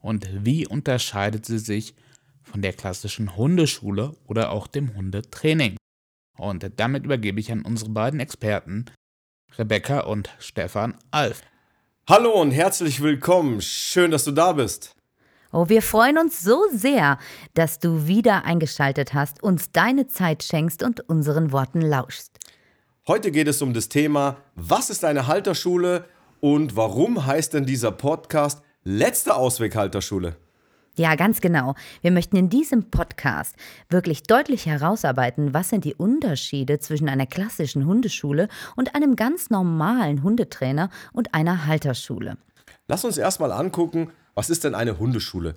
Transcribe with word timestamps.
und 0.00 0.28
wie 0.44 0.66
unterscheidet 0.66 1.46
sie 1.46 1.58
sich 1.58 1.94
von 2.42 2.62
der 2.62 2.72
klassischen 2.72 3.36
Hundeschule 3.36 4.14
oder 4.26 4.50
auch 4.50 4.66
dem 4.66 4.94
Hundetraining? 4.94 5.76
Und 6.38 6.70
damit 6.76 7.04
übergebe 7.04 7.40
ich 7.40 7.50
an 7.50 7.62
unsere 7.62 7.90
beiden 7.90 8.20
Experten, 8.20 8.86
Rebecca 9.58 10.00
und 10.00 10.30
Stefan 10.38 10.96
Alf. 11.10 11.42
Hallo 12.08 12.40
und 12.40 12.52
herzlich 12.52 13.02
willkommen. 13.02 13.60
Schön, 13.60 14.10
dass 14.10 14.24
du 14.24 14.32
da 14.32 14.52
bist. 14.52 14.92
Oh, 15.52 15.68
wir 15.68 15.80
freuen 15.80 16.18
uns 16.18 16.42
so 16.42 16.62
sehr, 16.72 17.18
dass 17.54 17.78
du 17.78 18.06
wieder 18.06 18.44
eingeschaltet 18.44 19.14
hast, 19.14 19.42
uns 19.42 19.72
deine 19.72 20.06
Zeit 20.06 20.42
schenkst 20.42 20.82
und 20.82 21.08
unseren 21.08 21.52
Worten 21.52 21.80
lauschst. 21.80 22.38
Heute 23.06 23.30
geht 23.30 23.48
es 23.48 23.62
um 23.62 23.72
das 23.72 23.88
Thema, 23.88 24.36
was 24.54 24.90
ist 24.90 25.04
eine 25.04 25.26
Halterschule 25.26 26.04
und 26.40 26.76
warum 26.76 27.24
heißt 27.24 27.54
denn 27.54 27.64
dieser 27.64 27.92
Podcast 27.92 28.62
Letzte 28.88 29.34
Ausweg 29.34 29.74
Halterschule? 29.74 30.36
Ja, 30.96 31.16
ganz 31.16 31.40
genau. 31.40 31.74
Wir 32.02 32.12
möchten 32.12 32.36
in 32.36 32.50
diesem 32.50 32.88
Podcast 32.88 33.56
wirklich 33.90 34.22
deutlich 34.22 34.66
herausarbeiten, 34.66 35.52
was 35.52 35.70
sind 35.70 35.84
die 35.84 35.96
Unterschiede 35.96 36.78
zwischen 36.78 37.08
einer 37.08 37.26
klassischen 37.26 37.84
Hundeschule 37.84 38.46
und 38.76 38.94
einem 38.94 39.16
ganz 39.16 39.50
normalen 39.50 40.22
Hundetrainer 40.22 40.88
und 41.12 41.34
einer 41.34 41.66
Halterschule. 41.66 42.36
Lass 42.86 43.04
uns 43.04 43.18
erstmal 43.18 43.50
angucken, 43.50 44.12
was 44.36 44.50
ist 44.50 44.62
denn 44.62 44.76
eine 44.76 45.00
Hundeschule? 45.00 45.56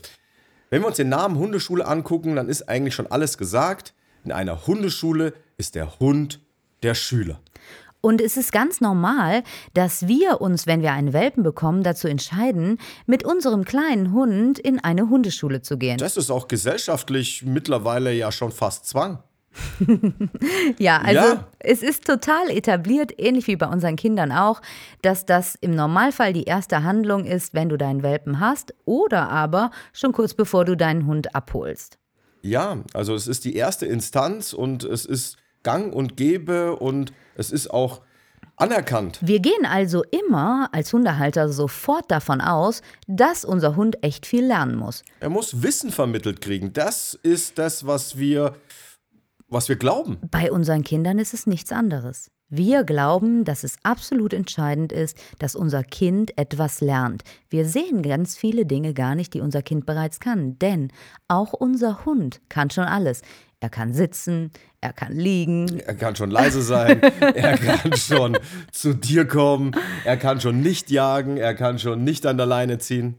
Wenn 0.72 0.82
wir 0.82 0.88
uns 0.88 0.98
den 0.98 1.10
Namen 1.10 1.38
Hundeschule 1.38 1.86
angucken, 1.86 2.36
dann 2.36 2.50
ist 2.50 2.68
eigentlich 2.68 2.96
schon 2.96 3.12
alles 3.12 3.38
gesagt. 3.38 3.94
In 4.24 4.32
einer 4.32 4.66
Hundeschule 4.66 5.36
ist 5.56 5.76
der 5.76 6.00
Hund 6.00 6.40
der 6.82 6.96
Schüler. 6.96 7.40
Und 8.02 8.22
es 8.22 8.38
ist 8.38 8.52
ganz 8.52 8.80
normal, 8.80 9.44
dass 9.74 10.08
wir 10.08 10.42
uns, 10.42 10.68
wenn 10.68 10.82
wir 10.82 10.94
einen 10.94 11.12
Welpen 11.12 11.44
bekommen, 11.44 11.84
dazu 11.84 12.08
entscheiden, 12.08 12.78
mit 13.06 13.26
unserem 13.26 13.66
kleinen 13.66 14.14
Hund 14.14 14.58
in 14.58 14.80
eine 14.80 15.10
Hundeschule 15.10 15.62
zu 15.62 15.78
gehen. 15.78 15.98
Das 15.98 16.16
ist 16.16 16.32
auch 16.32 16.48
gesellschaftlich 16.48 17.44
mittlerweile 17.44 18.14
ja 18.14 18.32
schon 18.32 18.52
fast 18.52 18.88
Zwang. 18.88 19.20
ja, 20.78 21.02
also 21.02 21.20
ja. 21.20 21.48
es 21.60 21.82
ist 21.82 22.06
total 22.06 22.50
etabliert, 22.50 23.14
ähnlich 23.18 23.48
wie 23.48 23.56
bei 23.56 23.66
unseren 23.66 23.96
Kindern 23.96 24.32
auch, 24.32 24.62
dass 25.02 25.26
das 25.26 25.56
im 25.56 25.72
Normalfall 25.72 26.34
die 26.34 26.44
erste 26.44 26.84
Handlung 26.84 27.26
ist, 27.26 27.54
wenn 27.54 27.68
du 27.68 27.78
deinen 27.78 28.04
Welpen 28.04 28.40
hast 28.40 28.74
oder 28.86 29.30
aber 29.30 29.72
schon 29.92 30.14
kurz 30.14 30.34
bevor 30.34 30.66
du 30.66 30.78
deinen 30.78 31.06
Hund 31.08 31.36
abholst. 31.36 31.98
Ja, 32.42 32.78
also 32.94 33.16
es 33.16 33.28
ist 33.28 33.44
die 33.44 33.56
erste 33.56 33.86
Instanz 33.86 34.54
und 34.54 34.84
es 34.84 35.06
ist 35.06 35.38
gang 35.64 35.94
und 35.94 36.18
gäbe 36.18 36.76
und 36.76 37.14
es 37.36 37.52
ist 37.52 37.72
auch 37.72 38.02
anerkannt. 38.60 39.20
Wir 39.22 39.40
gehen 39.40 39.66
also 39.66 40.04
immer 40.04 40.70
als 40.72 40.92
Hundehalter 40.94 41.50
sofort 41.50 42.12
davon 42.12 42.42
aus, 42.42 42.82
dass 43.08 43.46
unser 43.46 43.76
Hund 43.76 44.04
echt 44.04 44.26
viel 44.26 44.46
lernen 44.46 44.76
muss. 44.76 45.04
Er 45.20 45.30
muss 45.30 45.64
Wissen 45.64 45.92
vermittelt 45.92 46.42
kriegen. 46.42 46.74
Das 46.74 47.18
ist 47.24 47.58
das, 47.58 47.88
was 47.88 48.18
wir, 48.18 48.56
was 49.48 49.70
wir 49.70 49.78
glauben. 49.78 50.18
Bei 50.30 50.52
unseren 50.52 50.84
Kindern 50.84 51.20
ist 51.20 51.34
es 51.34 51.48
nichts 51.48 51.72
anderes. 51.72 52.30
Wir 52.52 52.84
glauben, 52.84 53.46
dass 53.46 53.64
es 53.64 53.76
absolut 53.84 54.34
entscheidend 54.34 54.92
ist, 54.92 55.16
dass 55.38 55.56
unser 55.56 55.84
Kind 55.84 56.36
etwas 56.36 56.82
lernt. 56.82 57.22
Wir 57.48 57.64
sehen 57.64 58.02
ganz 58.02 58.38
viele 58.38 58.66
Dinge 58.66 58.96
gar 58.96 59.14
nicht, 59.14 59.36
die 59.36 59.42
unser 59.42 59.62
Kind 59.62 59.86
bereits 59.86 60.20
kann, 60.20 60.58
denn 60.58 60.92
auch 61.28 61.54
unser 61.54 62.06
Hund 62.06 62.42
kann 62.50 62.72
schon 62.72 62.86
alles. 62.86 63.22
Er 63.62 63.70
kann 63.70 63.94
sitzen, 63.94 64.52
er 64.80 64.94
kann 64.94 65.14
liegen. 65.14 65.80
Er 65.82 65.96
kann 65.96 66.16
schon 66.16 66.32
leise 66.32 66.62
sein, 66.62 67.02
er 67.02 67.58
kann 67.58 67.94
schon 67.98 68.38
zu 68.72 68.94
dir 68.94 69.28
kommen, 69.28 69.76
er 70.06 70.16
kann 70.16 70.40
schon 70.40 70.62
nicht 70.62 70.90
jagen, 70.90 71.36
er 71.36 71.54
kann 71.56 71.78
schon 71.78 72.06
nicht 72.06 72.26
an 72.26 72.38
der 72.38 72.46
Leine 72.46 72.78
ziehen. 72.78 73.18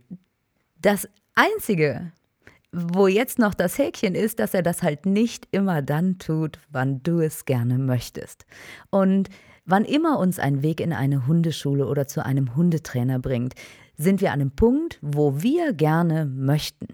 Das 0.80 1.06
Einzige, 1.34 2.12
wo 2.72 3.06
jetzt 3.06 3.38
noch 3.38 3.52
das 3.52 3.76
Häkchen 3.76 4.14
ist, 4.14 4.38
dass 4.38 4.54
er 4.54 4.62
das 4.62 4.82
halt 4.82 5.04
nicht 5.04 5.46
immer 5.50 5.82
dann 5.82 6.18
tut, 6.18 6.58
wann 6.70 7.02
du 7.02 7.20
es 7.20 7.44
gerne 7.44 7.76
möchtest. 7.76 8.46
Und 8.88 9.28
wann 9.66 9.84
immer 9.84 10.18
uns 10.18 10.38
ein 10.38 10.62
Weg 10.62 10.80
in 10.80 10.94
eine 10.94 11.26
Hundeschule 11.26 11.86
oder 11.86 12.06
zu 12.06 12.24
einem 12.24 12.56
Hundetrainer 12.56 13.18
bringt, 13.18 13.54
sind 13.98 14.22
wir 14.22 14.32
an 14.32 14.40
einem 14.40 14.52
Punkt, 14.52 14.98
wo 15.02 15.42
wir 15.42 15.74
gerne 15.74 16.24
möchten 16.24 16.88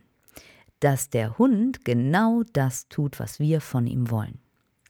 dass 0.81 1.10
der 1.10 1.38
Hund 1.38 1.84
genau 1.84 2.42
das 2.53 2.88
tut, 2.88 3.19
was 3.19 3.41
wir 3.41 3.60
von 3.60 3.87
ihm 3.87 4.10
wollen. 4.10 4.38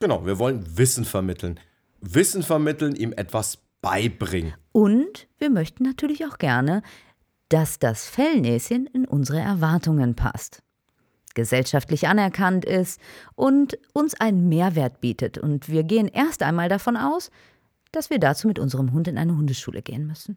Genau, 0.00 0.26
wir 0.26 0.38
wollen 0.38 0.76
Wissen 0.76 1.04
vermitteln. 1.04 1.58
Wissen 2.00 2.42
vermitteln, 2.42 2.94
ihm 2.94 3.12
etwas 3.16 3.58
beibringen. 3.80 4.54
Und 4.72 5.28
wir 5.38 5.50
möchten 5.50 5.84
natürlich 5.84 6.26
auch 6.26 6.38
gerne, 6.38 6.82
dass 7.48 7.78
das 7.78 8.06
Fellnäschen 8.06 8.86
in 8.86 9.06
unsere 9.06 9.38
Erwartungen 9.38 10.14
passt, 10.14 10.62
gesellschaftlich 11.34 12.08
anerkannt 12.08 12.64
ist 12.64 13.00
und 13.34 13.78
uns 13.92 14.14
einen 14.14 14.48
Mehrwert 14.48 15.00
bietet. 15.00 15.38
Und 15.38 15.68
wir 15.68 15.84
gehen 15.84 16.08
erst 16.08 16.42
einmal 16.42 16.68
davon 16.68 16.96
aus, 16.96 17.30
dass 17.92 18.10
wir 18.10 18.18
dazu 18.18 18.48
mit 18.48 18.58
unserem 18.58 18.92
Hund 18.92 19.08
in 19.08 19.16
eine 19.16 19.36
Hundeschule 19.36 19.82
gehen 19.82 20.06
müssen. 20.06 20.36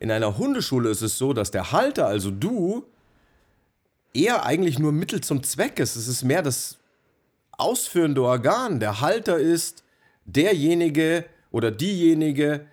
In 0.00 0.10
einer 0.10 0.36
Hundeschule 0.36 0.90
ist 0.90 1.02
es 1.02 1.18
so, 1.18 1.32
dass 1.32 1.50
der 1.50 1.72
Halter, 1.72 2.06
also 2.06 2.30
du, 2.30 2.84
eher 4.14 4.44
eigentlich 4.44 4.78
nur 4.78 4.92
Mittel 4.92 5.20
zum 5.20 5.42
Zweck 5.42 5.78
ist. 5.78 5.96
Es 5.96 6.08
ist 6.08 6.24
mehr 6.24 6.42
das 6.42 6.78
ausführende 7.52 8.22
Organ. 8.22 8.80
Der 8.80 9.00
Halter 9.00 9.38
ist 9.38 9.84
derjenige 10.24 11.24
oder 11.50 11.70
diejenige, 11.70 12.66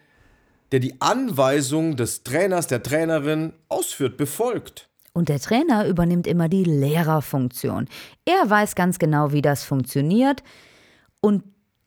der 0.72 0.80
die 0.80 1.00
Anweisung 1.00 1.96
des 1.96 2.24
Trainers, 2.24 2.68
der 2.68 2.84
Trainerin 2.84 3.54
ausführt, 3.70 4.18
befolgt. 4.18 4.90
Und 5.14 5.30
der 5.30 5.40
Trainer 5.40 5.88
übernimmt 5.88 6.28
immer 6.28 6.50
die 6.50 6.66
Lehrerfunktion. 6.66 7.88
Er 8.26 8.50
weiß 8.50 8.76
ganz 8.76 9.00
genau, 9.00 9.32
wie 9.32 9.42
das 9.42 9.64
funktioniert 9.64 10.44
und 11.22 11.44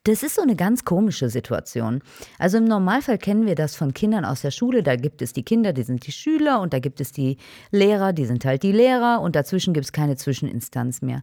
das 0.09 0.23
ist 0.23 0.37
so 0.37 0.43
eine 0.43 0.57
ganz 0.57 0.85
komische 0.85 1.29
Situation. 1.29 2.01
Also 2.39 2.57
im 2.57 2.65
Normalfall 2.65 3.19
kennen 3.19 3.47
wir 3.47 3.55
das 3.55 3.77
von 3.77 3.93
Kindern 3.93 4.25
aus 4.25 4.41
der 4.41 4.51
Schule. 4.51 4.83
Da 4.83 4.97
gibt 4.97 5.21
es 5.21 5.35
die 5.35 5.43
Kinder, 5.43 5.75
die 5.75 5.83
sind 5.83 6.07
die 6.07 6.13
Schüler 6.13 6.61
und 6.61 6.73
da 6.73 6.79
gibt 6.79 7.01
es 7.01 7.13
die 7.13 7.37
Lehrer, 7.71 8.15
die 8.15 8.25
sind 8.25 8.45
halt 8.47 8.63
die 8.63 8.73
Lehrer 8.73 9.21
und 9.21 9.37
dazwischen 9.37 9.75
gibt 9.75 9.85
es 9.85 9.93
keine 9.93 10.17
Zwischeninstanz 10.17 11.03
mehr. 11.03 11.23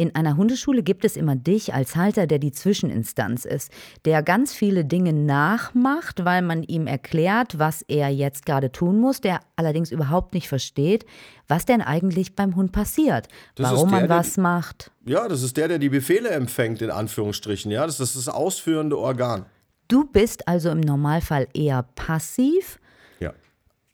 In 0.00 0.14
einer 0.14 0.38
Hundeschule 0.38 0.82
gibt 0.82 1.04
es 1.04 1.14
immer 1.14 1.36
dich 1.36 1.74
als 1.74 1.94
Halter, 1.94 2.26
der 2.26 2.38
die 2.38 2.52
Zwischeninstanz 2.52 3.44
ist, 3.44 3.70
der 4.06 4.22
ganz 4.22 4.54
viele 4.54 4.86
Dinge 4.86 5.12
nachmacht, 5.12 6.24
weil 6.24 6.40
man 6.40 6.62
ihm 6.62 6.86
erklärt, 6.86 7.58
was 7.58 7.82
er 7.86 8.08
jetzt 8.08 8.46
gerade 8.46 8.72
tun 8.72 8.98
muss, 8.98 9.20
der 9.20 9.40
allerdings 9.56 9.92
überhaupt 9.92 10.32
nicht 10.32 10.48
versteht, 10.48 11.04
was 11.48 11.66
denn 11.66 11.82
eigentlich 11.82 12.34
beim 12.34 12.56
Hund 12.56 12.72
passiert, 12.72 13.28
das 13.56 13.72
warum 13.72 13.90
der, 13.90 14.00
man 14.00 14.08
was 14.08 14.36
der, 14.36 14.42
macht. 14.42 14.90
Ja, 15.04 15.28
das 15.28 15.42
ist 15.42 15.58
der, 15.58 15.68
der 15.68 15.78
die 15.78 15.90
Befehle 15.90 16.30
empfängt, 16.30 16.80
in 16.80 16.90
Anführungsstrichen. 16.90 17.70
Ja, 17.70 17.84
das 17.84 18.00
ist 18.00 18.16
das 18.16 18.30
ausführende 18.30 18.96
Organ. 18.96 19.44
Du 19.88 20.06
bist 20.06 20.48
also 20.48 20.70
im 20.70 20.80
Normalfall 20.80 21.46
eher 21.52 21.82
passiv. 21.94 22.79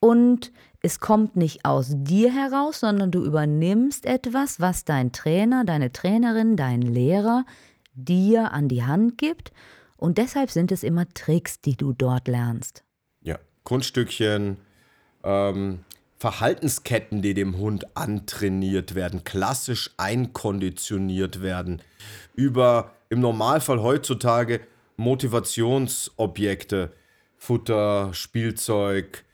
Und 0.00 0.52
es 0.82 1.00
kommt 1.00 1.36
nicht 1.36 1.64
aus 1.64 1.88
dir 1.90 2.32
heraus, 2.32 2.80
sondern 2.80 3.10
du 3.10 3.24
übernimmst 3.24 4.06
etwas, 4.06 4.60
was 4.60 4.84
dein 4.84 5.12
Trainer, 5.12 5.64
deine 5.64 5.92
Trainerin, 5.92 6.56
dein 6.56 6.82
Lehrer 6.82 7.44
dir 7.94 8.52
an 8.52 8.68
die 8.68 8.84
Hand 8.84 9.18
gibt. 9.18 9.52
Und 9.96 10.18
deshalb 10.18 10.50
sind 10.50 10.70
es 10.70 10.82
immer 10.82 11.08
Tricks, 11.08 11.60
die 11.60 11.76
du 11.76 11.92
dort 11.92 12.28
lernst. 12.28 12.84
Ja, 13.22 13.38
Kunststückchen, 13.64 14.58
ähm, 15.24 15.80
Verhaltensketten, 16.18 17.20
die 17.20 17.34
dem 17.34 17.58
Hund 17.58 17.96
antrainiert 17.96 18.94
werden, 18.94 19.24
klassisch 19.24 19.90
einkonditioniert 19.96 21.42
werden, 21.42 21.82
über 22.34 22.92
im 23.08 23.20
Normalfall 23.20 23.82
heutzutage 23.82 24.60
Motivationsobjekte, 24.96 26.92
Futter, 27.36 28.14
Spielzeug, 28.14 29.25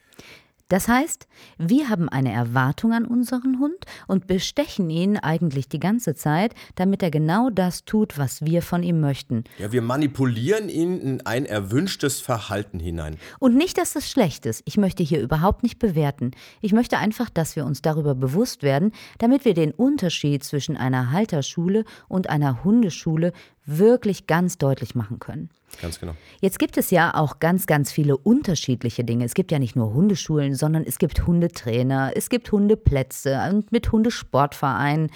Das 0.73 0.89
heißt, 0.89 1.29
wir 1.59 1.91
haben 1.91 2.09
eine 2.09 2.33
Erwartung 2.33 2.95
an 2.95 3.05
unseren 3.05 3.59
Hund 3.59 3.85
und 4.07 4.27
bestechen 4.27 4.89
ihn 4.89 5.19
eigentlich 5.19 5.69
die 5.69 5.79
ganze 5.79 6.15
Zeit, 6.15 6.55
damit 6.77 7.03
er 7.03 7.11
genau 7.11 7.51
das 7.51 7.85
tut, 7.85 8.17
was 8.17 8.41
wir 8.41 8.63
von 8.63 8.83
ihm 8.83 8.99
möchten. 8.99 9.45
Ja, 9.59 9.71
wir 9.71 9.83
manipulieren 9.83 10.71
ihn 10.71 10.99
in 10.99 11.27
ein 11.27 11.45
erwünschtes 11.45 12.23
Verhalten 12.23 12.81
hinein. 12.81 13.19
Und 13.39 13.55
nicht, 13.55 13.77
dass 13.77 13.93
das 13.93 14.11
schlecht 14.11 14.47
ist. 14.47 14.63
Ich 14.65 14.79
möchte 14.79 15.03
hier 15.03 15.21
überhaupt 15.21 15.63
nicht 15.63 15.79
bewerten. 15.79 16.31
Ich 16.63 16.73
möchte 16.73 16.97
einfach, 16.97 17.29
dass 17.29 17.55
wir 17.55 17.67
uns 17.67 17.83
darüber 17.83 18.15
bewusst 18.15 18.63
werden, 18.63 18.93
damit 19.19 19.45
wir 19.45 19.53
den 19.53 19.73
Unterschied 19.73 20.43
zwischen 20.43 20.79
einer 20.79 21.13
Halterschule 21.13 21.85
und 22.09 22.31
einer 22.31 22.65
Hundeschule 22.65 23.35
wirklich 23.65 24.27
ganz 24.27 24.59
deutlich 24.59 24.95
machen 24.95 25.19
können. 25.19 25.51
Ganz 25.81 26.01
genau. 26.01 26.15
Jetzt 26.41 26.59
gibt 26.59 26.77
es 26.77 26.91
ja 26.91 27.15
auch 27.15 27.39
ganz, 27.39 27.67
ganz 27.67 27.93
viele 27.93 28.17
unterschiedliche 28.17 29.05
Dinge. 29.05 29.25
Es 29.25 29.35
gibt 29.35 29.53
ja 29.53 29.59
nicht 29.59 29.77
nur 29.77 29.95
Hundeschulen, 29.95 30.55
sondern 30.55 30.85
es 30.85 30.99
gibt 30.99 31.27
Hundetrainer, 31.27 32.13
es 32.15 32.29
gibt 32.29 32.53
Hundeplätze 32.53 33.41
und 33.51 33.73
mit 33.73 33.91
Hundesportvereinen 33.91 35.11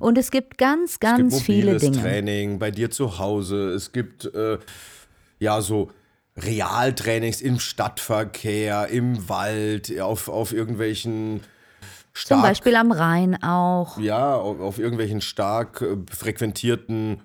und 0.00 0.18
es 0.18 0.30
gibt 0.30 0.58
ganz, 0.58 0.98
ganz 0.98 1.34
es 1.34 1.40
gibt 1.40 1.46
viele 1.46 1.76
Dinge. 1.76 2.00
Training 2.00 2.58
bei 2.58 2.70
dir 2.70 2.90
zu 2.90 3.18
Hause. 3.18 3.70
Es 3.70 3.92
gibt 3.92 4.24
äh, 4.34 4.58
ja 5.38 5.60
so 5.60 5.90
Realtrainings 6.36 7.40
im 7.40 7.58
Stadtverkehr, 7.58 8.88
im 8.88 9.28
Wald, 9.28 10.00
auf, 10.00 10.28
auf 10.28 10.52
irgendwelchen 10.52 11.42
stark, 12.12 12.38
Zum 12.38 12.42
Beispiel 12.42 12.76
am 12.76 12.92
Rhein 12.92 13.42
auch. 13.42 13.98
ja, 13.98 14.34
auf, 14.34 14.60
auf 14.60 14.78
irgendwelchen 14.78 15.20
stark 15.20 15.82
äh, 15.82 15.96
frequentierten 16.10 17.20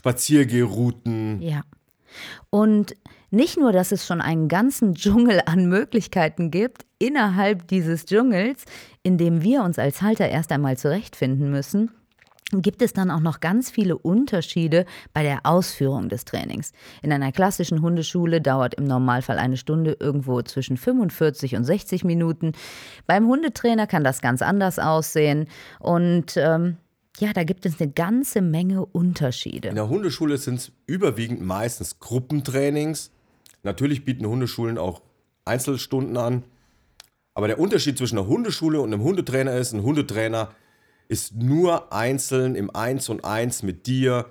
Spaziergehrouten. 0.00 1.42
Ja. 1.42 1.60
Und 2.48 2.96
nicht 3.30 3.58
nur, 3.58 3.70
dass 3.70 3.92
es 3.92 4.06
schon 4.06 4.22
einen 4.22 4.48
ganzen 4.48 4.94
Dschungel 5.00 5.42
an 5.44 5.66
Möglichkeiten 5.66 6.50
gibt, 6.50 6.86
innerhalb 6.98 7.68
dieses 7.68 8.06
Dschungels, 8.06 8.64
in 9.02 9.18
dem 9.18 9.42
wir 9.42 9.62
uns 9.62 9.78
als 9.78 10.00
Halter 10.00 10.26
erst 10.26 10.52
einmal 10.52 10.78
zurechtfinden 10.78 11.50
müssen, 11.50 11.90
gibt 12.52 12.80
es 12.80 12.94
dann 12.94 13.10
auch 13.10 13.20
noch 13.20 13.40
ganz 13.40 13.70
viele 13.70 13.98
Unterschiede 13.98 14.86
bei 15.12 15.22
der 15.22 15.40
Ausführung 15.44 16.08
des 16.08 16.24
Trainings. 16.24 16.72
In 17.02 17.12
einer 17.12 17.30
klassischen 17.30 17.82
Hundeschule 17.82 18.40
dauert 18.40 18.74
im 18.76 18.84
Normalfall 18.84 19.38
eine 19.38 19.58
Stunde 19.58 19.98
irgendwo 20.00 20.40
zwischen 20.40 20.78
45 20.78 21.56
und 21.56 21.64
60 21.64 22.04
Minuten. 22.04 22.52
Beim 23.06 23.26
Hundetrainer 23.26 23.86
kann 23.86 24.02
das 24.02 24.22
ganz 24.22 24.40
anders 24.40 24.78
aussehen. 24.78 25.46
Und 25.78 26.38
ähm, 26.38 26.78
ja, 27.20 27.32
da 27.32 27.44
gibt 27.44 27.66
es 27.66 27.80
eine 27.80 27.90
ganze 27.90 28.40
Menge 28.40 28.84
Unterschiede. 28.84 29.68
In 29.68 29.74
der 29.74 29.88
Hundeschule 29.88 30.38
sind 30.38 30.56
es 30.56 30.72
überwiegend 30.86 31.42
meistens 31.42 32.00
Gruppentrainings. 32.00 33.10
Natürlich 33.62 34.04
bieten 34.04 34.26
Hundeschulen 34.26 34.78
auch 34.78 35.02
Einzelstunden 35.44 36.16
an. 36.16 36.44
Aber 37.34 37.46
der 37.46 37.58
Unterschied 37.58 37.98
zwischen 37.98 38.18
einer 38.18 38.26
Hundeschule 38.26 38.80
und 38.80 38.92
einem 38.92 39.02
Hundetrainer 39.02 39.54
ist, 39.54 39.72
ein 39.72 39.82
Hundetrainer 39.82 40.50
ist 41.08 41.34
nur 41.34 41.92
einzeln 41.92 42.54
im 42.54 42.74
Eins 42.74 43.08
und 43.08 43.24
Eins 43.24 43.62
mit 43.62 43.86
dir, 43.86 44.26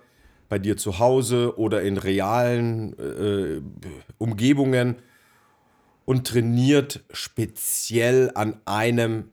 bei 0.47 0.57
dir 0.57 0.77
zu 0.77 0.97
Hause 0.97 1.57
oder 1.57 1.83
in 1.83 1.97
realen 1.97 2.97
äh, 2.97 3.61
Umgebungen 4.17 4.95
und 6.05 6.25
trainiert 6.25 7.03
speziell 7.11 8.31
an 8.33 8.59
einem 8.65 9.25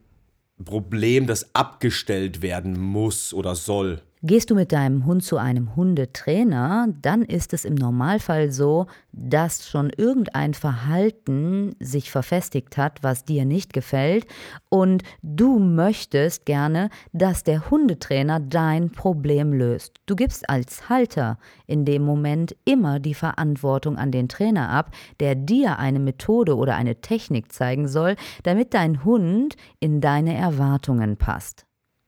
Problem, 0.63 1.27
das 1.27 1.53
abgestellt 1.53 2.41
werden 2.41 2.79
muss 2.79 3.33
oder 3.33 3.55
soll. 3.55 4.01
Gehst 4.23 4.49
du 4.49 4.55
mit 4.55 4.71
deinem 4.71 5.05
Hund 5.05 5.23
zu 5.23 5.37
einem 5.37 5.75
Hundetrainer, 5.75 6.87
dann 7.03 7.21
ist 7.21 7.53
es 7.53 7.65
im 7.65 7.75
Normalfall 7.75 8.49
so, 8.49 8.87
dass 9.11 9.69
schon 9.69 9.91
irgendein 9.95 10.55
Verhalten 10.55 11.75
sich 11.79 12.09
verfestigt 12.09 12.77
hat, 12.77 13.03
was 13.03 13.25
dir 13.25 13.45
nicht 13.45 13.73
gefällt 13.73 14.25
und 14.69 15.03
du 15.21 15.59
möchtest 15.59 16.47
gerne, 16.47 16.89
dass 17.13 17.43
der 17.43 17.69
Hundetrainer 17.69 18.39
dein 18.39 18.89
Problem 18.91 19.53
löst. 19.53 20.01
Du 20.07 20.15
gibst 20.15 20.49
als 20.49 20.89
Halter 20.89 21.37
in 21.67 21.85
dem 21.85 22.03
Moment 22.03 22.55
immer 22.65 22.99
die 22.99 23.13
Verantwortung 23.13 23.97
an 23.97 24.11
den 24.11 24.29
Trainer 24.29 24.69
ab, 24.69 24.95
der 25.19 25.35
dir 25.35 25.77
eine 25.77 25.99
Methode 25.99 26.55
oder 26.55 26.75
eine 26.75 27.01
Technik 27.01 27.51
zeigen 27.51 27.87
soll, 27.87 28.15
damit 28.41 28.73
dein 28.73 29.03
Hund 29.03 29.55
in 29.79 30.01
deine 30.01 30.35
Erwartungen 30.35 31.17
passt. 31.17 31.66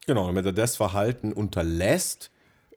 Genau, 0.09 0.25
damit 0.25 0.44
er 0.44 0.53
das 0.53 0.75
Verhalten 0.75 1.31
unterlässt, 1.31 2.31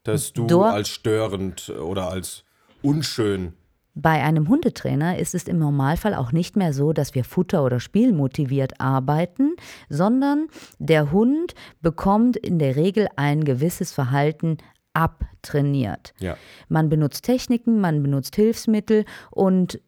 das 0.05 0.35
du 0.35 0.47
Dort- 0.47 0.75
als 0.75 0.91
störend 0.91 1.71
oder 1.71 2.11
als 2.11 2.45
unschön. 2.83 3.55
Bei 3.95 4.23
einem 4.23 4.51
Hundetrainer 4.51 5.19
ist 5.19 5.35
es 5.35 5.45
im 5.45 5.59
Normalfall 5.59 6.13
auch 6.13 6.33
nicht 6.33 6.57
mehr 6.57 6.75
so, 6.75 6.93
dass 6.93 7.15
wir 7.15 7.25
futter- 7.25 7.65
oder 7.65 7.81
spielmotiviert 7.81 8.83
arbeiten, 8.83 9.57
sondern 9.89 10.49
der 10.79 11.11
Hund 11.11 11.55
bekommt 11.81 12.37
in 12.37 12.59
der 12.59 12.77
Regel 12.77 13.09
ein 13.17 13.45
gewisses 13.45 13.93
Verhalten 13.95 14.59
abtrainiert. 14.93 16.13
Ja. 16.19 16.37
Man 16.69 16.91
benutzt 16.91 17.25
Techniken, 17.25 17.81
man 17.81 18.03
benutzt 18.03 18.37
Hilfsmittel 18.37 19.07
und 19.31 19.81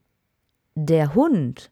der 0.74 1.14
Hund 1.14 1.70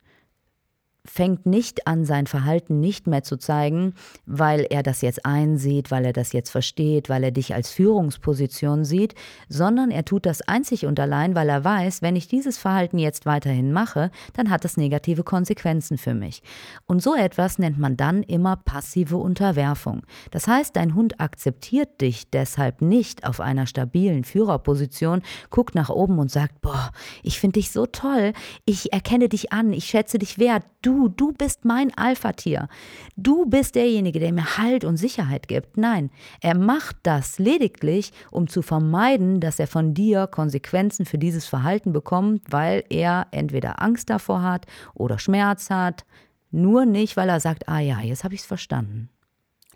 fängt 1.04 1.46
nicht 1.46 1.88
an, 1.88 2.04
sein 2.04 2.28
Verhalten 2.28 2.78
nicht 2.78 3.08
mehr 3.08 3.24
zu 3.24 3.36
zeigen, 3.36 3.94
weil 4.24 4.66
er 4.70 4.84
das 4.84 5.00
jetzt 5.00 5.26
einsieht, 5.26 5.90
weil 5.90 6.04
er 6.04 6.12
das 6.12 6.32
jetzt 6.32 6.50
versteht, 6.50 7.08
weil 7.08 7.24
er 7.24 7.32
dich 7.32 7.54
als 7.54 7.70
Führungsposition 7.70 8.84
sieht, 8.84 9.14
sondern 9.48 9.90
er 9.90 10.04
tut 10.04 10.26
das 10.26 10.42
einzig 10.42 10.86
und 10.86 11.00
allein, 11.00 11.34
weil 11.34 11.48
er 11.48 11.64
weiß, 11.64 12.02
wenn 12.02 12.14
ich 12.14 12.28
dieses 12.28 12.56
Verhalten 12.56 12.98
jetzt 12.98 13.26
weiterhin 13.26 13.72
mache, 13.72 14.12
dann 14.34 14.48
hat 14.48 14.64
das 14.64 14.76
negative 14.76 15.24
Konsequenzen 15.24 15.98
für 15.98 16.14
mich. 16.14 16.42
Und 16.86 17.02
so 17.02 17.16
etwas 17.16 17.58
nennt 17.58 17.78
man 17.78 17.96
dann 17.96 18.22
immer 18.22 18.54
passive 18.56 19.16
Unterwerfung. 19.16 20.02
Das 20.30 20.46
heißt, 20.46 20.76
dein 20.76 20.94
Hund 20.94 21.20
akzeptiert 21.20 22.00
dich 22.00 22.30
deshalb 22.30 22.80
nicht 22.80 23.26
auf 23.26 23.40
einer 23.40 23.66
stabilen 23.66 24.22
Führerposition, 24.22 25.22
guckt 25.50 25.74
nach 25.74 25.90
oben 25.90 26.20
und 26.20 26.30
sagt, 26.30 26.60
boah, 26.60 26.92
ich 27.24 27.40
finde 27.40 27.54
dich 27.54 27.72
so 27.72 27.86
toll, 27.86 28.34
ich 28.64 28.92
erkenne 28.92 29.28
dich 29.28 29.52
an, 29.52 29.72
ich 29.72 29.86
schätze 29.86 30.18
dich 30.20 30.38
wert, 30.38 30.62
du, 30.82 30.91
du 31.08 31.32
bist 31.32 31.64
mein 31.64 31.92
Alpha-Tier. 31.96 32.68
Du 33.16 33.46
bist 33.46 33.74
derjenige, 33.74 34.20
der 34.20 34.32
mir 34.32 34.58
Halt 34.58 34.84
und 34.84 34.96
Sicherheit 34.96 35.48
gibt. 35.48 35.76
Nein, 35.76 36.10
er 36.40 36.56
macht 36.56 36.96
das 37.02 37.38
lediglich, 37.38 38.12
um 38.30 38.48
zu 38.48 38.62
vermeiden, 38.62 39.40
dass 39.40 39.58
er 39.58 39.66
von 39.66 39.94
dir 39.94 40.26
Konsequenzen 40.26 41.06
für 41.06 41.18
dieses 41.18 41.46
Verhalten 41.46 41.92
bekommt, 41.92 42.42
weil 42.50 42.84
er 42.88 43.26
entweder 43.30 43.82
Angst 43.82 44.10
davor 44.10 44.42
hat 44.42 44.66
oder 44.94 45.18
Schmerz 45.18 45.70
hat. 45.70 46.04
Nur 46.50 46.84
nicht, 46.84 47.16
weil 47.16 47.28
er 47.28 47.40
sagt, 47.40 47.68
ah 47.68 47.80
ja, 47.80 48.00
jetzt 48.00 48.24
habe 48.24 48.34
ich 48.34 48.40
es 48.40 48.46
verstanden. 48.46 49.08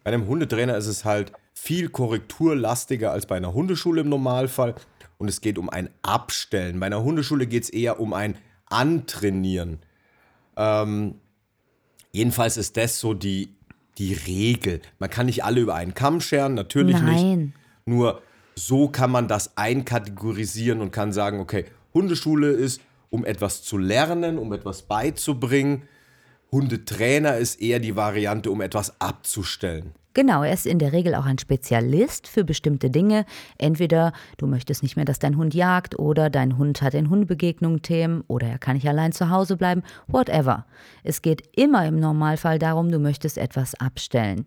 Bei 0.05 0.13
einem 0.13 0.27
Hundetrainer 0.27 0.77
ist 0.77 0.87
es 0.87 1.05
halt 1.05 1.33
viel 1.53 1.89
korrekturlastiger 1.89 3.11
als 3.11 3.27
bei 3.27 3.37
einer 3.37 3.55
Hundeschule 3.55 4.03
im 4.03 4.09
Normalfall. 4.09 4.75
Und 5.19 5.29
es 5.29 5.41
geht 5.41 5.59
um 5.59 5.71
ein 5.71 5.89
Abstellen. 6.03 6.79
Bei 6.79 6.87
einer 6.87 7.03
Hundeschule 7.03 7.47
geht 7.47 7.65
es 7.65 7.71
eher 7.71 7.99
um 7.99 8.13
ein 8.13 8.37
Antrainieren. 8.67 9.79
Ähm, 10.57 11.17
jedenfalls 12.13 12.57
ist 12.57 12.77
das 12.77 12.99
so 12.99 13.15
die, 13.15 13.55
die 13.99 14.15
Regel. 14.15 14.81
Man 14.99 15.11
kann 15.11 15.27
nicht 15.27 15.45
alle 15.45 15.61
über 15.61 15.75
einen 15.75 15.95
Kamm 15.95 16.21
scheren, 16.21 16.55
natürlich 16.55 17.01
nicht. 17.01 17.23
Nein. 17.23 17.53
Nur 17.85 18.23
so 18.55 18.89
kann 18.89 19.11
man 19.11 19.29
das 19.29 19.57
einkategorisieren 19.57 20.81
und 20.81 20.91
kann 20.91 21.13
sagen, 21.13 21.41
okay, 21.41 21.67
Hundeschule 21.95 22.51
ist, 22.51 22.81
um 23.11 23.25
etwas 23.25 23.63
zu 23.63 23.79
lernen, 23.79 24.39
um 24.39 24.53
etwas 24.53 24.83
beizubringen. 24.83 25.83
Hundetrainer 26.51 27.37
ist 27.37 27.61
eher 27.61 27.81
die 27.81 27.97
Variante, 27.97 28.51
um 28.51 28.61
etwas 28.61 29.01
abzustellen. 29.01 29.93
Genau, 30.17 30.45
er 30.45 30.55
ist 30.55 30.65
in 30.65 30.79
der 30.79 30.95
Regel 30.95 31.15
auch 31.15 31.27
ein 31.27 31.37
Spezialist 31.37 32.27
für 32.27 32.43
bestimmte 32.43 32.89
Dinge. 32.89 33.27
Entweder 33.59 34.15
du 34.39 34.47
möchtest 34.47 34.83
nicht 34.83 34.97
mehr, 34.97 35.05
dass 35.05 35.19
dein 35.19 35.37
Hund 35.37 35.53
jagt 35.53 35.99
oder 35.99 36.31
dein 36.31 36.57
Hund 36.57 36.81
hat 36.81 36.95
in 36.95 37.11
Hundebegegnungen 37.11 37.83
Themen 37.83 38.25
oder 38.27 38.47
er 38.47 38.57
kann 38.57 38.77
nicht 38.77 38.89
allein 38.89 39.13
zu 39.13 39.29
Hause 39.29 39.59
bleiben, 39.59 39.83
whatever. 40.07 40.65
Es 41.05 41.21
geht 41.21 41.43
immer 41.55 41.85
im 41.85 42.01
Normalfall 42.01 42.59
darum, 42.59 42.91
du 42.91 42.99
möchtest 42.99 43.37
etwas 43.37 43.75
abstellen. 43.75 44.47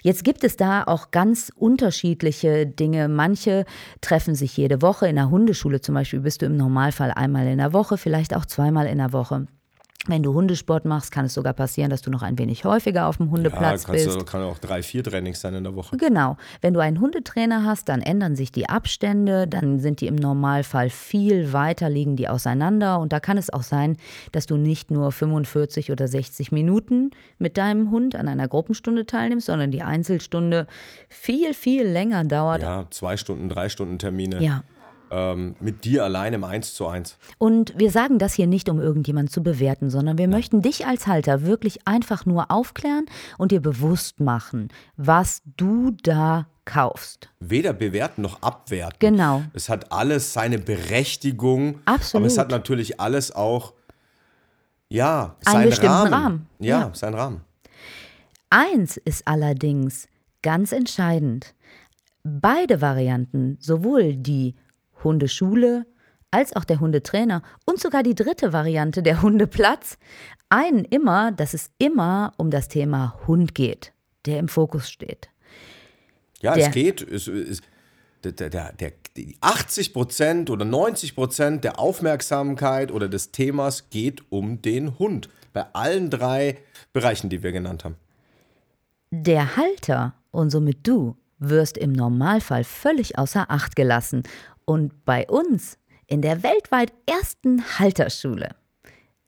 Jetzt 0.00 0.24
gibt 0.24 0.42
es 0.42 0.56
da 0.56 0.82
auch 0.82 1.12
ganz 1.12 1.52
unterschiedliche 1.54 2.66
Dinge. 2.66 3.06
Manche 3.06 3.66
treffen 4.00 4.34
sich 4.34 4.56
jede 4.56 4.82
Woche. 4.82 5.06
In 5.06 5.14
der 5.14 5.30
Hundeschule 5.30 5.80
zum 5.80 5.94
Beispiel 5.94 6.18
bist 6.18 6.42
du 6.42 6.46
im 6.46 6.56
Normalfall 6.56 7.12
einmal 7.12 7.46
in 7.46 7.58
der 7.58 7.72
Woche, 7.72 7.98
vielleicht 7.98 8.34
auch 8.34 8.46
zweimal 8.46 8.88
in 8.88 8.98
der 8.98 9.12
Woche. 9.12 9.46
Wenn 10.08 10.24
du 10.24 10.34
Hundesport 10.34 10.84
machst, 10.84 11.12
kann 11.12 11.26
es 11.26 11.34
sogar 11.34 11.52
passieren, 11.52 11.88
dass 11.88 12.02
du 12.02 12.10
noch 12.10 12.22
ein 12.22 12.36
wenig 12.36 12.64
häufiger 12.64 13.06
auf 13.06 13.18
dem 13.18 13.30
Hundeplatz 13.30 13.84
ja, 13.86 13.92
bist. 13.92 14.06
du, 14.08 14.24
kann 14.24 14.42
auch 14.42 14.58
drei, 14.58 14.82
vier 14.82 15.04
Trainings 15.04 15.40
sein 15.40 15.54
in 15.54 15.62
der 15.62 15.76
Woche. 15.76 15.96
Genau. 15.96 16.36
Wenn 16.60 16.74
du 16.74 16.80
einen 16.80 17.00
Hundetrainer 17.00 17.64
hast, 17.64 17.88
dann 17.88 18.02
ändern 18.02 18.34
sich 18.34 18.50
die 18.50 18.68
Abstände, 18.68 19.46
dann 19.46 19.78
sind 19.78 20.00
die 20.00 20.08
im 20.08 20.16
Normalfall 20.16 20.90
viel 20.90 21.52
weiter, 21.52 21.88
liegen 21.88 22.16
die 22.16 22.28
auseinander. 22.28 22.98
Und 22.98 23.12
da 23.12 23.20
kann 23.20 23.38
es 23.38 23.52
auch 23.52 23.62
sein, 23.62 23.96
dass 24.32 24.46
du 24.46 24.56
nicht 24.56 24.90
nur 24.90 25.12
45 25.12 25.92
oder 25.92 26.08
60 26.08 26.50
Minuten 26.50 27.12
mit 27.38 27.56
deinem 27.56 27.92
Hund 27.92 28.16
an 28.16 28.26
einer 28.26 28.48
Gruppenstunde 28.48 29.06
teilnimmst, 29.06 29.46
sondern 29.46 29.70
die 29.70 29.82
Einzelstunde 29.82 30.66
viel, 31.08 31.54
viel 31.54 31.86
länger 31.86 32.24
dauert. 32.24 32.62
Ja, 32.62 32.86
zwei 32.90 33.16
Stunden, 33.16 33.48
drei 33.48 33.68
Stunden 33.68 34.00
Termine. 34.00 34.42
Ja. 34.42 34.64
Ähm, 35.12 35.54
mit 35.60 35.84
dir 35.84 36.04
allein 36.04 36.32
im 36.32 36.42
1 36.42 36.74
zu 36.74 36.86
1. 36.88 37.18
Und 37.38 37.78
wir 37.78 37.90
sagen 37.90 38.18
das 38.18 38.32
hier 38.34 38.46
nicht, 38.46 38.68
um 38.68 38.80
irgendjemand 38.80 39.30
zu 39.30 39.42
bewerten, 39.42 39.90
sondern 39.90 40.16
wir 40.18 40.26
möchten 40.26 40.62
dich 40.62 40.86
als 40.86 41.06
Halter 41.06 41.44
wirklich 41.46 41.86
einfach 41.86 42.24
nur 42.26 42.50
aufklären 42.50 43.04
und 43.38 43.52
dir 43.52 43.60
bewusst 43.60 44.20
machen, 44.20 44.68
was 44.96 45.42
du 45.56 45.92
da 46.02 46.46
kaufst. 46.64 47.28
Weder 47.40 47.72
bewerten 47.72 48.22
noch 48.22 48.40
abwerten. 48.42 48.96
Genau. 49.00 49.42
Es 49.52 49.68
hat 49.68 49.92
alles 49.92 50.32
seine 50.32 50.58
Berechtigung. 50.58 51.80
Absolut. 51.84 52.22
Aber 52.22 52.26
es 52.32 52.38
hat 52.38 52.50
natürlich 52.50 52.98
alles 53.00 53.34
auch, 53.34 53.74
ja, 54.88 55.36
Einen 55.44 55.54
seinen 55.54 55.68
bestimmten 55.70 55.94
Rahmen. 55.94 56.12
Rahmen. 56.14 56.46
Ja, 56.58 56.80
Ja. 56.80 56.90
seinen 56.94 57.14
Rahmen. 57.14 57.40
Eins 58.50 58.96
ist 58.98 59.26
allerdings 59.26 60.06
ganz 60.42 60.72
entscheidend. 60.72 61.54
Beide 62.22 62.80
Varianten, 62.80 63.56
sowohl 63.60 64.14
die 64.14 64.54
Hundeschule 65.04 65.86
als 66.30 66.56
auch 66.56 66.64
der 66.64 66.80
Hundetrainer 66.80 67.42
und 67.66 67.78
sogar 67.78 68.02
die 68.02 68.14
dritte 68.14 68.52
Variante, 68.52 69.02
der 69.02 69.20
Hundeplatz, 69.22 69.98
einen 70.48 70.84
immer, 70.86 71.30
dass 71.32 71.52
es 71.54 71.70
immer 71.78 72.32
um 72.38 72.50
das 72.50 72.68
Thema 72.68 73.18
Hund 73.26 73.54
geht, 73.54 73.92
der 74.26 74.38
im 74.38 74.48
Fokus 74.48 74.88
steht. 74.90 75.28
Ja, 76.40 76.54
Der- 76.54 76.68
es 76.68 76.72
geht. 76.74 77.02
Es, 77.02 77.28
es, 77.28 77.60
der, 78.24 78.32
der, 78.32 78.50
der, 78.50 78.72
der, 78.72 78.92
die 79.16 79.36
80 79.40 79.92
Prozent 79.92 80.48
oder 80.48 80.64
90 80.64 81.14
Prozent 81.14 81.64
der 81.64 81.78
Aufmerksamkeit 81.78 82.92
oder 82.92 83.08
des 83.08 83.32
Themas 83.32 83.90
geht 83.90 84.22
um 84.30 84.62
den 84.62 84.98
Hund. 84.98 85.28
Bei 85.52 85.66
allen 85.74 86.08
drei 86.08 86.58
Bereichen, 86.92 87.28
die 87.30 87.42
wir 87.42 87.52
genannt 87.52 87.84
haben. 87.84 87.96
Der 89.10 89.56
Halter 89.56 90.14
und 90.30 90.50
somit 90.50 90.86
du 90.86 91.16
wirst 91.38 91.76
im 91.76 91.92
Normalfall 91.92 92.64
völlig 92.64 93.18
außer 93.18 93.50
Acht 93.50 93.74
gelassen. 93.76 94.22
Und 94.64 95.04
bei 95.04 95.26
uns 95.28 95.78
in 96.06 96.22
der 96.22 96.42
weltweit 96.42 96.92
ersten 97.06 97.78
Halterschule 97.78 98.54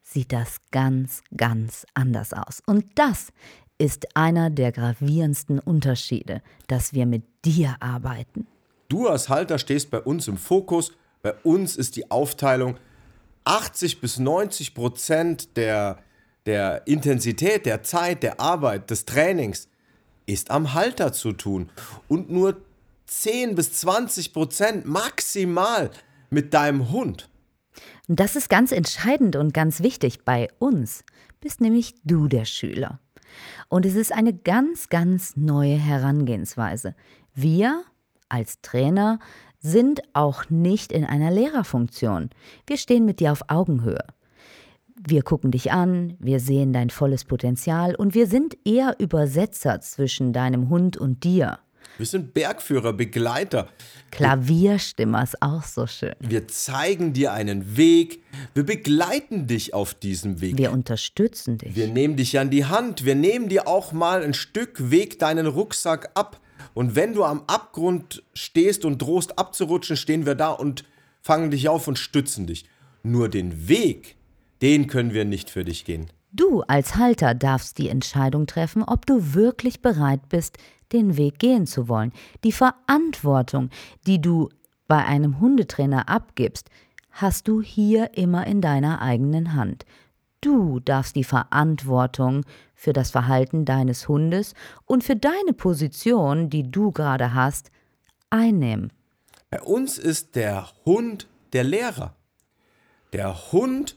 sieht 0.03 0.33
das 0.33 0.59
ganz, 0.71 1.23
ganz 1.37 1.87
anders 1.95 2.33
aus. 2.33 2.63
Und 2.67 2.85
das 2.95 3.33
ist 3.79 4.17
einer 4.17 4.51
der 4.51 4.71
gravierendsten 4.71 5.59
Unterschiede, 5.59 6.43
dass 6.69 6.93
wir 6.93 7.07
mit 7.07 7.25
dir 7.45 7.77
arbeiten. 7.81 8.47
Du 8.89 9.09
als 9.09 9.29
Halter 9.29 9.59
stehst 9.59 9.91
bei 9.91 10.01
uns 10.01 10.29
im 10.29 10.37
Fokus. 10.37 10.93
Bei 11.23 11.35
uns 11.43 11.77
ist 11.77 11.97
die 11.97 12.11
Aufteilung 12.11 12.77
80 13.45 14.01
bis 14.01 14.19
90 14.19 14.75
Prozent 14.75 15.57
der, 15.57 15.99
der 16.47 16.87
Intensität, 16.87 17.67
der 17.67 17.83
Zeit, 17.83 18.23
der 18.23 18.41
Arbeit, 18.41 18.91
des 18.91 19.05
Trainings 19.05 19.69
ist 20.27 20.51
am 20.51 20.73
Halter 20.75 21.13
zu 21.13 21.33
tun. 21.33 21.71
Und 22.09 22.31
nur 22.31 22.57
10 23.07 23.55
bis 23.55 23.73
20 23.73 24.33
Prozent 24.33 24.87
maximal 24.87 25.91
mit 26.31 26.55
deinem 26.55 26.91
Hund. 26.91 27.29
Und 28.09 28.21
das 28.21 28.37
ist 28.37 28.49
ganz 28.49 28.73
entscheidend 28.73 29.37
und 29.37 29.55
ganz 29.55 29.81
wichtig. 29.81 30.25
Bei 30.25 30.49
uns 30.59 31.05
bist 31.41 31.61
nämlich 31.61 31.95
du 32.05 32.29
der 32.29 32.45
Schüler. 32.45 33.01
Und 33.69 33.87
es 33.87 33.95
ist 33.95 34.13
eine 34.13 34.33
ganz, 34.33 34.89
ganz 34.89 35.37
neue 35.37 35.77
Herangehensweise. 35.77 36.95
Wir 37.35 37.85
als 38.29 38.61
Trainer 38.61 39.19
sind 39.59 40.03
auch 40.13 40.51
nicht 40.51 40.93
in 40.93 41.05
einer 41.05 41.31
Lehrerfunktion. 41.31 42.31
Wir 42.67 42.77
stehen 42.77 43.05
mit 43.05 43.21
dir 43.21 43.33
auf 43.33 43.43
Augenhöhe. 43.49 44.05
Wir 44.97 45.23
gucken 45.23 45.51
dich 45.51 45.73
an, 45.73 46.17
wir 46.21 46.39
sehen 46.39 46.73
dein 46.73 46.91
volles 46.91 47.25
Potenzial 47.25 47.95
und 47.95 48.15
wir 48.15 48.27
sind 48.27 48.57
eher 48.65 48.97
Übersetzer 49.01 49.81
zwischen 49.81 50.33
deinem 50.33 50.69
Hund 50.69 50.97
und 50.97 51.25
dir. 51.25 51.59
Wir 51.97 52.07
sind 52.07 52.35
Bergführer, 52.35 52.93
Begleiter. 52.93 53.69
Klavierstimmer 54.11 55.23
ist 55.23 55.41
auch 55.41 55.63
so 55.63 55.87
schön. 55.87 56.15
Wir 56.19 56.49
zeigen 56.49 57.13
dir 57.13 57.33
einen 57.33 57.77
Weg. 57.77 58.23
Wir 58.53 58.65
begleiten 58.65 59.47
dich 59.47 59.75
auf 59.75 59.95
diesem 59.95 60.41
Weg. 60.41 60.57
Wir 60.57 60.73
unterstützen 60.73 61.59
dich. 61.59 61.77
Wir 61.77 61.87
nehmen 61.87 62.17
dich 62.17 62.39
an 62.39 62.51
die 62.51 62.65
Hand. 62.65 63.05
Wir 63.05 63.15
nehmen 63.15 63.49
dir 63.49 63.69
auch 63.69 63.93
mal 63.93 64.23
ein 64.23 64.35
Stück 64.35 64.91
Weg 64.91 65.21
deinen 65.21 65.47
Rucksack 65.47 66.11
ab. 66.15 66.41
Und 66.75 66.97
wenn 66.97 67.15
du 67.15 67.23
am 67.23 67.45
Abgrund 67.47 68.25
stehst 68.35 68.85
und 68.85 69.01
drohst 69.01 69.39
abzurutschen, 69.39 69.97
stehen 69.97 70.27
wir 70.27 70.35
da 70.35 70.51
und 70.51 70.85
fangen 71.23 71.53
dich 71.53 71.69
auf 71.69 71.87
und 71.87 71.99
stützen 71.99 72.49
dich. 72.49 72.69
Nur 73.05 73.29
den 73.29 73.69
Weg, 73.69 74.17
den 74.63 74.89
können 74.89 75.13
wir 75.13 75.25
nicht 75.25 75.51
für 75.51 75.65
dich 75.65 75.85
gehen. 75.85 76.09
Du 76.33 76.63
als 76.63 76.97
Halter 76.97 77.33
darfst 77.33 77.79
die 77.79 77.89
Entscheidung 77.89 78.49
treffen, 78.49 78.83
ob 78.83 79.07
du 79.07 79.35
wirklich 79.35 79.83
bereit 79.83 80.29
bist, 80.29 80.59
den 80.95 81.19
Weg 81.19 81.39
gehen 81.39 81.67
zu 81.67 81.89
wollen. 81.89 82.13
Die 82.45 82.53
Verantwortung, 82.53 83.69
die 84.07 84.21
du 84.21 84.49
bei 84.89 85.05
einem 85.05 85.41
Hundetrainer 85.41 86.09
abgibst, 86.09 86.71
hast 87.11 87.49
du 87.49 87.61
hier 87.61 88.17
immer 88.17 88.47
in 88.47 88.61
deiner 88.61 89.03
eigenen 89.03 89.55
Hand. 89.55 89.85
Du 90.41 90.81
darfst 90.81 91.17
die 91.17 91.25
Verantwortung 91.25 92.45
für 92.75 92.93
das 92.93 93.11
Verhalten 93.11 93.65
deines 93.65 94.09
Hundes 94.09 94.55
und 94.85 95.03
für 95.03 95.17
deine 95.17 95.53
Position, 95.55 96.51
die 96.51 96.71
du 96.71 96.91
gerade 96.91 97.35
hast, 97.35 97.71
einnehmen. 98.31 98.93
Bei 99.51 99.63
uns 99.63 99.99
ist 99.99 100.37
der 100.37 100.69
Hund 100.85 101.29
der 101.53 101.65
Lehrer. 101.65 102.15
Der 103.13 103.53
Hund 103.53 103.97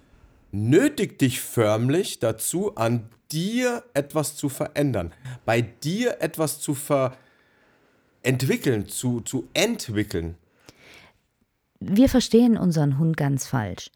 nötigt 0.52 1.22
dich 1.22 1.42
förmlich 1.42 2.20
dazu, 2.20 2.76
an 2.76 3.10
dir 3.32 3.84
etwas 3.94 4.36
zu 4.36 4.50
verändern, 4.50 5.14
bei 5.46 5.62
dir 5.62 6.18
etwas 6.22 6.60
zu 6.60 6.76
entwickeln, 8.24 8.88
zu, 8.88 9.22
zu 9.22 9.48
entwickeln. 9.54 10.36
Wir 11.80 12.10
verstehen 12.10 12.58
unseren 12.58 12.98
Hund 12.98 13.18
ganz 13.18 13.46
falsch. 13.46 13.92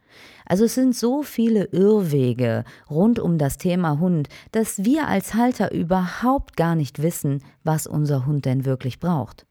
Also 0.46 0.66
es 0.66 0.76
sind 0.76 0.96
so 0.96 1.24
viele 1.24 1.66
Irrwege 1.66 2.64
rund 2.90 3.18
um 3.20 3.38
das 3.38 3.58
Thema 3.58 4.00
Hund, 4.00 4.30
dass 4.52 4.84
wir 4.84 5.08
als 5.08 5.34
Halter 5.34 5.72
überhaupt 5.72 6.58
gar 6.58 6.76
nicht 6.76 7.02
wissen, 7.02 7.44
was 7.64 7.88
unser 7.88 8.26
Hund 8.26 8.46
denn 8.46 8.66
wirklich 8.66 9.00
braucht. 9.00 9.48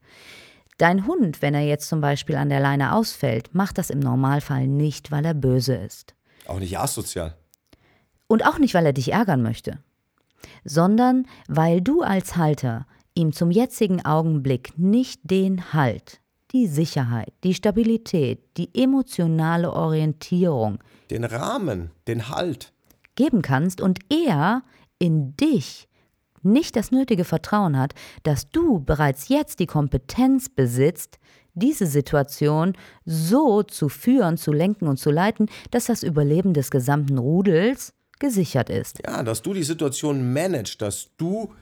Dein 0.77 1.05
Hund, 1.05 1.41
wenn 1.41 1.53
er 1.53 1.65
jetzt 1.65 1.89
zum 1.89 2.01
Beispiel 2.01 2.35
an 2.35 2.49
der 2.49 2.59
Leine 2.59 2.95
ausfällt, 2.95 3.53
macht 3.53 3.77
das 3.77 3.89
im 3.89 3.99
Normalfall 3.99 4.67
nicht, 4.67 5.11
weil 5.11 5.25
er 5.25 5.33
böse 5.33 5.75
ist. 5.75 6.15
Auch 6.47 6.59
nicht 6.59 6.79
asozial. 6.79 7.35
Und 8.31 8.45
auch 8.45 8.59
nicht, 8.59 8.73
weil 8.73 8.85
er 8.85 8.93
dich 8.93 9.11
ärgern 9.11 9.41
möchte, 9.41 9.79
sondern 10.63 11.27
weil 11.49 11.81
du 11.81 12.01
als 12.01 12.37
Halter 12.37 12.87
ihm 13.13 13.33
zum 13.33 13.51
jetzigen 13.51 14.05
Augenblick 14.05 14.71
nicht 14.77 15.19
den 15.25 15.73
Halt, 15.73 16.21
die 16.53 16.67
Sicherheit, 16.67 17.33
die 17.43 17.53
Stabilität, 17.53 18.39
die 18.55 18.69
emotionale 18.73 19.73
Orientierung 19.73 20.79
Den 21.09 21.25
Rahmen, 21.25 21.91
den 22.07 22.29
Halt. 22.29 22.71
geben 23.15 23.41
kannst 23.41 23.81
und 23.81 23.99
er 24.09 24.63
in 24.97 25.35
dich 25.35 25.89
nicht 26.41 26.77
das 26.77 26.89
nötige 26.89 27.25
Vertrauen 27.25 27.77
hat, 27.77 27.95
dass 28.23 28.49
du 28.49 28.79
bereits 28.79 29.27
jetzt 29.27 29.59
die 29.59 29.67
Kompetenz 29.67 30.47
besitzt, 30.47 31.19
diese 31.53 31.85
Situation 31.85 32.77
so 33.03 33.61
zu 33.61 33.89
führen, 33.89 34.37
zu 34.37 34.53
lenken 34.53 34.87
und 34.87 34.95
zu 34.95 35.11
leiten, 35.11 35.49
dass 35.69 35.87
das 35.87 36.01
Überleben 36.01 36.53
des 36.53 36.71
gesamten 36.71 37.17
Rudels 37.17 37.93
gesichert 38.21 38.69
ist. 38.69 38.99
Ja, 39.05 39.21
dass 39.23 39.41
du 39.41 39.53
die 39.53 39.63
Situation 39.63 40.31
managst, 40.31 40.81
dass 40.81 41.09
du 41.17 41.53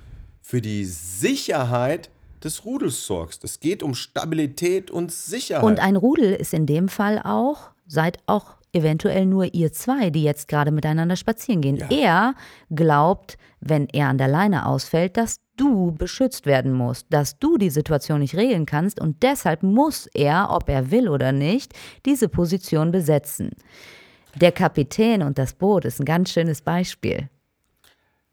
für 0.42 0.62
die 0.62 0.86
Sicherheit 0.86 2.12
des 2.44 2.66
Rudels 2.66 3.06
sorgst. 3.06 3.44
Es 3.44 3.60
geht 3.60 3.84
um 3.84 3.96
Stabilität 3.96 4.92
und 4.92 5.12
Sicherheit. 5.12 5.64
Und 5.64 5.80
ein 5.80 5.96
Rudel 5.96 6.34
ist 6.34 6.54
in 6.54 6.66
dem 6.66 6.88
Fall 6.88 7.20
auch, 7.24 7.72
seid 7.88 8.20
auch 8.28 8.56
eventuell 8.72 9.26
nur 9.26 9.54
ihr 9.54 9.72
zwei, 9.74 10.10
die 10.10 10.24
jetzt 10.24 10.48
gerade 10.48 10.72
miteinander 10.72 11.16
spazieren 11.16 11.62
gehen. 11.62 11.84
Er 11.90 12.36
glaubt, 12.70 13.38
wenn 13.60 13.88
er 13.88 14.08
an 14.08 14.18
der 14.18 14.28
Leine 14.28 14.66
ausfällt, 14.66 15.18
dass 15.18 15.40
du 15.56 15.92
beschützt 15.92 16.46
werden 16.46 16.72
musst, 16.72 17.08
dass 17.10 17.40
du 17.40 17.58
die 17.58 17.70
Situation 17.70 18.20
nicht 18.20 18.36
regeln 18.36 18.66
kannst 18.66 19.02
und 19.02 19.22
deshalb 19.24 19.64
muss 19.64 20.08
er, 20.14 20.50
ob 20.52 20.70
er 20.70 20.92
will 20.92 21.10
oder 21.10 21.32
nicht, 21.32 21.74
diese 22.06 22.30
Position 22.30 22.92
besetzen. 22.92 23.52
Der 24.36 24.52
Kapitän 24.52 25.24
und 25.24 25.38
das 25.38 25.54
Boot 25.54 25.86
ist 25.86 26.00
ein 26.00 26.06
ganz 26.06 26.32
schönes 26.32 26.62
Beispiel. 26.62 27.30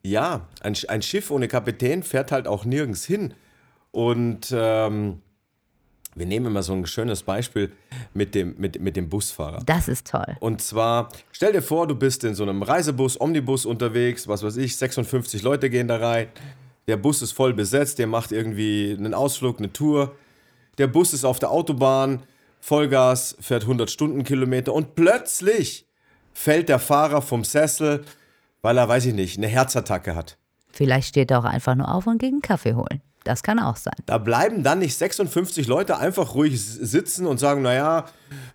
Ja, 0.03 0.47
ein, 0.61 0.77
ein 0.89 1.03
Schiff 1.03 1.31
ohne 1.31 1.49
Kapitän 1.49 2.03
fährt 2.03 2.31
halt 2.31 2.47
auch 2.47 2.65
nirgends 2.65 3.05
hin. 3.05 3.35
Und 3.91 4.55
ähm, 4.57 5.21
wir 6.15 6.27
nehmen 6.27 6.47
immer 6.47 6.63
so 6.63 6.73
ein 6.73 6.87
schönes 6.87 7.23
Beispiel 7.23 7.73
mit 8.15 8.35
dem, 8.35 8.55
mit, 8.59 8.81
mit 8.81 8.97
dem 8.97 9.09
Busfahrer. 9.09 9.63
Das 9.67 9.89
ist 9.89 10.07
toll. 10.07 10.37
Und 10.41 10.63
zwar, 10.63 11.09
stell 11.33 11.53
dir 11.53 11.63
vor, 11.63 11.87
du 11.87 11.95
bist 11.95 12.25
in 12.25 12.35
so 12.35 12.43
einem 12.43 12.63
Reisebus, 12.63 13.21
Omnibus 13.21 13.67
unterwegs, 13.67 14.29
was 14.29 14.43
weiß 14.43 14.57
ich, 14.59 14.77
56 14.77 15.43
Leute 15.43 15.71
gehen 15.71 15.89
da 15.89 15.97
rein. 15.97 16.29
Der 16.87 16.97
Bus 16.97 17.21
ist 17.21 17.33
voll 17.33 17.53
besetzt, 17.53 17.99
der 17.99 18.07
macht 18.07 18.33
irgendwie 18.33 18.95
einen 18.97 19.13
Ausflug, 19.13 19.59
eine 19.59 19.73
Tour. 19.73 20.15
Der 20.79 20.87
Bus 20.87 21.13
ist 21.13 21.25
auf 21.25 21.39
der 21.39 21.51
Autobahn, 21.51 22.23
Vollgas, 22.61 23.37
fährt 23.41 23.63
100 23.63 23.91
Stundenkilometer 23.91 24.73
und 24.73 24.95
plötzlich 24.95 25.86
fällt 26.37 26.69
der 26.69 26.79
Fahrer 26.79 27.23
vom 27.23 27.45
Sessel, 27.45 28.05
weil 28.61 28.77
er, 28.77 28.87
weiß 28.87 29.07
ich 29.07 29.15
nicht, 29.15 29.39
eine 29.39 29.47
Herzattacke 29.47 30.15
hat. 30.15 30.37
Vielleicht 30.71 31.09
steht 31.09 31.31
er 31.31 31.39
auch 31.39 31.45
einfach 31.45 31.75
nur 31.75 31.93
auf 31.93 32.07
und 32.07 32.19
geht 32.19 32.31
einen 32.31 32.43
Kaffee 32.43 32.75
holen. 32.75 33.01
Das 33.25 33.43
kann 33.43 33.59
auch 33.59 33.77
sein. 33.77 33.95
Da 34.05 34.19
bleiben 34.19 34.63
dann 34.63 34.79
nicht 34.79 34.95
56 34.95 35.67
Leute 35.67 35.97
einfach 35.97 36.35
ruhig 36.35 36.63
sitzen 36.63 37.27
und 37.27 37.39
sagen, 37.39 37.63
naja, 37.63 38.05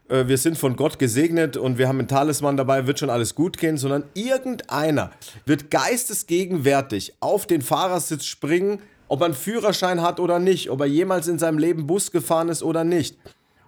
äh, 0.07 0.27
wir 0.27 0.37
sind 0.37 0.59
von 0.59 0.75
Gott 0.75 0.99
gesegnet 0.99 1.57
und 1.57 1.79
wir 1.79 1.87
haben 1.87 1.97
einen 1.97 2.07
Talisman 2.07 2.55
dabei, 2.55 2.85
wird 2.85 2.99
schon 2.99 3.09
alles 3.09 3.33
gut 3.33 3.57
gehen, 3.57 3.77
sondern 3.77 4.03
irgendeiner 4.13 5.09
wird 5.45 5.71
geistesgegenwärtig 5.71 7.15
auf 7.19 7.47
den 7.47 7.63
Fahrersitz 7.63 8.25
springen, 8.25 8.79
ob 9.07 9.21
er 9.21 9.25
einen 9.25 9.33
Führerschein 9.33 10.01
hat 10.01 10.19
oder 10.19 10.39
nicht, 10.39 10.69
ob 10.69 10.79
er 10.81 10.85
jemals 10.85 11.27
in 11.27 11.39
seinem 11.39 11.57
Leben 11.57 11.87
Bus 11.87 12.11
gefahren 12.11 12.47
ist 12.47 12.61
oder 12.63 12.83
nicht, 12.83 13.17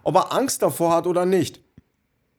ob 0.04 0.14
er 0.14 0.32
Angst 0.32 0.62
davor 0.62 0.94
hat 0.94 1.06
oder 1.06 1.26
nicht 1.26 1.60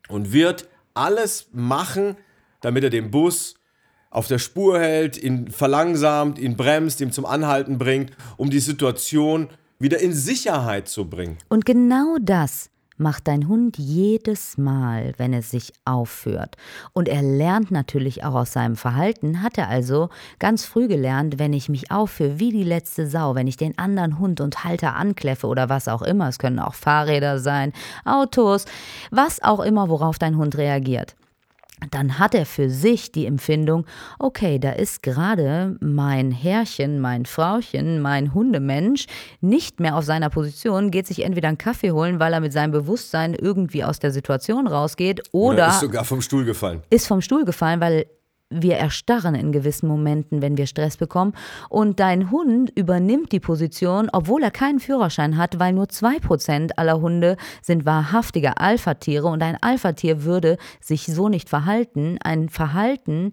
und 0.07 0.31
wird 0.31 0.67
alles 0.95 1.49
machen, 1.51 2.17
damit 2.61 2.83
er 2.83 2.89
den 2.89 3.11
Bus 3.11 3.55
auf 4.09 4.27
der 4.27 4.39
Spur 4.39 4.79
hält, 4.79 5.21
ihn 5.21 5.51
verlangsamt, 5.51 6.39
ihn 6.39 6.55
bremst, 6.55 7.01
ihm 7.01 7.11
zum 7.11 7.25
Anhalten 7.25 7.77
bringt, 7.77 8.11
um 8.37 8.49
die 8.49 8.59
Situation 8.59 9.49
wieder 9.77 9.99
in 9.99 10.13
Sicherheit 10.13 10.87
zu 10.87 11.09
bringen. 11.09 11.37
Und 11.49 11.65
genau 11.65 12.17
das 12.21 12.69
macht 12.97 13.27
dein 13.27 13.47
Hund 13.47 13.77
jedes 13.77 14.57
Mal, 14.57 15.13
wenn 15.17 15.33
er 15.33 15.41
sich 15.41 15.73
aufführt. 15.83 16.55
Und 16.93 17.07
er 17.07 17.21
lernt 17.21 17.71
natürlich 17.71 18.23
auch 18.23 18.35
aus 18.35 18.53
seinem 18.53 18.75
Verhalten, 18.75 19.41
hat 19.41 19.57
er 19.57 19.69
also 19.69 20.09
ganz 20.39 20.65
früh 20.65 20.87
gelernt, 20.87 21.39
wenn 21.39 21.53
ich 21.53 21.69
mich 21.69 21.91
aufführe 21.91 22.39
wie 22.39 22.51
die 22.51 22.63
letzte 22.63 23.07
Sau, 23.07 23.35
wenn 23.35 23.47
ich 23.47 23.57
den 23.57 23.77
anderen 23.77 24.19
Hund 24.19 24.41
und 24.41 24.63
Halter 24.63 24.95
ankläffe 24.95 25.47
oder 25.47 25.69
was 25.69 25.87
auch 25.87 26.01
immer, 26.01 26.29
es 26.29 26.39
können 26.39 26.59
auch 26.59 26.73
Fahrräder 26.73 27.39
sein, 27.39 27.73
Autos, 28.05 28.65
was 29.11 29.43
auch 29.43 29.59
immer, 29.59 29.89
worauf 29.89 30.17
dein 30.17 30.37
Hund 30.37 30.57
reagiert 30.57 31.15
dann 31.91 32.19
hat 32.19 32.33
er 32.33 32.45
für 32.45 32.69
sich 32.69 33.11
die 33.11 33.25
Empfindung, 33.25 33.85
okay, 34.19 34.59
da 34.59 34.71
ist 34.71 35.03
gerade 35.03 35.77
mein 35.81 36.31
Herrchen, 36.31 36.99
mein 36.99 37.25
Frauchen, 37.25 38.01
mein 38.01 38.33
Hundemensch 38.33 39.07
nicht 39.41 39.79
mehr 39.79 39.95
auf 39.95 40.05
seiner 40.05 40.29
Position, 40.29 40.91
geht 40.91 41.07
sich 41.07 41.23
entweder 41.23 41.49
einen 41.49 41.57
Kaffee 41.57 41.91
holen, 41.91 42.19
weil 42.19 42.33
er 42.33 42.39
mit 42.39 42.53
seinem 42.53 42.71
Bewusstsein 42.71 43.33
irgendwie 43.33 43.83
aus 43.83 43.99
der 43.99 44.11
Situation 44.11 44.67
rausgeht, 44.67 45.21
oder, 45.31 45.55
oder 45.55 45.67
ist 45.67 45.79
sogar 45.81 46.05
vom 46.05 46.21
Stuhl 46.21 46.45
gefallen. 46.45 46.81
Ist 46.89 47.07
vom 47.07 47.21
Stuhl 47.21 47.45
gefallen, 47.45 47.79
weil 47.81 48.05
wir 48.49 48.77
erstarren 48.77 49.35
in 49.35 49.51
gewissen 49.51 49.87
Momenten, 49.87 50.41
wenn 50.41 50.57
wir 50.57 50.67
Stress 50.67 50.97
bekommen. 50.97 51.33
Und 51.69 51.99
dein 51.99 52.29
Hund 52.31 52.71
übernimmt 52.75 53.31
die 53.31 53.39
Position, 53.39 54.09
obwohl 54.11 54.43
er 54.43 54.51
keinen 54.51 54.79
Führerschein 54.79 55.37
hat, 55.37 55.59
weil 55.59 55.73
nur 55.73 55.85
2% 55.85 56.71
aller 56.77 57.01
Hunde 57.01 57.37
sind 57.61 57.85
wahrhaftige 57.85 58.57
Alpha-Tiere. 58.57 59.27
Und 59.27 59.41
ein 59.41 59.57
Alpha-Tier 59.61 60.23
würde 60.23 60.57
sich 60.79 61.05
so 61.05 61.27
nicht 61.27 61.49
verhalten. 61.49 62.17
Ein 62.23 62.49
Verhalten, 62.49 63.31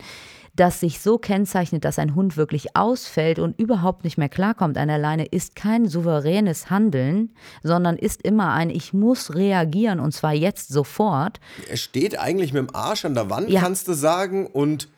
das 0.56 0.80
sich 0.80 1.00
so 1.00 1.18
kennzeichnet, 1.18 1.84
dass 1.84 1.98
ein 1.98 2.14
Hund 2.14 2.36
wirklich 2.36 2.76
ausfällt 2.76 3.38
und 3.38 3.58
überhaupt 3.58 4.04
nicht 4.04 4.18
mehr 4.18 4.28
klarkommt 4.28 4.76
an 4.76 4.88
der 4.88 4.98
Leine, 4.98 5.26
ist 5.26 5.56
kein 5.56 5.88
souveränes 5.88 6.70
Handeln, 6.70 7.34
sondern 7.62 7.96
ist 7.96 8.22
immer 8.22 8.52
ein 8.52 8.70
Ich 8.70 8.92
muss 8.92 9.34
reagieren 9.34 10.00
und 10.00 10.12
zwar 10.12 10.32
jetzt 10.32 10.68
sofort. 10.68 11.40
Er 11.68 11.76
steht 11.76 12.18
eigentlich 12.18 12.52
mit 12.52 12.68
dem 12.68 12.74
Arsch 12.74 13.04
an 13.04 13.14
der 13.14 13.30
Wand, 13.30 13.50
ja. 13.50 13.60
kannst 13.60 13.88
du 13.88 13.94
sagen, 13.94 14.46
und 14.46 14.88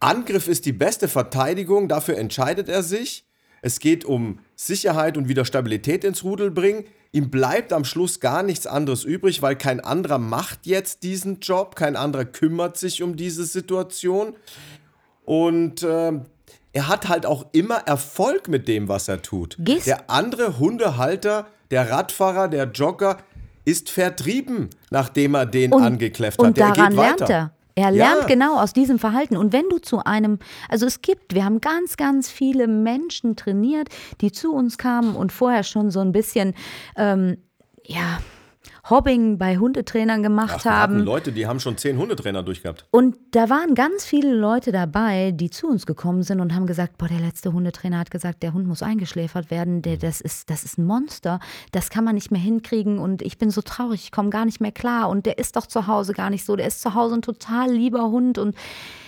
Angriff 0.00 0.48
ist 0.48 0.66
die 0.66 0.72
beste 0.72 1.08
Verteidigung, 1.08 1.88
dafür 1.88 2.16
entscheidet 2.16 2.68
er 2.68 2.82
sich. 2.82 3.24
Es 3.62 3.80
geht 3.80 4.04
um 4.04 4.38
Sicherheit 4.54 5.16
und 5.16 5.28
wieder 5.28 5.44
Stabilität 5.44 6.04
ins 6.04 6.22
Rudel 6.22 6.50
bringen. 6.50 6.84
Ihm 7.12 7.30
bleibt 7.30 7.72
am 7.72 7.84
Schluss 7.84 8.20
gar 8.20 8.42
nichts 8.42 8.66
anderes 8.66 9.04
übrig, 9.04 9.42
weil 9.42 9.56
kein 9.56 9.80
anderer 9.80 10.18
macht 10.18 10.66
jetzt 10.66 11.02
diesen 11.02 11.40
Job, 11.40 11.74
kein 11.74 11.96
anderer 11.96 12.26
kümmert 12.26 12.76
sich 12.76 13.02
um 13.02 13.16
diese 13.16 13.44
Situation. 13.44 14.36
Und 15.24 15.82
äh, 15.82 16.12
er 16.72 16.88
hat 16.88 17.08
halt 17.08 17.24
auch 17.24 17.46
immer 17.52 17.78
Erfolg 17.86 18.48
mit 18.48 18.68
dem, 18.68 18.88
was 18.88 19.08
er 19.08 19.22
tut. 19.22 19.56
Gehst 19.58 19.86
der 19.86 20.10
andere 20.10 20.58
Hundehalter, 20.58 21.46
der 21.70 21.90
Radfahrer, 21.90 22.48
der 22.48 22.64
Jogger 22.70 23.18
ist 23.64 23.90
vertrieben, 23.90 24.70
nachdem 24.90 25.34
er 25.34 25.46
den 25.46 25.72
und, 25.72 25.82
angekläfft 25.82 26.38
hat. 26.38 26.46
Und 26.46 26.58
daran 26.58 26.92
lernt 26.92 27.22
er. 27.22 27.55
Er 27.78 27.90
lernt 27.90 28.22
ja. 28.22 28.26
genau 28.26 28.58
aus 28.58 28.72
diesem 28.72 28.98
Verhalten. 28.98 29.36
Und 29.36 29.52
wenn 29.52 29.68
du 29.68 29.78
zu 29.78 30.02
einem, 30.04 30.38
also 30.68 30.86
es 30.86 31.02
gibt, 31.02 31.34
wir 31.34 31.44
haben 31.44 31.60
ganz, 31.60 31.98
ganz 31.98 32.30
viele 32.30 32.66
Menschen 32.66 33.36
trainiert, 33.36 33.88
die 34.22 34.32
zu 34.32 34.54
uns 34.54 34.78
kamen 34.78 35.14
und 35.14 35.30
vorher 35.30 35.62
schon 35.62 35.90
so 35.90 36.00
ein 36.00 36.10
bisschen, 36.10 36.54
ähm, 36.96 37.36
ja, 37.84 38.18
Hobbing 38.88 39.36
bei 39.36 39.56
Hundetrainern 39.58 40.22
gemacht 40.22 40.60
Ach, 40.60 40.64
haben. 40.64 41.00
Leute, 41.00 41.32
die 41.32 41.46
haben 41.46 41.58
schon 41.58 41.76
zehn 41.76 41.98
Hundetrainer 41.98 42.44
durchgehabt. 42.44 42.86
Und 42.92 43.16
da 43.32 43.50
waren 43.50 43.74
ganz 43.74 44.04
viele 44.04 44.32
Leute 44.32 44.70
dabei, 44.70 45.32
die 45.32 45.50
zu 45.50 45.66
uns 45.66 45.86
gekommen 45.86 46.22
sind 46.22 46.40
und 46.40 46.54
haben 46.54 46.66
gesagt, 46.66 46.96
boah, 46.96 47.08
der 47.08 47.18
letzte 47.18 47.52
Hundetrainer 47.52 47.98
hat 47.98 48.12
gesagt, 48.12 48.44
der 48.44 48.52
Hund 48.52 48.68
muss 48.68 48.82
eingeschläfert 48.82 49.50
werden, 49.50 49.82
der, 49.82 49.96
das, 49.96 50.20
ist, 50.20 50.50
das 50.50 50.62
ist 50.62 50.78
ein 50.78 50.84
Monster, 50.84 51.40
das 51.72 51.90
kann 51.90 52.04
man 52.04 52.14
nicht 52.14 52.30
mehr 52.30 52.40
hinkriegen. 52.40 52.98
Und 52.98 53.22
ich 53.22 53.38
bin 53.38 53.50
so 53.50 53.60
traurig, 53.60 54.04
ich 54.04 54.12
komme 54.12 54.30
gar 54.30 54.44
nicht 54.44 54.60
mehr 54.60 54.72
klar. 54.72 55.08
Und 55.08 55.26
der 55.26 55.38
ist 55.38 55.56
doch 55.56 55.66
zu 55.66 55.88
Hause 55.88 56.12
gar 56.12 56.30
nicht 56.30 56.44
so, 56.44 56.54
der 56.54 56.68
ist 56.68 56.80
zu 56.80 56.94
Hause 56.94 57.16
ein 57.16 57.22
total 57.22 57.72
lieber 57.72 58.10
Hund. 58.10 58.38
Und 58.38 58.54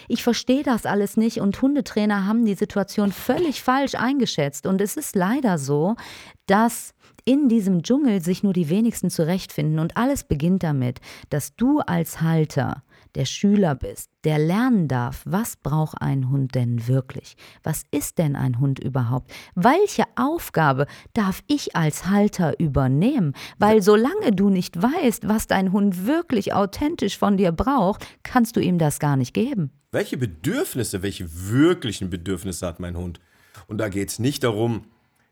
ich 0.09 0.25
verstehe 0.25 0.65
das 0.65 0.87
alles 0.87 1.17
nicht. 1.17 1.41
Und 1.41 1.63
Hundetrainer 1.63 2.27
haben 2.27 2.45
die 2.45 2.55
Situation 2.55 3.13
völlig 3.13 3.63
falsch 3.63 3.95
eingeschätzt. 3.95 4.67
Und 4.67 4.81
es 4.81 4.97
ist 4.97 5.15
leider 5.15 5.57
so, 5.59 5.95
dass 6.47 6.95
in 7.29 7.51
diesem 7.51 7.83
Dschungel 7.83 8.23
sich 8.23 8.43
nur 8.43 8.55
die 8.55 8.71
wenigsten 8.71 9.11
zurechtfinden 9.11 9.81
und 9.81 9.99
alles 9.99 10.25
beginnt 10.25 10.63
damit, 10.63 10.99
dass 11.29 11.55
du 11.57 11.81
als 11.81 12.23
Halter 12.23 12.83
der 13.17 13.27
Schüler 13.27 13.75
bist, 13.75 14.09
der 14.25 14.39
lernen 14.39 14.89
darf, 14.89 15.21
was 15.27 15.57
braucht 15.57 16.01
ein 16.01 16.31
Hund 16.31 16.55
denn 16.55 16.89
wirklich? 16.89 17.37
Was 17.63 17.83
ist 17.91 18.17
denn 18.17 18.35
ein 18.35 18.61
Hund 18.61 18.79
überhaupt? 18.79 19.31
Welche 19.55 20.05
Aufgabe 20.17 20.87
darf 21.13 21.43
ich 21.49 21.77
als 21.77 22.07
Halter 22.07 22.59
übernehmen? 22.59 23.35
Weil 23.59 23.83
solange 23.83 24.33
du 24.33 24.49
nicht 24.49 24.81
weißt, 24.81 25.29
was 25.29 25.47
dein 25.47 25.73
Hund 25.73 26.07
wirklich 26.07 26.55
authentisch 26.55 27.19
von 27.19 27.37
dir 27.37 27.53
braucht, 27.53 28.07
kannst 28.23 28.57
du 28.57 28.61
ihm 28.61 28.79
das 28.79 29.01
gar 29.01 29.17
nicht 29.17 29.35
geben. 29.35 29.71
Welche 29.93 30.17
Bedürfnisse, 30.17 31.03
welche 31.03 31.29
wirklichen 31.31 32.09
Bedürfnisse 32.09 32.67
hat 32.67 32.81
mein 32.81 32.97
Hund? 32.97 33.21
Und 33.67 33.77
da 33.77 33.91
geht 33.91 34.09
es 34.09 34.19
nicht 34.19 34.45
darum, 34.45 34.87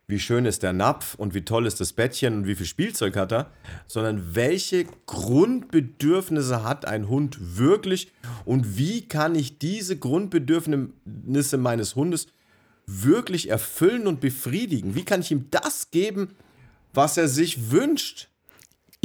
wie 0.09 0.21
schön 0.21 0.45
ist 0.45 0.63
der 0.63 0.73
Napf 0.73 1.17
und 1.17 1.35
wie 1.35 1.45
toll 1.45 1.67
ist 1.67 1.81
das 1.81 1.93
Bettchen 1.93 2.35
und 2.35 2.47
wie 2.47 2.55
viel 2.55 2.67
Spielzeug 2.67 3.17
hat 3.17 3.33
er, 3.33 3.51
sondern 3.89 4.37
welche 4.37 4.87
Grundbedürfnisse 5.07 6.63
hat 6.63 6.87
ein 6.87 7.09
Hund 7.09 7.59
wirklich 7.59 8.13
und 8.45 8.79
wie 8.79 9.09
kann 9.09 9.35
ich 9.35 9.59
diese 9.59 9.99
Grundbedürfnisse 9.99 11.59
meines 11.59 11.97
Hundes 11.97 12.29
wirklich 12.87 13.51
erfüllen 13.51 14.07
und 14.07 14.21
befriedigen? 14.21 14.95
Wie 14.95 15.05
kann 15.05 15.23
ich 15.23 15.33
ihm 15.33 15.47
das 15.51 15.91
geben, 15.91 16.37
was 16.95 17.17
er 17.17 17.27
sich 17.27 17.73
wünscht? 17.73 18.29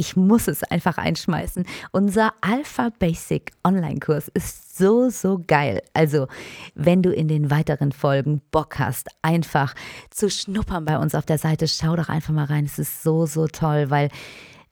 Ich 0.02 0.16
muss 0.16 0.48
es 0.48 0.64
einfach 0.64 0.98
einschmeißen. 0.98 1.64
Unser 1.92 2.32
Alpha 2.40 2.90
Basic 2.98 3.52
Online-Kurs 3.62 4.26
ist 4.34 4.76
so, 4.76 5.10
so 5.10 5.40
geil. 5.46 5.80
Also, 5.94 6.26
wenn 6.74 7.02
du 7.02 7.12
in 7.12 7.28
den 7.28 7.52
weiteren 7.52 7.92
Folgen 7.92 8.42
Bock 8.50 8.80
hast, 8.80 9.06
einfach 9.22 9.74
zu 10.10 10.28
schnuppern 10.28 10.84
bei 10.84 10.98
uns 10.98 11.14
auf 11.14 11.24
der 11.24 11.38
Seite, 11.38 11.68
schau 11.68 11.94
doch 11.94 12.08
einfach 12.08 12.34
mal 12.34 12.46
rein. 12.46 12.64
Es 12.64 12.80
ist 12.80 13.04
so, 13.04 13.26
so 13.26 13.46
toll, 13.46 13.90
weil 13.90 14.08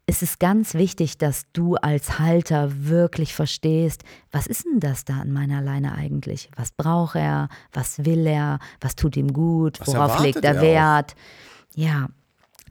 es 0.06 0.20
ist 0.20 0.40
ganz 0.40 0.74
wichtig, 0.74 1.16
dass 1.16 1.44
du 1.52 1.76
als 1.76 2.18
Halter 2.18 2.88
wirklich 2.88 3.32
verstehst, 3.32 4.02
was 4.32 4.48
ist 4.48 4.64
denn 4.64 4.80
das 4.80 5.04
da 5.04 5.20
an 5.20 5.30
meiner 5.30 5.62
Leine 5.62 5.94
eigentlich? 5.94 6.50
Was 6.56 6.72
braucht 6.72 7.14
er? 7.14 7.48
Was 7.72 8.04
will 8.04 8.26
er? 8.26 8.58
Was 8.80 8.96
tut 8.96 9.16
ihm 9.16 9.32
gut? 9.32 9.78
Was 9.78 9.94
Worauf 9.94 10.18
legt 10.18 10.44
er, 10.44 10.56
er 10.56 10.60
Wert? 10.60 11.14
Ja, 11.76 12.08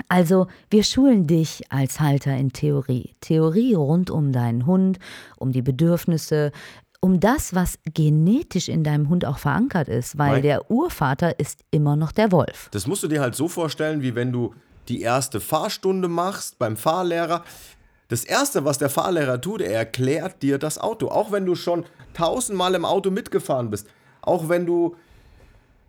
also 0.07 0.47
wir 0.69 0.83
schulen 0.83 1.27
dich 1.27 1.63
als 1.69 1.99
Halter 1.99 2.35
in 2.35 2.51
Theorie. 2.53 3.15
Theorie 3.21 3.73
rund 3.73 4.09
um 4.09 4.31
deinen 4.31 4.65
Hund, 4.65 4.99
um 5.37 5.51
die 5.51 5.61
Bedürfnisse, 5.61 6.51
um 7.01 7.19
das, 7.19 7.53
was 7.53 7.79
genetisch 7.93 8.67
in 8.67 8.83
deinem 8.83 9.09
Hund 9.09 9.25
auch 9.25 9.37
verankert 9.37 9.87
ist, 9.87 10.17
weil 10.17 10.33
Nein. 10.33 10.41
der 10.43 10.71
Urvater 10.71 11.39
ist 11.39 11.61
immer 11.71 11.95
noch 11.95 12.11
der 12.11 12.31
Wolf. 12.31 12.69
Das 12.71 12.87
musst 12.87 13.03
du 13.03 13.07
dir 13.07 13.21
halt 13.21 13.35
so 13.35 13.47
vorstellen, 13.47 14.01
wie 14.01 14.15
wenn 14.15 14.31
du 14.31 14.53
die 14.89 15.01
erste 15.01 15.39
Fahrstunde 15.39 16.07
machst 16.07 16.59
beim 16.59 16.75
Fahrlehrer. 16.75 17.43
Das 18.09 18.23
Erste, 18.23 18.65
was 18.65 18.79
der 18.79 18.89
Fahrlehrer 18.89 19.39
tut, 19.39 19.61
er 19.61 19.73
erklärt 19.73 20.41
dir 20.41 20.57
das 20.57 20.79
Auto. 20.79 21.09
Auch 21.09 21.31
wenn 21.31 21.45
du 21.45 21.55
schon 21.55 21.85
tausendmal 22.13 22.73
im 22.73 22.83
Auto 22.83 23.11
mitgefahren 23.11 23.69
bist. 23.69 23.87
Auch 24.21 24.49
wenn 24.49 24.65
du, 24.65 24.95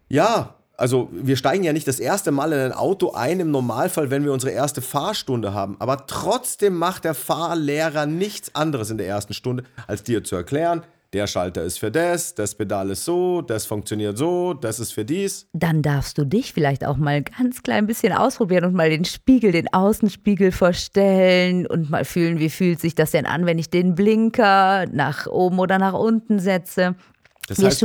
ja, 0.08 0.54
also 0.80 1.10
wir 1.12 1.36
steigen 1.36 1.62
ja 1.62 1.74
nicht 1.74 1.86
das 1.86 2.00
erste 2.00 2.30
Mal 2.30 2.52
in 2.52 2.58
ein 2.58 2.72
Auto 2.72 3.12
ein 3.12 3.38
im 3.38 3.50
Normalfall, 3.50 4.10
wenn 4.10 4.24
wir 4.24 4.32
unsere 4.32 4.52
erste 4.52 4.80
Fahrstunde 4.80 5.52
haben. 5.52 5.76
Aber 5.78 6.06
trotzdem 6.06 6.74
macht 6.74 7.04
der 7.04 7.14
Fahrlehrer 7.14 8.06
nichts 8.06 8.54
anderes 8.54 8.88
in 8.90 8.96
der 8.96 9.06
ersten 9.06 9.34
Stunde, 9.34 9.64
als 9.86 10.02
dir 10.04 10.24
zu 10.24 10.36
erklären, 10.36 10.82
der 11.12 11.26
Schalter 11.26 11.64
ist 11.64 11.78
für 11.78 11.90
das, 11.90 12.34
das 12.36 12.54
Pedal 12.54 12.88
ist 12.90 13.04
so, 13.04 13.42
das 13.42 13.66
funktioniert 13.66 14.16
so, 14.16 14.54
das 14.54 14.78
ist 14.78 14.92
für 14.92 15.04
dies. 15.04 15.48
Dann 15.52 15.82
darfst 15.82 16.16
du 16.16 16.24
dich 16.24 16.52
vielleicht 16.52 16.86
auch 16.86 16.96
mal 16.96 17.22
ganz 17.22 17.62
klein 17.62 17.86
bisschen 17.86 18.12
ausprobieren 18.12 18.64
und 18.64 18.74
mal 18.74 18.88
den 18.90 19.04
Spiegel, 19.04 19.50
den 19.52 19.72
Außenspiegel 19.72 20.52
verstellen 20.52 21.66
und 21.66 21.90
mal 21.90 22.04
fühlen, 22.04 22.38
wie 22.38 22.48
fühlt 22.48 22.80
sich 22.80 22.94
das 22.94 23.10
denn 23.10 23.26
an, 23.26 23.44
wenn 23.44 23.58
ich 23.58 23.70
den 23.70 23.96
Blinker 23.96 24.86
nach 24.86 25.26
oben 25.26 25.58
oder 25.58 25.78
nach 25.78 25.94
unten 25.94 26.38
setze. 26.38 26.94
Das 27.48 27.62
heißt, 27.62 27.84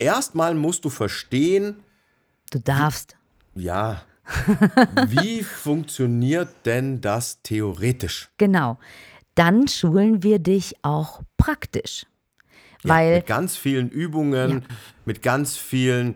erstmal 0.00 0.54
musst 0.54 0.84
du 0.84 0.90
verstehen, 0.90 1.76
Du 2.54 2.60
darfst. 2.60 3.16
ja, 3.56 4.02
wie 5.08 5.42
funktioniert 5.42 6.48
denn 6.64 7.00
das 7.00 7.42
theoretisch? 7.42 8.30
Genau. 8.38 8.78
Dann 9.34 9.66
schulen 9.66 10.22
wir 10.22 10.38
dich 10.38 10.76
auch 10.82 11.22
praktisch. 11.36 12.06
Weil 12.84 13.10
ja, 13.10 13.16
mit 13.16 13.26
ganz 13.26 13.56
vielen 13.56 13.90
Übungen, 13.90 14.50
ja. 14.50 14.60
mit 15.04 15.20
ganz 15.20 15.56
vielen, 15.56 16.14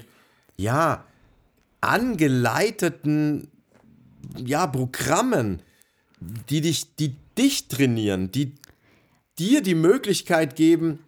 ja, 0.56 1.04
angeleiteten, 1.80 3.48
ja, 4.36 4.68
Programmen, 4.68 5.60
die 6.20 6.60
dich, 6.60 6.94
die 6.94 7.16
dich 7.36 7.66
trainieren, 7.66 8.30
die 8.30 8.54
dir 9.40 9.60
die 9.60 9.74
Möglichkeit 9.74 10.54
geben, 10.54 11.00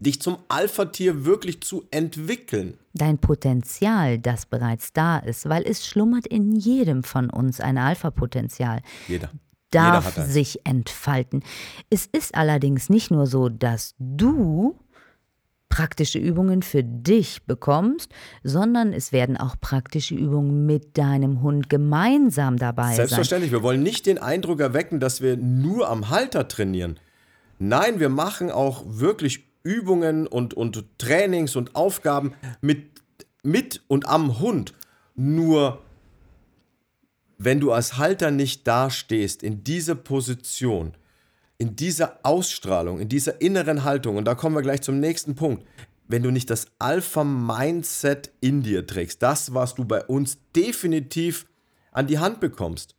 dich 0.00 0.20
zum 0.20 0.38
Alpha-Tier 0.48 1.24
wirklich 1.24 1.60
zu 1.62 1.84
entwickeln. 1.90 2.78
Dein 2.94 3.18
Potenzial, 3.18 4.18
das 4.18 4.46
bereits 4.46 4.92
da 4.92 5.18
ist, 5.18 5.48
weil 5.48 5.64
es 5.64 5.86
schlummert 5.86 6.26
in 6.26 6.54
jedem 6.54 7.02
von 7.02 7.30
uns 7.30 7.60
ein 7.60 7.78
Alpha-Potenzial. 7.78 8.80
Jeder. 9.06 9.30
Darf 9.70 10.16
sich 10.16 10.64
entfalten. 10.64 11.42
Es 11.90 12.06
ist 12.06 12.34
allerdings 12.34 12.88
nicht 12.88 13.10
nur 13.10 13.26
so, 13.26 13.50
dass 13.50 13.94
du 13.98 14.78
praktische 15.68 16.18
Übungen 16.18 16.62
für 16.62 16.82
dich 16.82 17.44
bekommst, 17.44 18.10
sondern 18.42 18.94
es 18.94 19.12
werden 19.12 19.36
auch 19.36 19.56
praktische 19.60 20.14
Übungen 20.14 20.64
mit 20.64 20.96
deinem 20.96 21.42
Hund 21.42 21.68
gemeinsam 21.68 22.56
dabei 22.56 22.86
sein. 22.86 22.96
Selbstverständlich, 22.96 23.52
wir 23.52 23.62
wollen 23.62 23.82
nicht 23.82 24.06
den 24.06 24.18
Eindruck 24.18 24.60
erwecken, 24.60 25.00
dass 25.00 25.20
wir 25.20 25.36
nur 25.36 25.90
am 25.90 26.08
Halter 26.08 26.48
trainieren. 26.48 26.98
Nein, 27.58 28.00
wir 28.00 28.08
machen 28.08 28.50
auch 28.50 28.84
wirklich 28.86 29.47
Übungen 29.68 30.26
und, 30.26 30.54
und 30.54 30.82
Trainings 30.96 31.54
und 31.54 31.76
Aufgaben 31.76 32.32
mit, 32.62 33.02
mit 33.42 33.82
und 33.86 34.08
am 34.08 34.40
Hund. 34.40 34.72
Nur 35.14 35.82
wenn 37.36 37.60
du 37.60 37.70
als 37.70 37.98
Halter 37.98 38.30
nicht 38.30 38.66
dastehst, 38.66 39.42
in 39.42 39.62
dieser 39.64 39.94
Position, 39.94 40.94
in 41.58 41.76
dieser 41.76 42.18
Ausstrahlung, 42.22 42.98
in 42.98 43.10
dieser 43.10 43.42
inneren 43.42 43.84
Haltung, 43.84 44.16
und 44.16 44.24
da 44.24 44.34
kommen 44.34 44.56
wir 44.56 44.62
gleich 44.62 44.80
zum 44.80 45.00
nächsten 45.00 45.34
Punkt, 45.34 45.66
wenn 46.08 46.22
du 46.22 46.30
nicht 46.30 46.48
das 46.48 46.68
Alpha-Mindset 46.78 48.32
in 48.40 48.62
dir 48.62 48.86
trägst, 48.86 49.22
das, 49.22 49.52
was 49.52 49.74
du 49.74 49.84
bei 49.84 50.02
uns 50.02 50.38
definitiv 50.56 51.44
an 51.92 52.06
die 52.06 52.18
Hand 52.18 52.40
bekommst, 52.40 52.96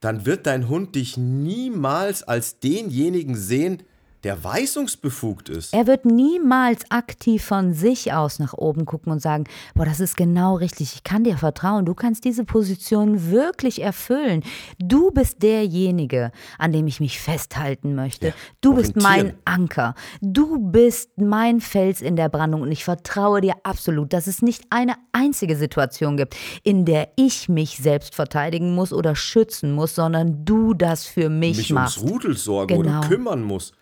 dann 0.00 0.26
wird 0.26 0.46
dein 0.46 0.68
Hund 0.68 0.94
dich 0.94 1.16
niemals 1.16 2.22
als 2.22 2.60
denjenigen 2.60 3.34
sehen, 3.34 3.82
der 4.24 4.44
weisungsbefugt 4.44 5.48
ist. 5.48 5.72
Er 5.72 5.86
wird 5.86 6.04
niemals 6.04 6.90
aktiv 6.90 7.44
von 7.44 7.72
sich 7.72 8.12
aus 8.12 8.38
nach 8.38 8.52
oben 8.54 8.84
gucken 8.84 9.12
und 9.12 9.20
sagen, 9.20 9.44
boah, 9.74 9.84
das 9.84 10.00
ist 10.00 10.16
genau 10.16 10.56
richtig, 10.56 10.94
ich 10.94 11.04
kann 11.04 11.24
dir 11.24 11.38
vertrauen, 11.38 11.86
du 11.86 11.94
kannst 11.94 12.24
diese 12.24 12.44
Position 12.44 13.30
wirklich 13.30 13.80
erfüllen. 13.82 14.42
Du 14.78 15.10
bist 15.10 15.42
derjenige, 15.42 16.32
an 16.58 16.72
dem 16.72 16.86
ich 16.86 17.00
mich 17.00 17.20
festhalten 17.20 17.94
möchte. 17.94 18.28
Ja, 18.28 18.32
du 18.60 18.74
bist 18.74 18.96
mein 18.96 19.34
Anker. 19.44 19.94
Du 20.20 20.58
bist 20.58 21.10
mein 21.16 21.60
Fels 21.60 22.02
in 22.02 22.16
der 22.16 22.28
Brandung 22.28 22.62
und 22.62 22.72
ich 22.72 22.84
vertraue 22.84 23.40
dir 23.40 23.54
absolut, 23.62 24.12
dass 24.12 24.26
es 24.26 24.42
nicht 24.42 24.64
eine 24.70 24.94
einzige 25.12 25.56
Situation 25.56 26.16
gibt, 26.16 26.36
in 26.62 26.84
der 26.84 27.08
ich 27.16 27.48
mich 27.48 27.78
selbst 27.78 28.14
verteidigen 28.14 28.74
muss 28.74 28.92
oder 28.92 29.16
schützen 29.16 29.72
muss, 29.72 29.94
sondern 29.94 30.44
du 30.44 30.74
das 30.74 31.06
für 31.06 31.30
mich, 31.30 31.56
mich 31.56 31.72
machst. 31.72 31.98
Ums 31.98 32.12
Rudel 32.12 32.36
sorgen 32.36 32.82
genau. 32.82 32.98
oder 32.98 33.08
kümmern 33.08 33.42
muss 33.42 33.72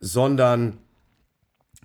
sondern 0.00 0.78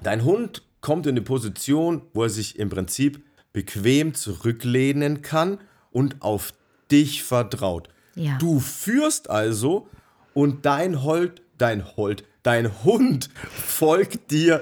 dein 0.01 0.23
Hund 0.23 0.63
kommt 0.81 1.07
in 1.07 1.13
eine 1.13 1.21
Position, 1.21 2.01
wo 2.13 2.23
er 2.23 2.29
sich 2.29 2.59
im 2.59 2.69
Prinzip 2.69 3.23
bequem 3.53 4.13
zurücklehnen 4.13 5.21
kann 5.21 5.59
und 5.91 6.21
auf 6.21 6.53
dich 6.91 7.23
vertraut. 7.23 7.89
Ja. 8.15 8.37
Du 8.37 8.59
führst 8.59 9.29
also 9.29 9.87
und 10.33 10.65
dein 10.65 11.03
Holt, 11.03 11.41
dein 11.57 11.95
Holt, 11.95 12.23
dein 12.43 12.83
Hund 12.83 13.29
folgt 13.51 14.31
dir 14.31 14.61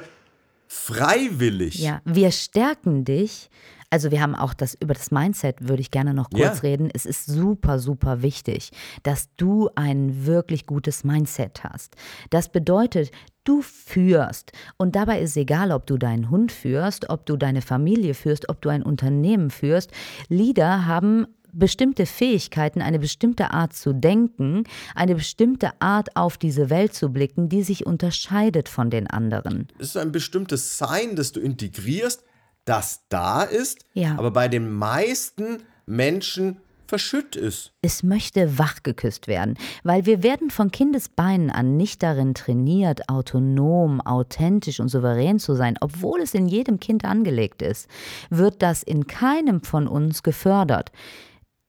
freiwillig. 0.68 1.80
Ja, 1.80 2.02
wir 2.06 2.32
stärken 2.32 3.04
dich 3.04 3.50
also 3.92 4.10
wir 4.10 4.22
haben 4.22 4.36
auch 4.36 4.54
das 4.54 4.74
über 4.74 4.94
das 4.94 5.12
Mindset 5.12 5.68
würde 5.68 5.82
ich 5.82 5.92
gerne 5.92 6.14
noch 6.14 6.30
kurz 6.30 6.58
ja. 6.58 6.62
reden. 6.64 6.90
Es 6.92 7.06
ist 7.06 7.28
super 7.28 7.78
super 7.78 8.22
wichtig, 8.24 8.72
dass 9.04 9.30
du 9.36 9.70
ein 9.76 10.26
wirklich 10.26 10.66
gutes 10.66 11.04
Mindset 11.04 11.64
hast. 11.64 11.96
Das 12.32 12.50
bedeutet, 12.50 13.12
du 13.44 13.62
führst 13.62 14.54
und 14.78 14.96
dabei 14.96 15.22
ist 15.22 15.38
egal, 15.38 15.72
ob 15.72 15.86
du 15.86 15.98
deinen 15.98 16.30
Hund 16.30 16.52
führst, 16.52 17.10
ob 17.10 17.26
du 17.26 17.38
deine 17.38 17.62
Familie 17.62 18.14
führst, 18.14 18.50
ob 18.50 18.62
du 18.62 18.70
ein 18.70 18.82
Unternehmen 18.82 19.52
führst. 19.52 19.92
Leader 20.30 20.86
haben 20.86 21.28
bestimmte 21.54 22.06
Fähigkeiten, 22.06 22.82
eine 22.82 23.00
bestimmte 23.00 23.52
Art 23.52 23.74
zu 23.74 23.94
denken, 23.94 24.64
eine 24.96 25.16
bestimmte 25.16 25.82
Art 25.82 26.16
auf 26.16 26.38
diese 26.38 26.70
Welt 26.70 26.94
zu 26.94 27.10
blicken, 27.10 27.50
die 27.50 27.64
sich 27.64 27.86
unterscheidet 27.86 28.70
von 28.70 28.90
den 28.90 29.08
anderen. 29.08 29.68
Es 29.78 29.90
ist 29.90 29.98
ein 29.98 30.12
bestimmtes 30.12 30.78
Sein, 30.78 31.16
das 31.16 31.32
du 31.34 31.40
integrierst, 31.40 32.24
das 32.72 33.04
da 33.10 33.44
ist, 33.44 33.80
ja. 33.94 34.16
aber 34.18 34.32
bei 34.32 34.48
den 34.48 34.72
meisten 34.72 35.64
Menschen 35.86 36.62
verschütt 36.88 37.36
ist. 37.36 37.74
Es 37.82 38.02
möchte 38.02 38.58
wachgeküsst 38.58 39.28
werden, 39.28 39.58
weil 39.84 40.06
wir 40.06 40.24
werden 40.24 40.50
von 40.50 40.72
Kindesbeinen 40.72 41.50
an 41.50 41.76
nicht 41.76 42.02
darin 42.02 42.34
trainiert, 42.34 43.10
autonom, 43.10 44.00
authentisch 44.02 44.80
und 44.80 44.88
souverän 44.88 45.38
zu 45.38 45.56
sein, 45.56 45.76
obwohl 45.82 46.22
es 46.22 46.34
in 46.34 46.48
jedem 46.48 46.80
Kind 46.80 47.04
angelegt 47.04 47.62
ist, 47.62 47.90
wird 48.30 48.62
das 48.62 48.84
in 48.84 49.06
keinem 49.06 49.62
von 49.64 49.88
uns 49.88 50.24
gefördert. 50.24 50.92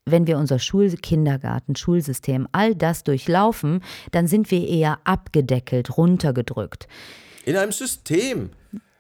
Wenn 0.05 0.29
wir 0.29 0.39
unser 0.39 0.61
Schulkindergarten, 0.61 1.75
Schulsystem, 1.75 2.47
all 2.53 2.77
das 2.77 3.03
durchlaufen, 3.03 3.83
dann 4.13 4.29
sind 4.29 4.53
wir 4.53 4.69
eher 4.69 4.99
abgedeckelt, 5.05 5.97
runtergedrückt. 5.97 6.87
In 7.45 7.57
einem 7.57 7.73
System, 7.73 8.51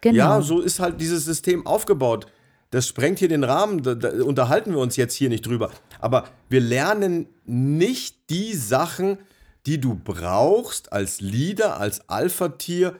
Genau. 0.03 0.17
Ja, 0.17 0.43
so 0.43 0.61
ist 0.61 0.81
halt 0.81 1.01
dieses 1.01 1.25
System 1.25 1.67
aufgebaut. 1.67 2.27
Das 2.71 2.87
sprengt 2.87 3.19
hier 3.19 3.29
den 3.29 3.45
Rahmen, 3.45 3.83
da, 3.83 3.95
da 3.95 4.23
unterhalten 4.25 4.73
wir 4.73 4.79
uns 4.79 4.97
jetzt 4.97 5.15
hier 5.15 5.29
nicht 5.29 5.47
drüber. 5.47 5.71
Aber 6.01 6.25
wir 6.49 6.61
lernen 6.61 7.27
nicht 7.45 8.31
die 8.31 8.55
Sachen, 8.55 9.19
die 9.67 9.81
du 9.81 9.95
brauchst 9.95 10.93
als 10.93 11.21
Leader, 11.21 11.79
als 11.79 12.09
Alpha-Tier. 12.09 12.97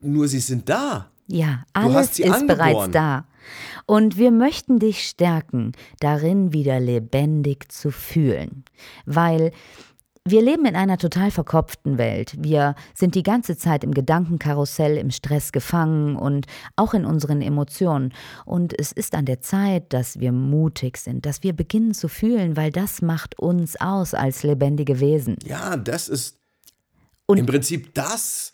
Nur 0.00 0.26
sie 0.28 0.40
sind 0.40 0.68
da. 0.68 1.10
Ja, 1.26 1.64
alles 1.72 2.18
ist 2.18 2.30
angeboren. 2.30 2.46
bereits 2.46 2.90
da. 2.92 3.26
Und 3.86 4.16
wir 4.16 4.30
möchten 4.30 4.78
dich 4.78 5.06
stärken, 5.08 5.72
darin 6.00 6.52
wieder 6.52 6.80
lebendig 6.80 7.70
zu 7.72 7.90
fühlen. 7.90 8.64
Weil 9.04 9.52
wir 10.24 10.40
leben 10.40 10.66
in 10.66 10.76
einer 10.76 10.98
total 10.98 11.32
verkopften 11.32 11.98
Welt. 11.98 12.36
Wir 12.38 12.76
sind 12.94 13.16
die 13.16 13.24
ganze 13.24 13.56
Zeit 13.56 13.82
im 13.82 13.92
Gedankenkarussell, 13.92 14.96
im 14.96 15.10
Stress 15.10 15.50
gefangen 15.50 16.14
und 16.14 16.46
auch 16.76 16.94
in 16.94 17.04
unseren 17.04 17.42
Emotionen. 17.42 18.14
Und 18.44 18.78
es 18.78 18.92
ist 18.92 19.14
an 19.14 19.24
der 19.24 19.40
Zeit, 19.40 19.92
dass 19.92 20.20
wir 20.20 20.30
mutig 20.30 20.98
sind, 20.98 21.26
dass 21.26 21.42
wir 21.42 21.52
beginnen 21.52 21.92
zu 21.92 22.06
fühlen, 22.06 22.56
weil 22.56 22.70
das 22.70 23.02
macht 23.02 23.38
uns 23.40 23.80
aus 23.80 24.14
als 24.14 24.44
lebendige 24.44 25.00
Wesen. 25.00 25.36
Ja, 25.44 25.76
das 25.76 26.08
ist 26.08 26.38
und 27.26 27.38
im 27.38 27.46
Prinzip 27.46 27.92
das, 27.94 28.52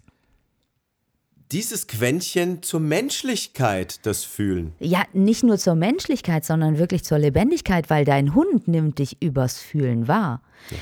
dieses 1.53 1.87
Quäntchen 1.87 2.63
zur 2.63 2.81
Menschlichkeit, 2.81 4.07
das 4.07 4.25
Fühlen. 4.25 4.73
Ja, 4.79 5.05
nicht 5.13 5.43
nur 5.43 5.59
zur 5.59 5.75
Menschlichkeit, 5.75 6.47
sondern 6.47 6.79
wirklich 6.79 7.05
zur 7.05 7.19
Lebendigkeit, 7.19 7.91
weil 7.91 8.07
dein 8.07 8.35
Hund 8.35 8.69
nimmt 8.69 8.99
dich 9.01 9.21
übers 9.23 9.59
Fühlen 9.59 10.09
wahr. 10.09 10.41
Ja. 10.71 10.77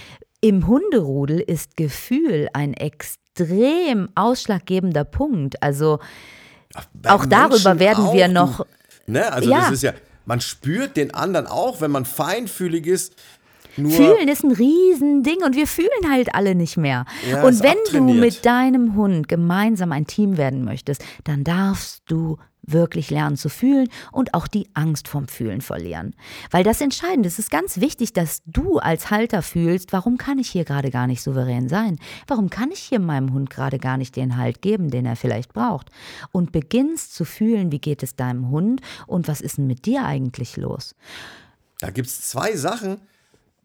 Im 0.47 0.69
Hunderudel 0.69 1.41
ist 1.41 1.77
Gefühl 1.77 2.49
ein 2.53 2.73
extrem 2.73 4.09
ausschlaggebender 4.15 5.03
Punkt. 5.03 5.61
Also 5.61 5.99
auch 7.05 7.27
darüber 7.27 7.75
Menschen 7.75 7.79
werden 7.81 8.13
wir 8.13 8.29
noch. 8.29 8.65
Ne? 9.09 9.33
Also 9.33 9.51
ja. 9.51 9.63
das 9.63 9.73
ist 9.73 9.83
ja, 9.83 9.93
man 10.25 10.41
spürt 10.41 10.97
den 10.97 11.13
anderen 11.13 11.49
auch, 11.49 11.81
wenn 11.81 11.91
man 11.91 12.05
feinfühlig 12.05 12.87
ist. 12.87 13.17
Nur 13.77 13.91
fühlen 13.91 14.29
ist 14.29 14.45
ein 14.45 14.53
Riesending 14.53 15.43
und 15.45 15.57
wir 15.57 15.67
fühlen 15.67 16.09
halt 16.09 16.33
alle 16.33 16.55
nicht 16.55 16.77
mehr. 16.77 17.07
Ja, 17.29 17.43
und 17.43 17.61
wenn 17.65 17.79
du 17.91 18.01
mit 18.15 18.47
deinem 18.47 18.95
Hund 18.95 19.27
gemeinsam 19.27 19.91
ein 19.91 20.07
Team 20.07 20.37
werden 20.37 20.65
möchtest, 20.65 21.05
dann 21.25 21.43
darfst 21.43 22.05
du 22.07 22.39
wirklich 22.67 23.11
lernen 23.11 23.37
zu 23.37 23.49
fühlen 23.49 23.89
und 24.13 24.35
auch 24.35 24.47
die 24.47 24.69
Angst 24.75 25.09
vom 25.09 25.29
Fühlen 25.29 25.61
verlieren. 25.61 26.15
Weil 26.51 26.65
das 26.65 26.81
Entscheidende 26.81 27.29
ist, 27.29 27.35
es 27.35 27.47
ist 27.47 27.51
ganz 27.51 27.81
wichtig, 27.81 28.13
dass 28.13 28.43
du 28.47 28.79
als 28.79 29.11
Halter 29.11 29.43
fühlst, 29.43 29.93
warum 29.93 30.19
kann 30.19 30.39
ich 30.39 30.49
hier 30.49 30.65
gerade 30.65 30.91
gar 30.91 31.07
nicht 31.07 31.23
souverän 31.23 31.69
sein? 31.69 31.99
Warum 32.27 32.51
kann 32.51 32.71
ich 32.71 32.81
hier 32.81 33.01
meinem 33.01 33.33
Hund 33.33 33.51
gerade 33.51 33.79
gar 33.79 33.97
nicht 33.97 34.17
den 34.17 34.37
Halt 34.37 34.63
geben, 34.63 34.91
den 34.91 35.07
er 35.07 35.17
vielleicht 35.17 35.53
braucht? 35.53 35.91
Und 36.33 36.53
beginnst 36.53 37.15
zu 37.15 37.25
fühlen, 37.25 37.73
wie 37.73 37.79
geht 37.79 38.03
es 38.03 38.17
deinem 38.17 38.51
Hund 38.51 38.81
und 39.07 39.29
was 39.29 39.41
ist 39.41 39.59
denn 39.59 39.67
mit 39.67 39.87
dir 39.87 40.05
eigentlich 40.05 40.57
los? 40.57 40.95
Da 41.79 41.91
gibt 41.91 42.09
es 42.09 42.23
zwei 42.23 42.57
Sachen 42.57 43.01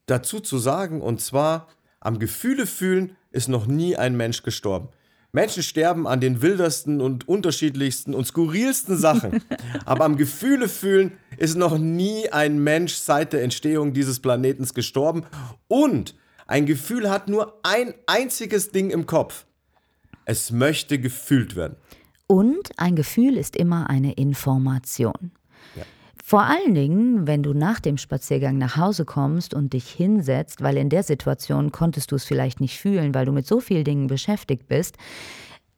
dazu 0.06 0.40
zu 0.40 0.58
sagen 0.58 1.02
und 1.02 1.22
zwar 1.22 1.68
am 2.00 2.20
Gefühle 2.20 2.66
fühlen 2.66 3.16
ist 3.32 3.48
noch 3.48 3.68
nie 3.68 3.96
ein 3.96 4.18
Mensch 4.18 4.44
gestorben. 4.44 4.90
Menschen 5.34 5.63
sterben 5.63 6.08
an 6.08 6.20
den 6.20 6.41
wildesten 6.41 7.00
und 7.00 7.28
unterschiedlichsten 7.28 8.13
und 8.13 8.26
skurrilsten 8.26 8.98
Sachen. 8.98 9.44
Aber 9.86 10.04
am 10.04 10.17
Gefühle 10.17 10.67
fühlen 10.67 11.13
ist 11.38 11.56
noch 11.56 11.78
nie 11.78 12.30
ein 12.30 12.62
Mensch 12.63 12.96
seit 12.96 13.32
der 13.34 13.44
Entstehung 13.44 13.94
dieses 13.94 14.20
Planetens 14.20 14.74
gestorben. 14.74 15.24
Und 15.67 16.15
ein 16.48 16.65
Gefühl 16.65 17.10
hat 17.10 17.30
nur 17.30 17.60
ein 17.63 17.94
einziges 18.08 18.72
Ding 18.72 18.89
im 18.89 19.06
Kopf. 19.06 19.46
Es 20.26 20.52
möchte 20.52 21.00
gefühlt 21.00 21.56
werden. 21.56 21.78
Und 22.28 22.72
ein 22.78 22.96
Gefühl 22.96 23.38
ist 23.38 23.56
immer 23.56 23.89
eine 23.89 24.13
Information. 24.13 25.32
Ja. 25.76 25.84
Vor 26.32 26.44
allen 26.44 26.76
Dingen, 26.76 27.28
wenn 27.28 27.44
du 27.44 27.54
nach 27.54 27.82
dem 27.82 27.98
Spaziergang 27.98 28.58
nach 28.58 28.78
Hause 28.78 29.04
kommst 29.04 29.54
und 29.54 29.74
dich 29.74 29.89
hinsetzt, 29.89 30.63
weil 30.63 30.78
in 30.78 30.88
der 30.88 31.04
Situation 31.04 31.74
konntest 31.74 32.10
du 32.10 32.15
es 32.15 32.24
vielleicht 32.24 32.62
nicht 32.62 32.80
fühlen, 32.80 33.13
weil 33.13 33.26
du 33.26 33.34
mit 33.34 33.46
so 33.46 33.60
vielen 33.60 33.84
Dingen 33.84 34.08
beschäftigt 34.08 34.70
bist. 34.70 34.96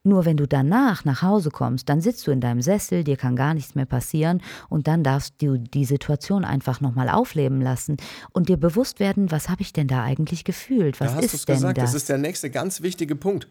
Nur 0.03 0.25
wenn 0.25 0.37
du 0.37 0.47
danach 0.47 1.05
nach 1.05 1.23
Hause 1.23 1.49
kommst, 1.49 1.89
dann 1.89 2.01
sitzt 2.01 2.27
du 2.27 2.31
in 2.31 2.39
deinem 2.39 2.61
Sessel, 2.61 3.03
dir 3.03 3.17
kann 3.17 3.35
gar 3.35 3.55
nichts 3.55 3.73
mehr 3.73 3.87
passieren 3.87 4.43
und 4.69 4.85
dann 4.85 5.03
darfst 5.03 5.41
du 5.41 5.57
die 5.57 5.85
Situation 5.85 6.45
einfach 6.45 6.81
nochmal 6.81 7.09
aufleben 7.09 7.59
lassen 7.59 7.97
und 8.31 8.47
dir 8.47 8.57
bewusst 8.57 8.99
werden, 8.99 9.31
was 9.31 9.49
habe 9.49 9.63
ich 9.63 9.73
denn 9.73 9.87
da 9.87 10.03
eigentlich 10.03 10.43
gefühlt? 10.43 10.99
Was 10.99 11.13
da 11.13 11.15
hast 11.15 11.33
ist 11.33 11.49
denn 11.49 11.55
gesagt, 11.55 11.77
das? 11.79 11.93
das 11.93 11.95
ist 11.95 12.09
der 12.09 12.19
nächste 12.19 12.51
ganz 12.51 12.83
wichtige 12.83 13.15
Punkt. 13.15 13.47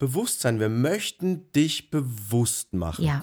Bewusstsein. 0.00 0.58
Wir 0.58 0.68
möchten 0.68 1.52
dich 1.52 1.90
bewusst 1.92 2.72
machen. 2.72 3.04
Ja. 3.04 3.22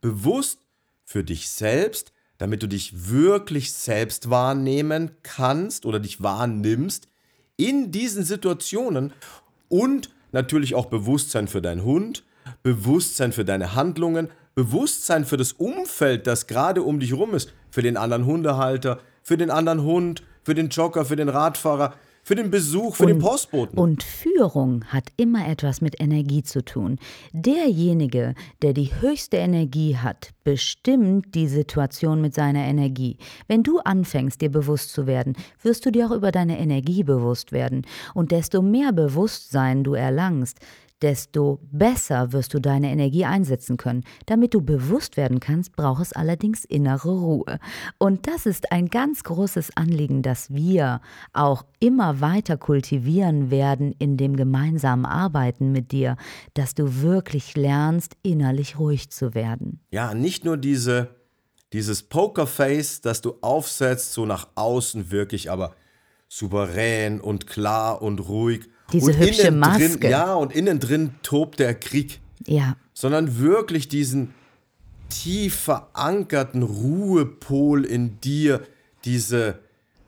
Bewusst 0.00 0.60
für 1.02 1.24
dich 1.24 1.50
selbst, 1.50 2.12
damit 2.38 2.62
du 2.62 2.66
dich 2.66 3.10
wirklich 3.10 3.72
selbst 3.72 4.30
wahrnehmen 4.30 5.10
kannst 5.22 5.84
oder 5.84 6.00
dich 6.00 6.22
wahrnimmst 6.22 7.08
in 7.56 7.90
diesen 7.90 8.24
Situationen 8.24 9.12
und 9.68 10.10
natürlich 10.32 10.74
auch 10.74 10.86
Bewusstsein 10.86 11.48
für 11.48 11.60
deinen 11.60 11.82
Hund, 11.82 12.24
Bewusstsein 12.62 13.32
für 13.32 13.44
deine 13.44 13.74
Handlungen, 13.74 14.28
Bewusstsein 14.54 15.24
für 15.24 15.36
das 15.36 15.52
Umfeld, 15.52 16.26
das 16.26 16.46
gerade 16.46 16.82
um 16.82 17.00
dich 17.00 17.12
rum 17.12 17.34
ist, 17.34 17.52
für 17.70 17.82
den 17.82 17.96
anderen 17.96 18.26
Hundehalter, 18.26 19.00
für 19.22 19.36
den 19.36 19.50
anderen 19.50 19.82
Hund, 19.82 20.22
für 20.42 20.54
den 20.54 20.68
Jogger, 20.68 21.04
für 21.04 21.16
den 21.16 21.28
Radfahrer, 21.28 21.94
für 22.28 22.34
den 22.34 22.50
Besuch, 22.50 22.96
für 22.96 23.06
den 23.06 23.20
Postboten. 23.20 23.78
Und 23.78 24.02
Führung 24.02 24.84
hat 24.88 25.04
immer 25.16 25.48
etwas 25.48 25.80
mit 25.80 25.98
Energie 25.98 26.42
zu 26.42 26.62
tun. 26.62 26.98
Derjenige, 27.32 28.34
der 28.60 28.74
die 28.74 28.90
höchste 29.00 29.38
Energie 29.38 29.96
hat, 29.96 30.34
bestimmt 30.44 31.34
die 31.34 31.48
Situation 31.48 32.20
mit 32.20 32.34
seiner 32.34 32.66
Energie. 32.66 33.16
Wenn 33.46 33.62
du 33.62 33.78
anfängst, 33.78 34.42
dir 34.42 34.50
bewusst 34.50 34.92
zu 34.92 35.06
werden, 35.06 35.36
wirst 35.62 35.86
du 35.86 35.90
dir 35.90 36.06
auch 36.06 36.10
über 36.14 36.30
deine 36.30 36.58
Energie 36.58 37.02
bewusst 37.02 37.50
werden. 37.50 37.86
Und 38.12 38.30
desto 38.30 38.60
mehr 38.60 38.92
Bewusstsein 38.92 39.82
du 39.82 39.94
erlangst, 39.94 40.58
desto 41.02 41.60
besser 41.70 42.32
wirst 42.32 42.54
du 42.54 42.60
deine 42.60 42.90
Energie 42.90 43.24
einsetzen 43.24 43.76
können. 43.76 44.04
Damit 44.26 44.54
du 44.54 44.60
bewusst 44.60 45.16
werden 45.16 45.40
kannst, 45.40 45.76
braucht 45.76 46.02
es 46.02 46.12
allerdings 46.12 46.64
innere 46.64 47.10
Ruhe. 47.10 47.58
Und 47.98 48.26
das 48.26 48.46
ist 48.46 48.72
ein 48.72 48.88
ganz 48.88 49.22
großes 49.24 49.76
Anliegen, 49.76 50.22
das 50.22 50.52
wir 50.52 51.00
auch 51.32 51.64
immer 51.80 52.20
weiter 52.20 52.56
kultivieren 52.56 53.50
werden 53.50 53.94
in 53.98 54.16
dem 54.16 54.36
gemeinsamen 54.36 55.06
Arbeiten 55.06 55.72
mit 55.72 55.92
dir, 55.92 56.16
dass 56.54 56.74
du 56.74 57.02
wirklich 57.02 57.56
lernst, 57.56 58.16
innerlich 58.22 58.78
ruhig 58.78 59.10
zu 59.10 59.34
werden. 59.34 59.80
Ja, 59.90 60.14
nicht 60.14 60.44
nur 60.44 60.56
diese, 60.56 61.16
dieses 61.72 62.02
Pokerface, 62.02 63.00
das 63.00 63.20
du 63.20 63.34
aufsetzt, 63.40 64.12
so 64.12 64.26
nach 64.26 64.48
außen 64.54 65.10
wirklich, 65.10 65.50
aber 65.50 65.74
souverän 66.28 67.20
und 67.20 67.46
klar 67.46 68.02
und 68.02 68.28
ruhig 68.28 68.68
diese 68.92 69.06
und 69.12 69.18
hübsche 69.18 69.48
innen 69.48 69.58
Maske. 69.58 69.98
Drin, 69.98 70.10
ja, 70.10 70.34
und 70.34 70.52
innen 70.54 70.78
drin 70.80 71.14
tobt 71.22 71.60
der 71.60 71.74
Krieg. 71.74 72.20
Ja. 72.46 72.76
Sondern 72.94 73.38
wirklich 73.38 73.88
diesen 73.88 74.34
tief 75.08 75.54
verankerten 75.54 76.62
Ruhepol 76.62 77.84
in 77.84 78.20
dir, 78.20 78.62
diese 79.04 79.60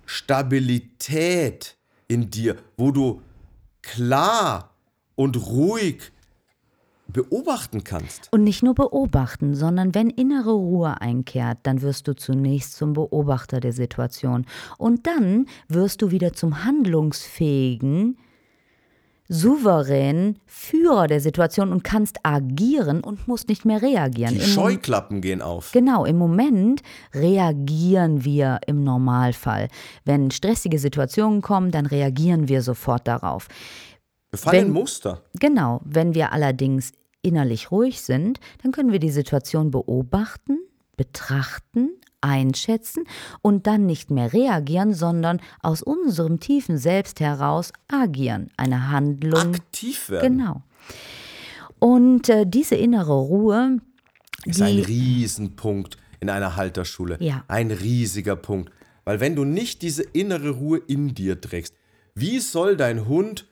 Stabilität 0.07 1.77
in 2.09 2.31
dir, 2.31 2.57
wo 2.77 2.91
du 2.91 3.23
klar 3.83 4.75
und 5.15 5.47
ruhig 5.47 6.13
beobachten 7.13 7.85
kannst. 7.85 8.29
Und 8.33 8.45
nicht 8.45 8.63
nur 8.63 8.75
beobachten, 8.75 9.55
sondern 9.55 9.95
wenn 9.95 10.11
innere 10.11 10.53
Ruhe 10.53 11.01
einkehrt, 11.01 11.59
dann 11.65 11.83
wirst 11.83 12.09
du 12.09 12.15
zunächst 12.15 12.75
zum 12.75 12.93
Beobachter 12.93 13.61
der 13.61 13.73
Situation. 13.73 14.47
Und 14.79 15.07
dann 15.07 15.47
wirst 15.69 16.03
du 16.03 16.11
wieder 16.11 16.33
zum 16.33 16.65
handlungsfähigen, 16.65 18.17
souveränen 19.33 20.41
Führer 20.45 21.07
der 21.07 21.21
Situation 21.21 21.71
und 21.73 21.85
kannst 21.85 22.19
agieren 22.25 23.01
und 23.01 23.29
musst 23.29 23.49
nicht 23.49 23.65
mehr 23.65 23.81
reagieren. 23.81 24.35
Die 24.35 24.41
Im 24.41 24.47
Scheuklappen 24.47 25.21
gehen 25.21 25.41
auf. 25.41 25.71
Genau, 25.73 26.05
im 26.05 26.19
Moment 26.19 26.83
reagieren 27.15 28.25
wir 28.25 28.59
im 28.67 28.83
Normalfall. 28.83 29.69
Wenn 30.05 30.33
stressige 30.33 30.79
Situationen 30.81 31.43
kommen, 31.43 31.71
dann 31.71 31.87
reagieren 31.87 32.49
wir 32.49 32.61
sofort 32.63 33.07
darauf. 33.07 33.47
Wir 34.31 34.39
fallen 34.39 34.67
wenn- 34.67 34.73
Muster. 34.73 35.23
Genau, 35.39 35.81
wenn 35.85 36.15
wir 36.15 36.33
allerdings 36.33 36.93
innerlich 37.23 37.71
ruhig 37.71 38.01
sind, 38.01 38.41
dann 38.63 38.73
können 38.73 38.91
wir 38.91 38.99
die 38.99 39.11
Situation 39.11 39.71
beobachten, 39.71 40.59
betrachten, 40.97 41.91
einschätzen 42.21 43.05
und 43.43 43.67
dann 43.67 43.87
nicht 43.87 44.11
mehr 44.11 44.33
reagieren, 44.33 44.95
sondern 44.95 45.41
aus 45.63 45.83
unserem 45.83 46.41
tiefen 46.41 46.79
Selbst 46.79 47.21
heraus 47.21 47.73
agieren, 47.89 48.51
eine 48.57 48.91
Handlung. 48.91 49.55
Aktiv 49.55 50.11
werden. 50.11 50.39
Genau. 50.39 50.63
Und 51.79 52.29
äh, 52.29 52.45
diese 52.47 52.75
innere 52.75 53.15
Ruhe, 53.15 53.79
ist 54.45 54.61
ein 54.61 54.77
die 54.77 54.83
Riesenpunkt 54.83 55.97
in 56.21 56.31
einer 56.31 56.57
Halterschule. 56.57 57.17
Ja. 57.21 57.45
Ein 57.49 57.71
riesiger 57.71 58.37
Punkt. 58.37 58.71
Weil 59.05 59.21
wenn 59.21 59.35
du 59.35 59.45
nicht 59.45 59.83
diese 59.83 60.03
innere 60.03 60.51
Ruhe 60.51 60.79
in 60.87 61.15
dir 61.15 61.41
trägst, 61.41 61.75
wie 62.15 62.39
soll 62.39 62.77
dein 62.77 63.09
Hund, 63.09 63.47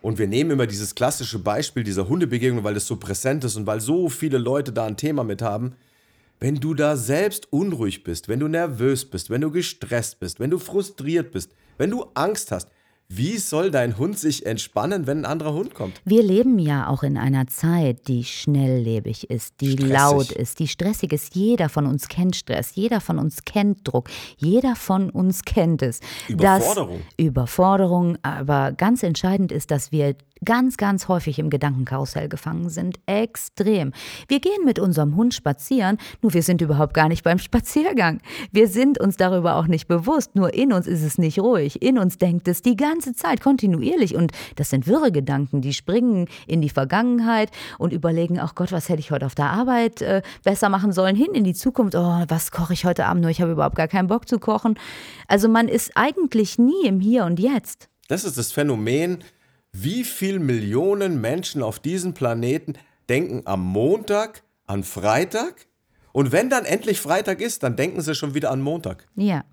und 0.00 0.18
wir 0.18 0.26
nehmen 0.26 0.52
immer 0.52 0.66
dieses 0.66 0.94
klassische 0.94 1.38
Beispiel 1.38 1.84
dieser 1.84 2.08
Hundebegegnung, 2.08 2.64
weil 2.64 2.76
es 2.76 2.86
so 2.86 2.96
präsent 2.96 3.44
ist 3.44 3.56
und 3.56 3.66
weil 3.66 3.80
so 3.80 4.08
viele 4.08 4.38
Leute 4.38 4.72
da 4.72 4.86
ein 4.86 4.96
Thema 4.96 5.24
mit 5.24 5.42
haben, 5.42 5.74
wenn 6.40 6.56
du 6.56 6.74
da 6.74 6.96
selbst 6.96 7.52
unruhig 7.52 8.04
bist, 8.04 8.28
wenn 8.28 8.40
du 8.40 8.48
nervös 8.48 9.04
bist, 9.04 9.30
wenn 9.30 9.40
du 9.40 9.50
gestresst 9.50 10.20
bist, 10.20 10.40
wenn 10.40 10.50
du 10.50 10.58
frustriert 10.58 11.32
bist, 11.32 11.52
wenn 11.78 11.90
du 11.90 12.06
Angst 12.14 12.52
hast, 12.52 12.68
wie 13.10 13.38
soll 13.38 13.70
dein 13.70 13.96
Hund 13.96 14.18
sich 14.18 14.44
entspannen, 14.44 15.06
wenn 15.06 15.20
ein 15.20 15.24
anderer 15.24 15.54
Hund 15.54 15.74
kommt? 15.74 15.98
Wir 16.04 16.22
leben 16.22 16.58
ja 16.58 16.88
auch 16.88 17.02
in 17.02 17.16
einer 17.16 17.46
Zeit, 17.46 18.06
die 18.06 18.22
schnelllebig 18.22 19.30
ist, 19.30 19.62
die 19.62 19.72
Stressig. 19.72 19.88
laut 19.90 20.30
ist, 20.30 20.58
die 20.58 20.68
stressig 20.68 21.14
ist. 21.14 21.34
Jeder 21.34 21.70
von 21.70 21.86
uns 21.86 22.08
kennt 22.08 22.36
Stress, 22.36 22.74
jeder 22.74 23.00
von 23.00 23.18
uns 23.18 23.46
kennt 23.46 23.88
Druck, 23.88 24.10
jeder 24.36 24.76
von 24.76 25.08
uns 25.08 25.44
kennt 25.44 25.80
es. 25.80 26.00
Überforderung. 26.28 26.98
Dass, 26.98 27.26
Überforderung, 27.26 28.18
aber 28.20 28.72
ganz 28.72 29.02
entscheidend 29.02 29.52
ist, 29.52 29.70
dass 29.70 29.90
wir 29.90 30.14
ganz, 30.44 30.76
ganz 30.76 31.08
häufig 31.08 31.38
im 31.38 31.50
Gedankenkarussell 31.50 32.28
gefangen 32.28 32.68
sind. 32.68 32.98
Extrem. 33.06 33.92
Wir 34.28 34.40
gehen 34.40 34.64
mit 34.64 34.78
unserem 34.78 35.16
Hund 35.16 35.34
spazieren, 35.34 35.98
nur 36.22 36.34
wir 36.34 36.42
sind 36.42 36.60
überhaupt 36.60 36.94
gar 36.94 37.08
nicht 37.08 37.24
beim 37.24 37.38
Spaziergang. 37.38 38.20
Wir 38.52 38.68
sind 38.68 39.00
uns 39.00 39.16
darüber 39.16 39.56
auch 39.56 39.66
nicht 39.66 39.88
bewusst, 39.88 40.34
nur 40.34 40.54
in 40.54 40.72
uns 40.72 40.86
ist 40.86 41.02
es 41.02 41.18
nicht 41.18 41.38
ruhig. 41.38 41.82
In 41.82 41.98
uns 41.98 42.18
denkt 42.18 42.48
es 42.48 42.62
die 42.62 42.76
ganze 42.76 43.14
Zeit 43.14 43.40
kontinuierlich 43.40 44.14
und 44.14 44.32
das 44.56 44.70
sind 44.70 44.86
wirre 44.86 45.12
Gedanken, 45.12 45.60
die 45.60 45.72
springen 45.72 46.28
in 46.46 46.60
die 46.60 46.70
Vergangenheit 46.70 47.50
und 47.78 47.92
überlegen, 47.92 48.38
ach 48.38 48.54
Gott, 48.54 48.72
was 48.72 48.88
hätte 48.88 49.00
ich 49.00 49.10
heute 49.10 49.26
auf 49.26 49.34
der 49.34 49.50
Arbeit 49.50 50.02
äh, 50.02 50.22
besser 50.44 50.68
machen 50.68 50.92
sollen, 50.92 51.16
hin 51.16 51.34
in 51.34 51.44
die 51.44 51.54
Zukunft, 51.54 51.94
oh, 51.94 52.24
was 52.28 52.50
koche 52.50 52.72
ich 52.72 52.84
heute 52.84 53.06
Abend 53.06 53.22
nur, 53.22 53.30
ich 53.30 53.40
habe 53.40 53.52
überhaupt 53.52 53.76
gar 53.76 53.88
keinen 53.88 54.08
Bock 54.08 54.28
zu 54.28 54.38
kochen. 54.38 54.78
Also 55.26 55.48
man 55.48 55.68
ist 55.68 55.92
eigentlich 55.94 56.58
nie 56.58 56.86
im 56.86 57.00
Hier 57.00 57.24
und 57.24 57.38
Jetzt. 57.40 57.88
Das 58.08 58.24
ist 58.24 58.38
das 58.38 58.52
Phänomen, 58.52 59.18
wie 59.82 60.04
viel 60.04 60.38
Millionen 60.38 61.20
Menschen 61.20 61.62
auf 61.62 61.78
diesem 61.78 62.14
Planeten 62.14 62.74
denken 63.08 63.42
am 63.44 63.64
Montag, 63.64 64.42
an 64.66 64.84
Freitag 64.84 65.66
und 66.12 66.32
wenn 66.32 66.50
dann 66.50 66.64
endlich 66.64 67.00
Freitag 67.00 67.40
ist, 67.40 67.62
dann 67.62 67.76
denken 67.76 68.00
sie 68.00 68.14
schon 68.14 68.34
wieder 68.34 68.50
an 68.50 68.60
Montag. 68.60 69.06
Ja. 69.14 69.44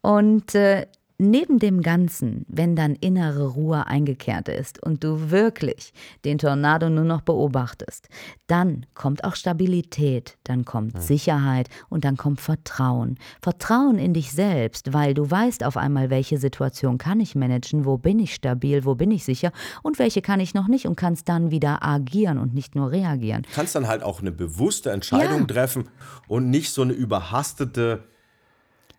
Und 0.00 0.54
äh, 0.54 0.86
neben 1.18 1.58
dem 1.58 1.82
Ganzen, 1.82 2.46
wenn 2.48 2.76
dann 2.76 2.94
innere 2.94 3.48
Ruhe 3.48 3.86
eingekehrt 3.86 4.48
ist 4.48 4.80
und 4.82 5.02
du 5.02 5.30
wirklich 5.30 5.92
den 6.24 6.38
Tornado 6.38 6.88
nur 6.88 7.04
noch 7.04 7.22
beobachtest, 7.22 8.08
dann 8.46 8.86
kommt 8.94 9.24
auch 9.24 9.34
Stabilität, 9.34 10.38
dann 10.44 10.64
kommt 10.64 11.02
Sicherheit 11.02 11.68
und 11.88 12.04
dann 12.04 12.16
kommt 12.16 12.40
Vertrauen. 12.40 13.18
Vertrauen 13.42 13.98
in 13.98 14.14
dich 14.14 14.30
selbst, 14.30 14.92
weil 14.92 15.12
du 15.12 15.28
weißt 15.28 15.64
auf 15.64 15.76
einmal, 15.76 16.08
welche 16.08 16.38
Situation 16.38 16.98
kann 16.98 17.18
ich 17.18 17.34
managen, 17.34 17.84
wo 17.84 17.98
bin 17.98 18.20
ich 18.20 18.34
stabil, 18.34 18.84
wo 18.84 18.94
bin 18.94 19.10
ich 19.10 19.24
sicher 19.24 19.50
und 19.82 19.98
welche 19.98 20.22
kann 20.22 20.38
ich 20.38 20.54
noch 20.54 20.68
nicht 20.68 20.86
und 20.86 20.94
kannst 20.96 21.28
dann 21.28 21.50
wieder 21.50 21.84
agieren 21.84 22.38
und 22.38 22.54
nicht 22.54 22.76
nur 22.76 22.92
reagieren. 22.92 23.42
Du 23.42 23.48
kannst 23.54 23.74
dann 23.74 23.88
halt 23.88 24.04
auch 24.04 24.20
eine 24.20 24.30
bewusste 24.30 24.92
Entscheidung 24.92 25.40
Ja. 25.40 25.46
treffen 25.46 25.88
und 26.28 26.48
nicht 26.48 26.70
so 26.70 26.82
eine 26.82 26.92
überhastete 26.92 28.04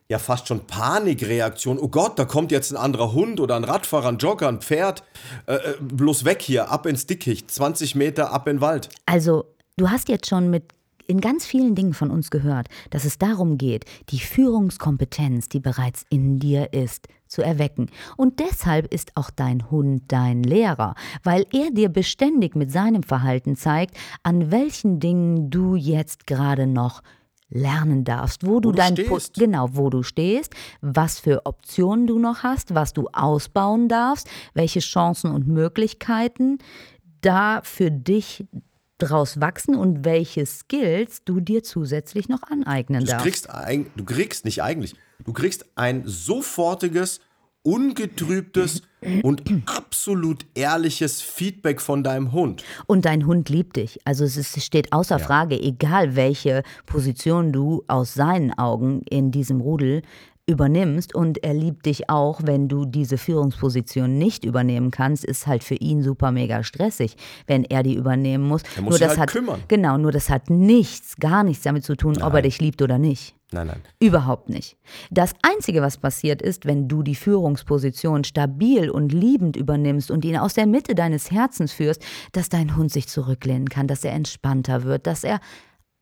ja 0.10 0.18
fast 0.18 0.48
schon 0.48 0.66
Panikreaktion. 0.66 1.78
Oh 1.80 1.88
Gott, 1.88 2.18
da 2.18 2.26
kommt 2.26 2.52
jetzt 2.52 2.72
ein 2.72 2.78
anderer 2.78 3.14
Hund 3.14 3.40
oder 3.40 3.56
ein 3.56 3.64
Radfahrer, 3.64 4.08
ein 4.08 4.18
Jogger, 4.18 4.48
ein 4.48 4.60
Pferd. 4.60 5.04
Äh, 5.46 5.56
äh 5.56 5.76
bloß 5.80 6.26
weg 6.26 6.42
hier, 6.42 6.72
ab 6.72 6.88
ins 6.88 7.06
Dickicht, 7.06 7.50
20 7.52 7.96
Meter 7.96 8.34
ab 8.34 8.48
in 8.48 8.58
den 8.58 8.62
Wald. 8.62 8.90
Also, 9.06 9.46
du 9.78 9.90
hast 9.90 10.10
jetzt 10.10 10.28
schon 10.28 10.50
mit 10.50 10.74
in 11.06 11.22
ganz 11.22 11.46
vielen 11.46 11.74
Dingen 11.74 11.94
von 11.94 12.12
uns 12.12 12.30
gehört, 12.30 12.68
dass 12.92 13.04
es 13.04 13.18
darum 13.18 13.58
geht, 13.58 13.86
die 14.10 14.20
Führungskompetenz, 14.20 15.50
die 15.50 15.60
bereits 15.60 16.06
in 16.10 16.40
dir 16.40 16.72
ist, 16.72 17.08
zu 17.28 17.42
erwecken. 17.42 17.90
Und 18.16 18.40
deshalb 18.40 18.92
ist 18.94 19.12
auch 19.16 19.32
dein 19.32 19.72
Hund 19.72 20.04
dein 20.08 20.44
Lehrer, 20.44 20.94
weil 21.24 21.46
er 21.52 21.72
dir 21.72 21.90
beständig 21.90 22.56
mit 22.56 22.72
seinem 22.72 23.02
Verhalten 23.02 23.56
zeigt, 23.56 23.98
an 24.22 24.52
welchen 24.52 25.00
Dingen 25.00 25.50
du 25.50 25.76
jetzt 25.76 26.28
gerade 26.28 26.68
noch 26.68 27.02
lernen 27.50 28.04
darfst, 28.04 28.46
wo 28.46 28.60
du, 28.60 28.70
wo 28.70 28.74
dein 28.74 28.96
du 28.96 29.20
genau, 29.36 29.70
wo 29.74 29.90
du 29.90 30.04
stehst, 30.04 30.54
was 30.82 31.20
für 31.20 31.46
Optionen 31.46 32.08
du 32.08 32.20
noch 32.20 32.44
hast, 32.44 32.76
was 32.76 32.94
du 32.94 33.08
ausbauen 33.12 33.88
darfst, 33.88 34.28
welche 34.54 34.80
Chancen 34.80 35.32
und 35.32 35.48
Möglichkeiten 35.48 36.60
da 37.22 37.62
für 37.64 37.92
dich 37.92 38.46
draus 39.00 39.40
wachsen 39.40 39.76
und 39.76 40.06
welche 40.06 40.46
Skills 40.46 41.24
du 41.24 41.40
dir 41.40 41.64
zusätzlich 41.64 42.30
noch 42.30 42.44
aneignen 42.44 43.02
du 43.02 43.12
darfst. 43.12 43.24
Kriegst 43.24 43.50
ein, 43.50 43.88
du 43.96 44.04
kriegst 44.04 44.46
nicht 44.46 44.62
eigentlich, 44.62 44.96
du 45.24 45.34
kriegst 45.34 45.66
ein 45.76 46.04
sofortiges, 46.06 47.22
ungetrübtes 47.70 48.82
und 49.22 49.44
absolut 49.66 50.46
ehrliches 50.56 51.22
Feedback 51.22 51.80
von 51.80 52.04
deinem 52.04 52.32
Hund. 52.32 52.64
Und 52.88 53.06
dein 53.06 53.26
Hund 53.26 53.50
liebt 53.50 53.76
dich. 53.76 54.00
Also 54.06 54.26
es 54.26 54.64
steht 54.64 54.92
außer 54.92 55.18
ja. 55.18 55.24
Frage, 55.24 55.62
egal 55.62 56.16
welche 56.16 56.64
Position 56.86 57.54
du 57.54 57.84
aus 57.88 58.16
seinen 58.16 58.58
Augen 58.58 59.04
in 59.10 59.32
diesem 59.32 59.62
Rudel 59.62 60.02
übernimmst 60.48 61.14
und 61.14 61.44
er 61.44 61.54
liebt 61.54 61.86
dich 61.86 62.10
auch, 62.10 62.42
wenn 62.44 62.68
du 62.68 62.86
diese 62.86 63.20
Führungsposition 63.20 64.18
nicht 64.18 64.44
übernehmen 64.44 64.90
kannst, 64.90 65.24
ist 65.24 65.46
halt 65.46 65.64
für 65.64 65.76
ihn 65.76 66.02
super 66.02 66.32
mega 66.32 66.64
stressig, 66.64 67.18
wenn 67.46 67.64
er 67.66 67.84
die 67.84 67.94
übernehmen 67.94 68.48
muss. 68.48 68.64
Er 68.76 68.82
muss 68.82 68.90
nur 68.90 68.98
sich 68.98 69.08
das 69.08 69.10
halt 69.10 69.20
hat, 69.20 69.32
kümmern. 69.32 69.64
Genau, 69.68 70.00
nur 70.00 70.12
das 70.12 70.32
hat 70.32 70.50
nichts, 70.50 71.18
gar 71.18 71.44
nichts 71.44 71.64
damit 71.64 71.84
zu 71.84 71.96
tun, 71.96 72.14
nein. 72.14 72.24
ob 72.24 72.34
er 72.34 72.42
dich 72.42 72.60
liebt 72.60 72.82
oder 72.82 72.98
nicht. 72.98 73.36
Nein, 73.52 73.68
nein. 73.68 73.82
Überhaupt 74.00 74.50
nicht. 74.50 74.78
Das 75.10 75.34
Einzige, 75.42 75.82
was 75.82 75.98
passiert 75.98 76.42
ist, 76.42 76.66
wenn 76.66 76.88
du 76.88 77.02
die 77.02 77.16
Führungsposition 77.16 78.24
stabil 78.24 78.90
und 78.90 79.12
liebend 79.12 79.56
übernimmst 79.56 80.12
und 80.12 80.24
ihn 80.24 80.38
aus 80.38 80.54
der 80.54 80.68
Mitte 80.68 80.94
deines 80.94 81.32
Herzens 81.32 81.72
führst, 81.72 82.04
dass 82.32 82.50
dein 82.50 82.76
Hund 82.76 82.92
sich 82.92 83.08
zurücklehnen 83.08 83.68
kann, 83.68 83.88
dass 83.88 84.04
er 84.04 84.14
entspannter 84.14 84.84
wird, 84.84 85.08
dass 85.08 85.24
er 85.24 85.40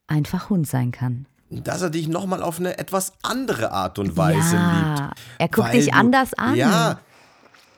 einfach 0.07 0.49
Hund 0.49 0.67
sein 0.67 0.91
kann 0.91 1.25
dass 1.49 1.81
er 1.81 1.89
dich 1.89 2.07
nochmal 2.07 2.41
auf 2.43 2.60
eine 2.60 2.77
etwas 2.77 3.13
andere 3.23 3.71
Art 3.71 3.99
und 3.99 4.17
Weise 4.17 4.55
ja, 4.55 4.95
liebt. 4.95 5.19
Er 5.38 5.47
guckt 5.47 5.73
dich 5.73 5.88
du, 5.88 5.93
anders 5.93 6.33
an. 6.33 6.55
Ja, 6.55 6.99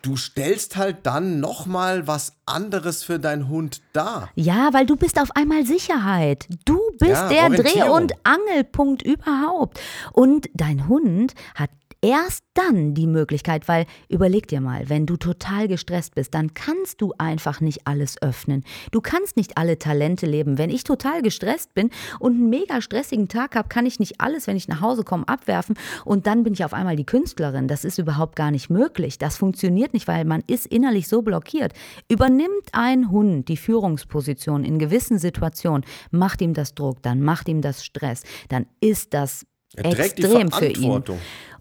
du 0.02 0.16
stellst 0.16 0.78
halt 0.78 1.06
dann 1.06 1.40
nochmal 1.40 2.08
was 2.08 2.34
anderes 2.46 3.04
für 3.04 3.20
deinen 3.20 3.48
Hund 3.50 3.82
dar. 3.94 4.30
Ja, 4.36 4.70
weil 4.74 4.86
du 4.86 4.96
bist 4.96 5.20
auf 5.20 5.36
einmal 5.36 5.66
Sicherheit. 5.66 6.48
Du 6.66 6.80
bist 6.98 7.12
ja, 7.12 7.30
der 7.30 7.50
Dreh- 7.50 7.90
und 7.90 8.14
Angelpunkt 8.24 9.02
überhaupt. 9.02 9.80
Und 10.14 10.50
dein 10.54 10.88
Hund 10.88 11.34
hat 11.56 11.70
erst 12.02 12.44
dann 12.54 12.94
die 12.94 13.08
Möglichkeit, 13.08 13.68
weil 13.68 13.86
überleg 14.08 14.48
dir 14.48 14.62
mal, 14.62 14.90
wenn 14.90 15.06
du 15.06 15.18
total 15.18 15.68
gestresst 15.68 16.16
bist, 16.16 16.34
dann 16.34 16.54
kannst 16.54 17.02
du 17.02 17.14
einfach 17.18 17.62
nicht 17.62 17.88
alles 17.88 18.22
öffnen. 18.22 18.64
Du 18.92 19.02
kannst 19.02 19.38
nicht 19.38 19.58
alle 19.58 19.80
Talente 19.80 20.26
leben. 20.26 20.58
Wenn 20.58 20.70
ich 20.70 20.84
total 20.84 21.22
gestresst 21.22 21.74
bin 21.74 21.90
und 22.20 22.34
einen 22.34 22.50
mega 22.50 22.82
stressigen 22.82 23.28
Tag 23.28 23.56
habe, 23.56 23.70
kann 23.70 23.86
ich 23.86 24.00
nicht 24.00 24.22
alles, 24.22 24.48
wenn 24.48 24.58
ich 24.58 24.68
nach 24.68 24.82
Hause 24.82 25.04
komme, 25.04 25.28
abwerfen 25.28 25.76
und 26.06 26.28
dann 26.28 26.44
bin 26.44 26.54
ich 26.54 26.64
auf 26.64 26.74
einmal 26.74 26.96
die 26.96 27.06
Künstlerin. 27.06 27.68
Das 27.68 27.86
ist 27.86 27.98
überhaupt 27.98 28.36
gar 28.36 28.52
nicht 28.52 28.70
möglich. 28.70 29.18
Das 29.18 29.38
funktioniert 29.38 29.94
nicht, 29.94 30.08
weil 30.08 30.26
man 30.26 30.44
ist 30.48 30.66
innerlich 30.66 31.08
so 31.08 31.22
blockiert. 31.22 31.74
Übernimmt 32.10 32.70
ein 32.72 33.12
Hund 33.12 33.48
die 33.48 33.58
Führungsposition 33.58 34.64
in 34.64 34.80
gewissen 34.80 35.20
Situationen, 35.20 35.86
macht 36.12 36.42
ihm 36.42 36.54
das 36.54 36.76
Druck, 36.76 37.02
dann 37.02 37.22
macht 37.22 37.48
ihm 37.50 37.62
das 37.62 37.84
Stress, 37.84 38.24
dann 38.48 38.66
ist 38.80 39.14
das 39.14 39.46
extrem 39.76 40.52
für 40.52 40.68
ihn. 40.68 41.04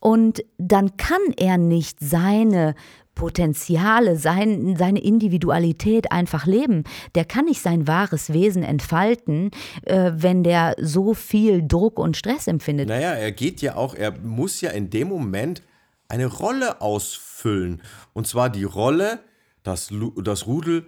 Und 0.01 0.44
dann 0.59 0.97
kann 0.97 1.21
er 1.37 1.59
nicht 1.59 1.99
seine 2.01 2.75
Potenziale, 3.18 4.16
sein, 4.16 4.77
seine 4.79 5.01
Individualität 5.01 6.12
einfach 6.12 6.47
leben. 6.47 6.85
Der 7.16 7.25
kann 7.25 7.47
nicht 7.47 7.61
sein 7.61 7.88
wahres 7.88 8.33
Wesen 8.33 8.62
entfalten, 8.62 9.51
äh, 9.83 10.12
wenn 10.14 10.44
der 10.44 10.77
so 10.79 11.14
viel 11.14 11.66
Druck 11.66 11.99
und 11.99 12.16
Stress 12.16 12.47
empfindet. 12.47 12.88
Naja, 12.88 13.11
er 13.11 13.33
geht 13.33 13.61
ja 13.61 13.75
auch, 13.75 13.97
er 13.97 14.16
muss 14.21 14.61
ja 14.61 14.71
in 14.71 14.88
dem 14.88 15.09
Moment 15.09 15.62
eine 16.07 16.27
Rolle 16.27 16.81
ausfüllen. 16.81 17.83
Und 18.12 18.29
zwar 18.29 18.51
die 18.51 18.64
Rolle, 18.64 19.18
das, 19.64 19.92
das 20.23 20.47
Rudel 20.47 20.87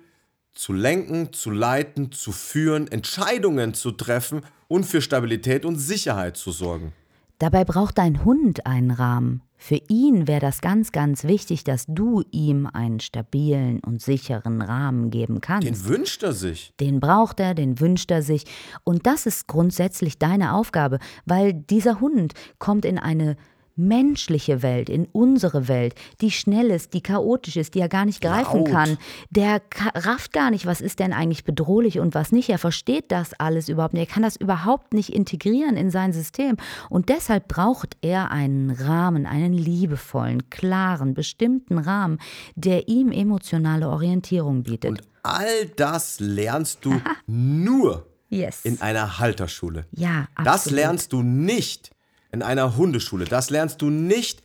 zu 0.55 0.73
lenken, 0.73 1.33
zu 1.33 1.51
leiten, 1.51 2.13
zu 2.13 2.31
führen, 2.31 2.87
Entscheidungen 2.91 3.75
zu 3.75 3.91
treffen 3.91 4.43
und 4.69 4.85
für 4.85 5.03
Stabilität 5.03 5.65
und 5.65 5.77
Sicherheit 5.77 6.37
zu 6.37 6.53
sorgen. 6.53 6.93
Dabei 7.41 7.65
braucht 7.65 7.97
dein 7.97 8.23
Hund 8.23 8.67
einen 8.67 8.91
Rahmen. 8.91 9.41
Für 9.57 9.81
ihn 9.89 10.29
wäre 10.29 10.41
das 10.41 10.61
ganz, 10.61 10.93
ganz 10.93 11.25
wichtig, 11.25 11.65
dass 11.65 11.87
du 11.89 12.23
ihm 12.31 12.67
einen 12.67 13.01
stabilen 13.01 13.81
und 13.81 14.03
sicheren 14.03 14.61
Rahmen 14.61 15.11
geben 15.11 15.41
kannst. 15.41 15.67
Den 15.67 15.85
wünscht 15.87 16.23
er 16.23 16.35
sich. 16.35 16.75
Den 16.81 17.01
braucht 17.01 17.41
er, 17.41 17.55
den 17.55 17.81
wünscht 17.81 18.11
er 18.11 18.23
sich. 18.23 18.45
Und 18.85 19.07
das 19.07 19.25
ist 19.25 19.47
grundsätzlich 19.47 20.19
deine 20.19 20.55
Aufgabe, 20.55 20.99
weil 21.25 21.55
dieser 21.55 22.01
Hund 22.01 22.35
kommt 22.59 22.85
in 22.85 22.99
eine 22.99 23.37
menschliche 23.77 24.63
Welt, 24.63 24.89
in 24.89 25.07
unsere 25.13 25.69
Welt, 25.69 25.95
die 26.21 26.31
schnell 26.31 26.71
ist, 26.71 26.95
die 26.95 27.03
chaotisch 27.03 27.57
ist, 27.57 27.75
die 27.75 27.81
er 27.81 27.89
gar 27.89 28.05
nicht 28.05 28.21
greifen 28.21 28.65
Laut. 28.65 28.71
kann. 28.71 28.99
Der 29.31 29.63
rafft 29.95 30.33
gar 30.33 30.51
nicht, 30.51 30.67
was 30.67 30.81
ist 30.81 30.99
denn 30.99 31.13
eigentlich 31.13 31.45
bedrohlich 31.45 31.99
und 31.99 32.15
was 32.15 32.33
nicht. 32.33 32.49
Er 32.49 32.59
versteht 32.59 33.11
das 33.13 33.33
alles 33.35 33.69
überhaupt 33.69 33.95
nicht. 33.95 34.09
Er 34.09 34.15
kann 34.15 34.23
das 34.23 34.37
überhaupt 34.37 34.93
nicht 34.93 35.11
integrieren 35.11 35.77
in 35.77 35.91
sein 35.91 36.13
System. 36.13 36.57
Und 36.89 37.09
deshalb 37.09 37.49
braucht 37.49 37.97
er 38.03 38.31
einen 38.31 38.71
Rahmen, 38.71 39.27
einen 39.27 39.53
liebevollen, 39.53 40.51
klaren, 40.51 41.15
bestimmten 41.15 41.79
Rahmen, 41.79 42.19
der 42.55 42.89
ihm 42.89 43.13
emotionale 43.13 43.89
Orientierung 43.89 44.63
bietet. 44.63 44.91
Und 44.91 45.03
all 45.23 45.67
das 45.77 46.21
lernst 46.21 46.85
du 46.85 47.01
nur 47.27 48.07
yes. 48.29 48.65
in 48.65 48.81
einer 48.81 49.19
Halterschule. 49.19 49.87
Ja, 49.93 50.29
absolut. 50.35 50.47
Das 50.47 50.71
lernst 50.71 51.13
du 51.13 51.23
nicht 51.23 51.91
in 52.33 52.43
einer 52.43 52.77
Hundeschule. 52.77 53.25
Das 53.25 53.51
lernst 53.51 53.83
du 53.83 53.91
nicht 53.91 54.43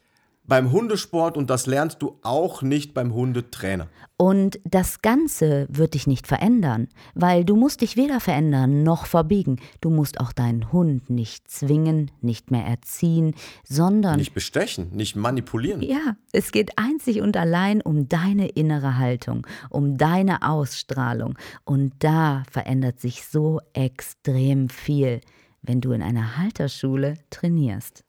beim 0.47 0.71
Hundesport 0.71 1.37
und 1.37 1.49
das 1.49 1.65
lernst 1.65 2.01
du 2.01 2.19
auch 2.21 2.61
nicht 2.61 2.93
beim 2.93 3.13
Hundetrainer. 3.13 3.87
Und 4.17 4.59
das 4.63 5.01
Ganze 5.01 5.67
wird 5.69 5.93
dich 5.93 6.07
nicht 6.07 6.27
verändern, 6.27 6.87
weil 7.15 7.43
du 7.43 7.55
musst 7.55 7.81
dich 7.81 7.97
weder 7.97 8.19
verändern 8.19 8.83
noch 8.83 9.07
verbiegen. 9.07 9.59
Du 9.81 9.89
musst 9.89 10.19
auch 10.19 10.31
deinen 10.31 10.71
Hund 10.71 11.09
nicht 11.09 11.49
zwingen, 11.49 12.11
nicht 12.21 12.51
mehr 12.51 12.65
erziehen, 12.65 13.33
sondern... 13.67 14.17
Nicht 14.17 14.33
bestechen, 14.33 14.89
nicht 14.91 15.15
manipulieren. 15.15 15.81
Ja, 15.81 16.15
es 16.31 16.51
geht 16.51 16.77
einzig 16.77 17.21
und 17.21 17.35
allein 17.35 17.81
um 17.81 18.07
deine 18.07 18.47
innere 18.49 18.97
Haltung, 18.97 19.45
um 19.69 19.97
deine 19.97 20.47
Ausstrahlung. 20.47 21.37
Und 21.65 21.93
da 21.99 22.43
verändert 22.49 22.99
sich 22.99 23.25
so 23.25 23.59
extrem 23.73 24.69
viel 24.69 25.21
wenn 25.67 25.81
du 25.81 25.91
in 25.91 26.01
einer 26.01 26.37
Halterschule 26.37 27.15
trainierst. 27.29 28.03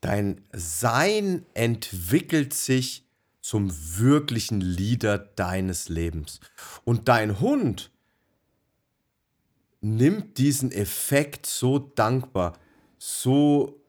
Dein 0.00 0.40
Sein 0.52 1.44
entwickelt 1.54 2.54
sich 2.54 3.04
zum 3.40 3.70
wirklichen 3.98 4.60
Leader 4.60 5.18
deines 5.18 5.88
Lebens. 5.88 6.40
Und 6.84 7.08
dein 7.08 7.40
Hund 7.40 7.90
nimmt 9.80 10.38
diesen 10.38 10.72
Effekt 10.72 11.46
so 11.46 11.78
dankbar, 11.78 12.54
so 12.98 13.80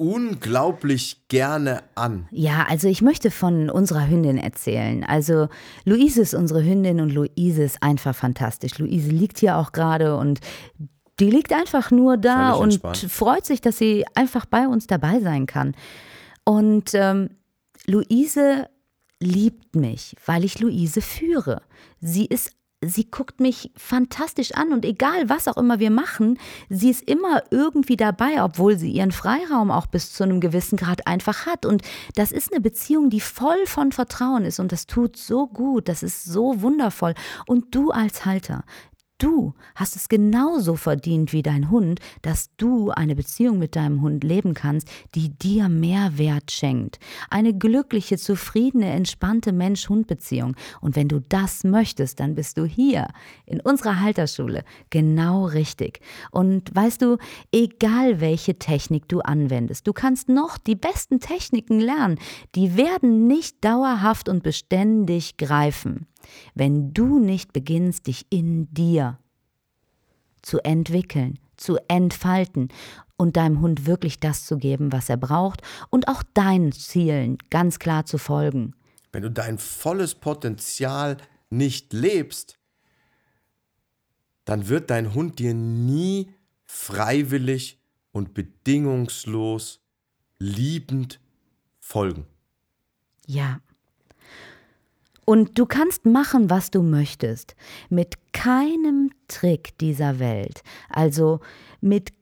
unglaublich 0.00 1.28
gerne 1.28 1.82
an. 1.94 2.26
Ja, 2.30 2.64
also 2.68 2.88
ich 2.88 3.02
möchte 3.02 3.30
von 3.30 3.68
unserer 3.68 4.08
Hündin 4.08 4.38
erzählen. 4.38 5.04
Also 5.04 5.48
Luise 5.84 6.22
ist 6.22 6.32
unsere 6.32 6.64
Hündin 6.64 7.00
und 7.00 7.10
Luise 7.10 7.62
ist 7.62 7.82
einfach 7.82 8.16
fantastisch. 8.16 8.78
Luise 8.78 9.10
liegt 9.10 9.38
hier 9.38 9.58
auch 9.58 9.72
gerade 9.72 10.16
und 10.16 10.40
die 11.20 11.30
liegt 11.30 11.52
einfach 11.52 11.90
nur 11.90 12.16
da 12.16 12.52
und 12.52 12.80
freut 13.08 13.44
sich, 13.46 13.60
dass 13.60 13.78
sie 13.78 14.04
einfach 14.14 14.46
bei 14.46 14.66
uns 14.66 14.86
dabei 14.86 15.20
sein 15.20 15.46
kann. 15.46 15.74
Und 16.44 16.94
ähm, 16.94 17.30
Luise 17.86 18.68
liebt 19.20 19.76
mich, 19.76 20.16
weil 20.24 20.44
ich 20.44 20.58
Luise 20.60 21.02
führe. 21.02 21.62
Sie 22.00 22.26
ist 22.26 22.56
sie 22.82 23.10
guckt 23.10 23.40
mich 23.40 23.70
fantastisch 23.76 24.54
an 24.54 24.72
und 24.72 24.84
egal 24.84 25.28
was 25.28 25.48
auch 25.48 25.58
immer 25.58 25.80
wir 25.80 25.90
machen, 25.90 26.38
sie 26.70 26.90
ist 26.90 27.02
immer 27.02 27.42
irgendwie 27.50 27.96
dabei, 27.96 28.42
obwohl 28.42 28.78
sie 28.78 28.90
ihren 28.90 29.12
Freiraum 29.12 29.70
auch 29.70 29.86
bis 29.86 30.14
zu 30.14 30.24
einem 30.24 30.40
gewissen 30.40 30.78
Grad 30.78 31.06
einfach 31.06 31.44
hat. 31.44 31.66
Und 31.66 31.82
das 32.14 32.32
ist 32.32 32.52
eine 32.52 32.60
Beziehung, 32.60 33.10
die 33.10 33.20
voll 33.20 33.66
von 33.66 33.92
Vertrauen 33.92 34.44
ist 34.44 34.60
und 34.60 34.72
das 34.72 34.86
tut 34.86 35.16
so 35.16 35.46
gut, 35.46 35.88
das 35.88 36.02
ist 36.02 36.24
so 36.24 36.62
wundervoll. 36.62 37.14
Und 37.46 37.74
du 37.74 37.90
als 37.90 38.24
Halter, 38.24 38.64
du 39.22 39.54
hast 39.74 39.96
es 39.96 40.08
genauso 40.08 40.76
verdient 40.76 41.32
wie 41.32 41.42
dein 41.42 41.70
Hund, 41.70 42.00
dass 42.22 42.50
du 42.56 42.90
eine 42.90 43.14
Beziehung 43.14 43.58
mit 43.58 43.76
deinem 43.76 44.00
Hund 44.00 44.24
leben 44.24 44.54
kannst, 44.54 44.88
die 45.14 45.30
dir 45.30 45.68
mehr 45.68 46.18
Wert 46.18 46.50
schenkt. 46.50 46.98
Eine 47.28 47.54
glückliche, 47.54 48.18
zufriedene, 48.18 48.90
entspannte 48.90 49.52
Mensch-Hund-Beziehung. 49.52 50.56
Und 50.80 50.96
wenn 50.96 51.08
du 51.08 51.20
das 51.20 51.64
möchtest, 51.64 52.20
dann 52.20 52.34
bist 52.34 52.56
du 52.56 52.64
hier 52.64 53.08
in 53.46 53.60
unserer 53.60 54.00
Halterschule 54.00 54.64
genau 54.90 55.46
richtig. 55.46 56.00
Und 56.30 56.74
weißt 56.74 57.02
du, 57.02 57.18
egal 57.52 58.20
welche 58.20 58.58
Technik 58.58 59.08
du 59.08 59.20
anwendest, 59.20 59.86
du 59.86 59.92
kannst 59.92 60.28
noch 60.28 60.58
die 60.58 60.76
besten 60.76 61.20
Techniken 61.20 61.80
lernen, 61.80 62.18
die 62.54 62.76
werden 62.76 63.26
nicht 63.26 63.64
dauerhaft 63.64 64.28
und 64.28 64.42
beständig 64.42 65.36
greifen 65.36 66.06
wenn 66.54 66.92
du 66.92 67.18
nicht 67.18 67.52
beginnst, 67.52 68.06
dich 68.06 68.26
in 68.30 68.72
dir 68.72 69.18
zu 70.42 70.58
entwickeln, 70.60 71.38
zu 71.56 71.78
entfalten 71.88 72.68
und 73.16 73.36
deinem 73.36 73.60
Hund 73.60 73.86
wirklich 73.86 74.18
das 74.20 74.46
zu 74.46 74.56
geben, 74.56 74.92
was 74.92 75.08
er 75.08 75.18
braucht 75.18 75.62
und 75.90 76.08
auch 76.08 76.22
deinen 76.34 76.72
Zielen 76.72 77.38
ganz 77.50 77.78
klar 77.78 78.06
zu 78.06 78.18
folgen. 78.18 78.74
Wenn 79.12 79.22
du 79.22 79.30
dein 79.30 79.58
volles 79.58 80.14
Potenzial 80.14 81.16
nicht 81.50 81.92
lebst, 81.92 82.58
dann 84.44 84.68
wird 84.68 84.90
dein 84.90 85.14
Hund 85.14 85.38
dir 85.38 85.54
nie 85.54 86.32
freiwillig 86.64 87.78
und 88.12 88.34
bedingungslos 88.34 89.80
liebend 90.38 91.20
folgen. 91.78 92.26
Ja, 93.26 93.60
und 95.24 95.58
du 95.58 95.66
kannst 95.66 96.06
machen, 96.06 96.50
was 96.50 96.70
du 96.70 96.82
möchtest. 96.82 97.54
Mit 97.88 98.14
keinem 98.32 99.10
Trick 99.28 99.76
dieser 99.78 100.18
Welt. 100.18 100.62
Also 100.88 101.40
mit 101.80 102.12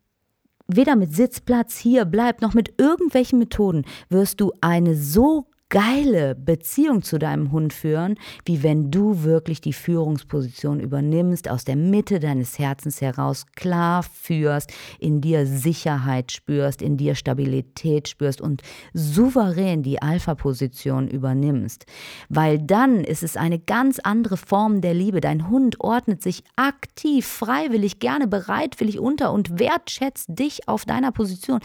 weder 0.66 0.96
mit 0.96 1.14
Sitzplatz 1.14 1.78
hier 1.78 2.05
bleibt 2.05 2.42
noch 2.42 2.55
mit 2.55 2.74
irgendwelchen 2.78 3.38
Methoden 3.38 3.84
wirst 4.11 4.40
du 4.40 4.53
eine 4.61 4.94
so 4.94 5.46
geile 5.70 6.34
Beziehung 6.34 7.02
zu 7.02 7.18
deinem 7.18 7.52
Hund 7.52 7.72
führen, 7.72 8.16
wie 8.44 8.62
wenn 8.62 8.90
du 8.90 9.22
wirklich 9.22 9.60
die 9.60 9.72
Führungsposition 9.72 10.80
übernimmst, 10.80 11.48
aus 11.48 11.64
der 11.64 11.76
Mitte 11.76 12.20
deines 12.20 12.58
Herzens 12.58 13.00
heraus 13.00 13.46
klar 13.54 14.02
führst, 14.02 14.72
in 14.98 15.20
dir 15.20 15.46
Sicherheit 15.46 16.32
spürst, 16.32 16.80
in 16.80 16.96
dir 16.96 17.14
Stabilität 17.14 18.08
spürst 18.08 18.40
und 18.40 18.62
souverän 18.94 19.82
die 19.82 20.00
Alpha-Position 20.00 21.08
übernimmst. 21.08 21.84
Weil 22.28 22.58
dann 22.58 23.04
ist 23.04 23.22
es 23.22 23.36
eine 23.36 23.58
ganz 23.58 23.98
andere 23.98 24.36
Form 24.36 24.80
der 24.80 24.94
Liebe. 24.94 25.20
Dein 25.20 25.50
Hund 25.50 25.80
ordnet 25.80 26.22
sich 26.22 26.44
aktiv, 26.56 27.26
freiwillig, 27.26 27.98
gerne 27.98 28.26
bereitwillig 28.26 28.98
unter 28.98 29.32
und 29.32 29.58
wertschätzt 29.58 30.28
dich 30.30 30.68
auf 30.68 30.84
deiner 30.86 31.12
Position. 31.12 31.60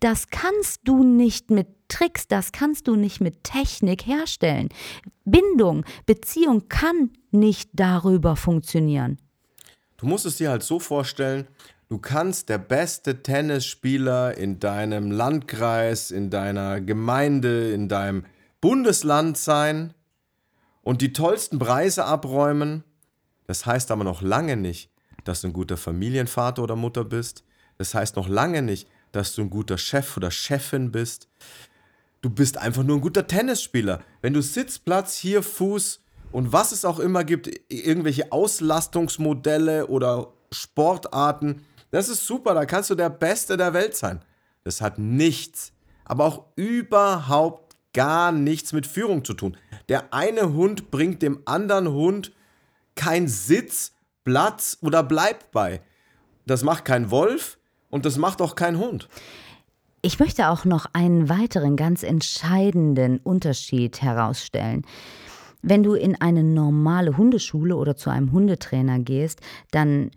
Das 0.00 0.28
kannst 0.28 0.82
du 0.84 1.02
nicht 1.02 1.50
mit 1.50 1.77
Tricks, 1.88 2.28
das 2.28 2.52
kannst 2.52 2.86
du 2.86 2.96
nicht 2.96 3.20
mit 3.20 3.44
Technik 3.44 4.06
herstellen. 4.06 4.68
Bindung, 5.24 5.84
Beziehung 6.06 6.68
kann 6.68 7.10
nicht 7.30 7.70
darüber 7.72 8.36
funktionieren. 8.36 9.18
Du 9.96 10.06
musst 10.06 10.26
es 10.26 10.36
dir 10.36 10.50
halt 10.50 10.62
so 10.62 10.78
vorstellen, 10.78 11.48
du 11.88 11.98
kannst 11.98 12.48
der 12.48 12.58
beste 12.58 13.22
Tennisspieler 13.22 14.36
in 14.36 14.60
deinem 14.60 15.10
Landkreis, 15.10 16.10
in 16.10 16.30
deiner 16.30 16.80
Gemeinde, 16.80 17.72
in 17.72 17.88
deinem 17.88 18.24
Bundesland 18.60 19.36
sein 19.36 19.94
und 20.82 21.02
die 21.02 21.12
tollsten 21.12 21.58
Preise 21.58 22.04
abräumen. 22.04 22.84
Das 23.46 23.66
heißt 23.66 23.90
aber 23.90 24.04
noch 24.04 24.22
lange 24.22 24.56
nicht, 24.56 24.90
dass 25.24 25.40
du 25.40 25.48
ein 25.48 25.52
guter 25.52 25.76
Familienvater 25.76 26.62
oder 26.62 26.76
Mutter 26.76 27.04
bist. 27.04 27.44
Das 27.76 27.94
heißt 27.94 28.16
noch 28.16 28.28
lange 28.28 28.62
nicht, 28.62 28.88
dass 29.12 29.34
du 29.34 29.42
ein 29.42 29.50
guter 29.50 29.78
Chef 29.78 30.16
oder 30.16 30.30
Chefin 30.30 30.92
bist 30.92 31.28
du 32.20 32.30
bist 32.30 32.58
einfach 32.58 32.82
nur 32.82 32.96
ein 32.96 33.00
guter 33.00 33.26
Tennisspieler. 33.26 34.00
Wenn 34.22 34.34
du 34.34 34.42
Sitzplatz, 34.42 35.16
hier 35.16 35.42
Fuß 35.42 36.00
und 36.32 36.52
was 36.52 36.72
es 36.72 36.84
auch 36.84 36.98
immer 36.98 37.24
gibt, 37.24 37.50
irgendwelche 37.68 38.32
Auslastungsmodelle 38.32 39.86
oder 39.86 40.32
Sportarten, 40.52 41.64
das 41.90 42.08
ist 42.08 42.26
super, 42.26 42.54
da 42.54 42.66
kannst 42.66 42.90
du 42.90 42.94
der 42.94 43.10
Beste 43.10 43.56
der 43.56 43.72
Welt 43.72 43.96
sein. 43.96 44.20
Das 44.64 44.80
hat 44.80 44.98
nichts, 44.98 45.72
aber 46.04 46.26
auch 46.26 46.44
überhaupt 46.56 47.76
gar 47.94 48.32
nichts 48.32 48.72
mit 48.72 48.86
Führung 48.86 49.24
zu 49.24 49.34
tun. 49.34 49.56
Der 49.88 50.12
eine 50.12 50.52
Hund 50.52 50.90
bringt 50.90 51.22
dem 51.22 51.40
anderen 51.46 51.88
Hund 51.88 52.32
kein 52.94 53.28
Sitz, 53.28 53.92
Platz 54.24 54.76
oder 54.82 55.02
Bleib 55.02 55.50
bei. 55.52 55.80
Das 56.46 56.62
macht 56.62 56.84
kein 56.84 57.10
Wolf 57.10 57.58
und 57.88 58.04
das 58.04 58.18
macht 58.18 58.42
auch 58.42 58.54
kein 58.54 58.78
Hund. 58.78 59.08
Ich 60.08 60.18
möchte 60.18 60.48
auch 60.48 60.64
noch 60.64 60.86
einen 60.94 61.28
weiteren 61.28 61.76
ganz 61.76 62.02
entscheidenden 62.02 63.18
Unterschied 63.18 64.00
herausstellen. 64.00 64.86
Wenn 65.60 65.82
du 65.82 65.92
in 65.92 66.18
eine 66.18 66.42
normale 66.42 67.18
Hundeschule 67.18 67.76
oder 67.76 67.94
zu 67.94 68.08
einem 68.08 68.32
Hundetrainer 68.32 69.00
gehst, 69.00 69.42
dann 69.70 70.10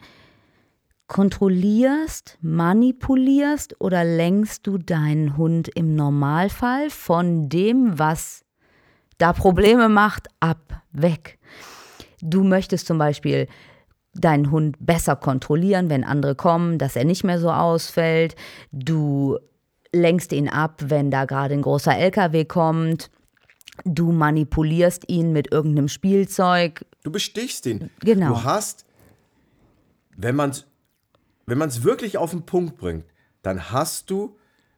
kontrollierst, 1.08 2.38
manipulierst 2.40 3.82
oder 3.82 4.06
lenkst 4.06 4.66
du 4.66 4.78
deinen 4.78 5.36
Hund 5.36 5.68
im 5.76 5.94
Normalfall 5.94 6.90
von 6.90 7.50
dem, 7.50 8.00
was 8.00 8.46
da 9.18 9.34
Probleme 9.34 9.90
macht, 9.90 10.30
ab, 10.40 10.84
weg. 10.94 11.38
Du 12.22 12.46
möchtest 12.46 12.88
zum 12.88 12.98
Beispiel 12.98 13.48
deinen 14.14 14.52
Hund 14.52 14.78
besser 14.80 15.18
kontrollieren, 15.18 15.90
wenn 15.90 16.06
andere 16.06 16.36
kommen, 16.36 16.78
dass 16.78 16.96
er 16.96 17.04
nicht 17.04 17.26
mehr 17.26 17.40
so 17.40 17.52
ausfällt. 17.52 18.38
Du 18.72 19.38
lenkst 19.94 20.32
ihn 20.34 20.50
ab, 20.50 20.82
wenn 20.86 21.12
da 21.12 21.26
gerade 21.26 21.54
ein 21.54 21.62
großer 21.62 21.98
LKW 21.98 22.46
kommt. 22.46 23.10
Du 23.86 24.12
manipulierst 24.12 25.10
ihn 25.10 25.34
mit 25.34 25.52
irgendeinem 25.52 25.88
Spielzeug. 25.88 26.86
Du 27.04 27.12
bestichst 27.12 27.66
ihn. 27.66 27.90
Genau. 28.02 28.30
Du 28.30 28.44
hast, 28.44 28.86
wenn 30.16 30.36
man 30.36 30.52
es 30.52 30.66
wenn 31.52 31.58
man's 31.58 31.84
wirklich 31.84 32.18
auf 32.18 32.32
den 32.32 32.46
Punkt 32.46 32.78
bringt, 32.78 33.04
dann 33.42 33.72
hast 33.72 34.10
du, 34.10 34.38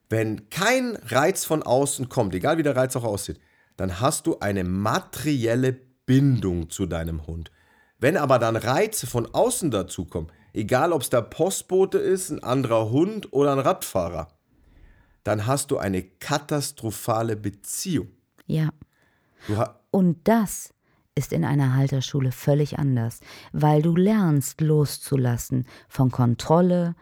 wenn 0.09 0.49
kein 0.49 0.95
Reiz 0.95 1.45
von 1.45 1.61
außen 1.61 2.09
kommt, 2.09 2.34
egal 2.34 2.57
wie 2.57 2.64
der 2.64 2.76
Reiz 2.76 2.95
auch 2.95 3.03
aussieht, 3.03 3.39
dann 3.78 3.99
hast 3.99 4.26
du 4.26 4.39
eine 4.39 4.64
materielle 4.64 5.74
Bindung 6.07 6.72
zu 6.72 6.88
deinem 6.88 7.28
Hund. 7.28 7.51
Wenn 7.99 8.18
aber 8.18 8.39
dann 8.39 8.55
Reize 8.55 9.05
von 9.05 9.32
außen 9.34 9.70
dazukommen, 9.70 10.32
egal 10.51 10.93
ob 10.93 11.03
es 11.03 11.11
der 11.11 11.22
Postbote 11.22 11.99
ist, 11.99 12.32
ein 12.32 12.43
anderer 12.43 12.89
Hund 12.89 13.32
oder 13.34 13.53
ein 13.53 13.59
Radfahrer, 13.59 14.30
dann 15.24 15.48
hast 15.48 15.72
du 15.72 15.78
eine 15.78 16.04
katastrophale 16.04 17.36
Beziehung. 17.36 18.10
Ja. 18.46 18.70
Und 19.92 20.28
das 20.28 20.74
ist 21.16 21.32
in 21.32 21.46
einer 21.46 21.76
Halterschule 21.76 22.32
völlig 22.32 22.80
anders, 22.80 23.20
weil 23.52 23.82
du 23.82 23.96
lernst 23.96 24.62
loszulassen 24.62 25.68
von 25.88 26.12
Kontrolle, 26.12 26.96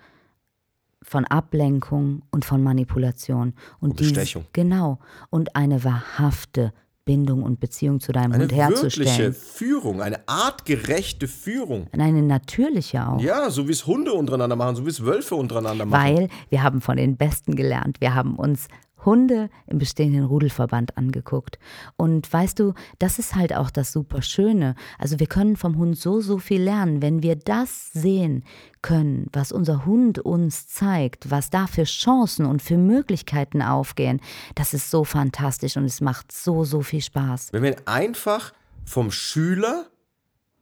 von 1.02 1.26
Ablenkung 1.26 2.22
und 2.30 2.46
von 2.46 2.62
Manipulation 2.62 3.54
und, 3.80 3.92
und 3.92 3.98
Bestechung. 3.98 4.44
Dies, 4.44 4.54
genau 4.54 5.00
und 5.30 5.56
eine 5.56 5.84
wahrhafte 5.84 6.74
Bindung 7.12 7.43
und 7.43 7.59
Beziehung 7.59 7.99
zu 7.99 8.14
deinem 8.14 8.32
eine 8.32 8.43
Hund 8.43 8.53
herzustellen. 8.53 9.07
Eine 9.09 9.18
wirkliche 9.18 9.34
Führung, 9.34 10.01
eine 10.01 10.26
artgerechte 10.30 11.28
Führung. 11.28 11.88
Eine 11.91 12.22
natürliche 12.22 13.05
auch. 13.05 13.20
Ja, 13.20 13.49
so 13.49 13.68
wie 13.68 13.74
es 13.74 13.86
Hunde 13.86 14.14
untereinander 14.14 14.55
machen, 14.55 14.78
so 14.78 14.86
wie 14.86 14.91
es 14.91 15.03
Wölfe 15.03 15.36
untereinander 15.36 15.86
machen. 15.86 16.07
Weil 16.07 16.30
wir 16.47 16.64
haben 16.64 16.80
von 16.80 16.95
den 16.95 17.18
Besten 17.18 17.57
gelernt. 17.57 17.99
Wir 17.99 18.16
haben 18.16 18.38
uns 18.38 18.70
Hunde 19.06 19.49
im 19.68 19.78
bestehenden 19.78 20.26
Rudelverband 20.26 20.97
angeguckt. 20.97 21.60
Und 21.97 22.32
weißt 22.32 22.60
du, 22.60 22.74
das 22.99 23.20
ist 23.20 23.36
halt 23.36 23.54
auch 23.54 23.70
das 23.70 23.91
super 23.91 24.22
Schöne. 24.22 24.76
Also 24.97 25.20
wir 25.20 25.28
können 25.28 25.56
vom 25.56 25.78
Hund 25.78 25.97
so, 25.97 26.22
so 26.22 26.38
viel 26.38 26.62
lernen, 26.62 27.02
wenn 27.02 27.24
wir 27.24 27.36
das 27.36 27.91
sehen 27.93 28.43
können, 28.82 29.28
was 29.34 29.52
unser 29.52 29.86
Hund 29.86 30.20
uns 30.20 30.68
zeigt, 30.68 31.30
was 31.30 31.49
da 31.49 31.68
für 31.68 31.84
Chancen 31.84 32.45
und 32.45 32.62
für 32.62 32.78
Möglichkeiten 32.78 33.62
aufgehen. 33.62 34.22
Das 34.56 34.74
ist 34.74 34.89
so 34.89 35.04
fantastisch 35.04 35.78
und 35.78 35.86
es 35.86 36.02
macht 36.02 36.32
so, 36.32 36.64
so 36.64 36.82
viel 36.82 37.02
Spaß. 37.02 37.54
Wenn 37.54 37.64
wir 37.64 37.76
einfach 37.86 38.54
vom 38.86 39.12
Schüler 39.12 39.88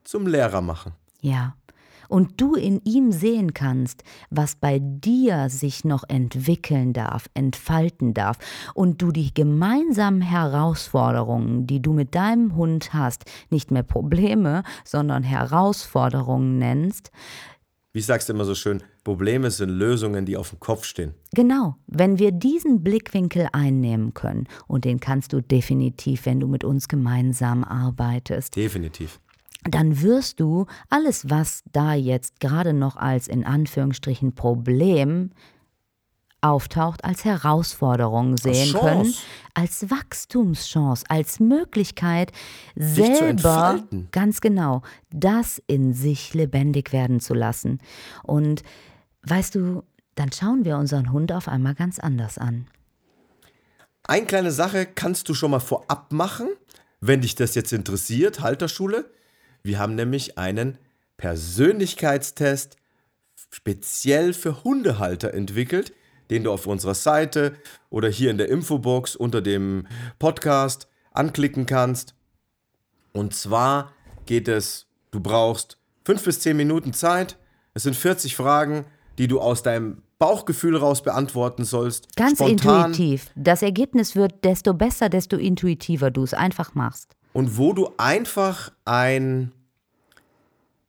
zum 0.03 0.27
Lehrer 0.27 0.61
machen. 0.61 0.93
Ja 1.21 1.55
und 2.09 2.41
du 2.41 2.55
in 2.55 2.81
ihm 2.83 3.13
sehen 3.13 3.53
kannst, 3.53 4.03
was 4.29 4.55
bei 4.55 4.79
dir 4.81 5.49
sich 5.49 5.85
noch 5.85 6.03
entwickeln 6.09 6.91
darf, 6.91 7.29
entfalten 7.33 8.13
darf 8.13 8.37
und 8.73 9.01
du 9.01 9.13
die 9.13 9.33
gemeinsamen 9.33 10.21
Herausforderungen, 10.21 11.65
die 11.67 11.81
du 11.81 11.93
mit 11.93 12.15
deinem 12.15 12.55
Hund 12.55 12.93
hast, 12.93 13.23
nicht 13.49 13.71
mehr 13.71 13.83
Probleme, 13.83 14.63
sondern 14.83 15.23
Herausforderungen 15.23 16.57
nennst, 16.57 17.11
wie 17.91 18.01
sagst 18.01 18.29
du 18.29 18.33
immer 18.33 18.45
so 18.45 18.53
schön, 18.53 18.83
Probleme 19.03 19.49
sind 19.49 19.69
Lösungen, 19.69 20.23
die 20.23 20.37
auf 20.37 20.51
dem 20.51 20.59
Kopf 20.59 20.85
stehen. 20.85 21.15
Genau, 21.33 21.75
wenn 21.87 22.19
wir 22.19 22.31
diesen 22.31 22.83
Blickwinkel 22.83 23.47
einnehmen 23.51 24.13
können, 24.13 24.47
und 24.67 24.85
den 24.85 24.99
kannst 24.99 25.33
du 25.33 25.41
definitiv, 25.41 26.27
wenn 26.27 26.39
du 26.39 26.47
mit 26.47 26.63
uns 26.63 26.87
gemeinsam 26.87 27.63
arbeitest. 27.63 28.55
Definitiv 28.55 29.19
dann 29.63 30.01
wirst 30.01 30.39
du 30.39 30.65
alles, 30.89 31.29
was 31.29 31.63
da 31.71 31.93
jetzt 31.93 32.39
gerade 32.39 32.73
noch 32.73 32.95
als 32.95 33.27
in 33.27 33.45
Anführungsstrichen 33.45 34.33
Problem 34.33 35.31
auftaucht, 36.41 37.03
als 37.03 37.25
Herausforderung 37.25 38.37
sehen 38.37 38.71
Chance. 38.71 38.79
können, 38.79 39.13
als 39.53 39.89
Wachstumschance, 39.89 41.03
als 41.09 41.39
Möglichkeit, 41.39 42.31
zu 42.77 42.95
selber 42.95 43.83
ganz 44.11 44.39
genau 44.41 44.81
das 45.11 45.61
in 45.67 45.93
sich 45.93 46.33
lebendig 46.33 46.93
werden 46.93 47.19
zu 47.19 47.33
lassen. 47.33 47.79
Und 48.23 48.63
weißt 49.23 49.55
du, 49.55 49.83
dann 50.15 50.31
schauen 50.31 50.65
wir 50.65 50.77
unseren 50.77 51.11
Hund 51.11 51.31
auf 51.31 51.47
einmal 51.47 51.75
ganz 51.75 51.99
anders 51.99 52.37
an. 52.37 52.67
Eine 54.03 54.25
kleine 54.25 54.51
Sache 54.51 54.85
kannst 54.85 55.29
du 55.29 55.33
schon 55.33 55.51
mal 55.51 55.59
vorab 55.59 56.11
machen, 56.11 56.47
wenn 57.01 57.21
dich 57.21 57.35
das 57.35 57.55
jetzt 57.55 57.71
interessiert, 57.73 58.39
Halterschule. 58.39 59.11
Wir 59.63 59.79
haben 59.79 59.95
nämlich 59.95 60.37
einen 60.37 60.77
Persönlichkeitstest 61.17 62.77
speziell 63.51 64.33
für 64.33 64.63
Hundehalter 64.63 65.33
entwickelt, 65.33 65.93
den 66.29 66.43
du 66.43 66.51
auf 66.51 66.67
unserer 66.67 66.93
Seite 66.93 67.53
oder 67.89 68.09
hier 68.09 68.31
in 68.31 68.37
der 68.37 68.49
Infobox 68.49 69.15
unter 69.15 69.41
dem 69.41 69.87
Podcast 70.19 70.87
anklicken 71.11 71.65
kannst. 71.65 72.13
Und 73.11 73.33
zwar 73.33 73.93
geht 74.25 74.47
es, 74.47 74.87
du 75.11 75.19
brauchst 75.19 75.77
fünf 76.05 76.23
bis 76.23 76.39
zehn 76.39 76.55
Minuten 76.55 76.93
Zeit. 76.93 77.37
Es 77.73 77.83
sind 77.83 77.95
40 77.95 78.35
Fragen, 78.35 78.85
die 79.17 79.27
du 79.27 79.41
aus 79.41 79.63
deinem 79.63 80.03
Bauchgefühl 80.19 80.75
raus 80.75 81.01
beantworten 81.01 81.65
sollst. 81.65 82.15
Ganz 82.15 82.39
spontan. 82.39 82.91
intuitiv. 82.91 83.31
Das 83.35 83.61
Ergebnis 83.61 84.15
wird 84.15 84.43
desto 84.43 84.73
besser, 84.73 85.09
desto 85.09 85.37
intuitiver 85.37 86.11
du 86.11 86.23
es 86.23 86.33
einfach 86.33 86.75
machst. 86.75 87.15
Und 87.33 87.57
wo 87.57 87.73
du 87.73 87.89
einfach 87.97 88.71
ein, 88.85 89.51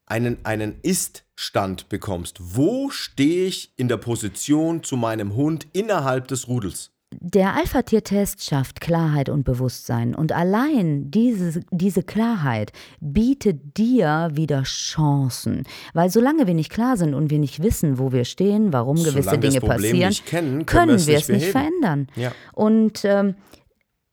einen, 0.07 0.39
einen 0.45 0.77
Ist-Stand 0.83 1.89
bekommst. 1.89 2.39
Wo 2.41 2.91
stehe 2.91 3.47
ich 3.47 3.73
in 3.77 3.89
der 3.89 3.99
Position 3.99 4.83
zu 4.83 4.97
meinem 4.97 5.35
Hund 5.35 5.67
innerhalb 5.73 6.29
des 6.29 6.49
Rudels? 6.49 6.91
Der 7.13 7.57
Alpha-Tier-Test 7.57 8.45
schafft 8.45 8.81
Klarheit 8.81 9.29
und 9.29 9.43
Bewusstsein 9.43 10.15
und 10.15 10.31
allein 10.31 11.11
diese, 11.11 11.61
diese 11.73 12.05
Klarheit 12.05 12.73
bietet 13.01 13.77
dir 13.77 14.31
wieder 14.33 14.63
Chancen. 14.63 15.65
Weil 15.93 16.09
solange 16.09 16.47
wir 16.47 16.55
nicht 16.55 16.71
klar 16.71 16.97
sind 16.97 17.15
und 17.15 17.29
wir 17.31 17.41
nicht 17.41 17.65
wissen, 17.65 17.99
wo 17.99 18.13
wir 18.13 18.25
stehen, 18.25 18.73
warum 18.73 18.97
gewisse 18.97 19.23
Solange 19.23 19.41
Dinge 19.41 19.61
passieren, 19.61 20.15
kennen, 20.25 20.67
können 20.67 20.67
können 20.67 20.89
wir 20.91 20.95
es 20.97 21.07
wir 21.09 21.15
nicht 21.15 21.23
es 21.23 21.29
nicht 21.29 21.53
beheben. 21.53 21.81
verändern. 21.83 22.07
Ja. 22.15 22.33
Und 22.53 23.05
ähm, 23.05 23.35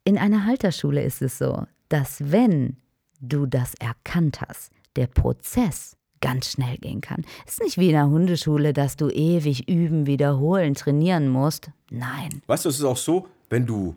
in 0.04 0.18
einer 0.18 0.46
Halterschule 0.46 1.04
ist 1.04 1.22
es 1.22 1.38
so, 1.38 1.66
dass 1.90 2.32
wenn 2.32 2.78
du 3.20 3.46
das 3.46 3.74
erkannt 3.76 4.42
hast, 4.42 4.72
der 4.96 5.08
Prozess 5.08 5.96
ganz 6.20 6.52
schnell 6.52 6.78
gehen 6.78 7.02
kann. 7.02 7.24
Es 7.46 7.54
ist 7.54 7.64
nicht 7.64 7.78
wie 7.78 7.90
in 7.90 7.96
einer 7.96 8.10
Hundeschule, 8.10 8.74
dass 8.74 8.96
du 8.96 9.10
ewig 9.10 9.70
üben, 9.70 10.08
wiederholen, 10.08 10.74
trainieren 10.74 11.30
musst. 11.30 11.70
Nein. 11.92 12.42
Weißt 12.48 12.66
du, 12.66 12.70
es 12.70 12.80
ist 12.80 12.86
auch 12.86 12.98
so, 12.98 13.28
wenn 13.50 13.66
du 13.66 13.96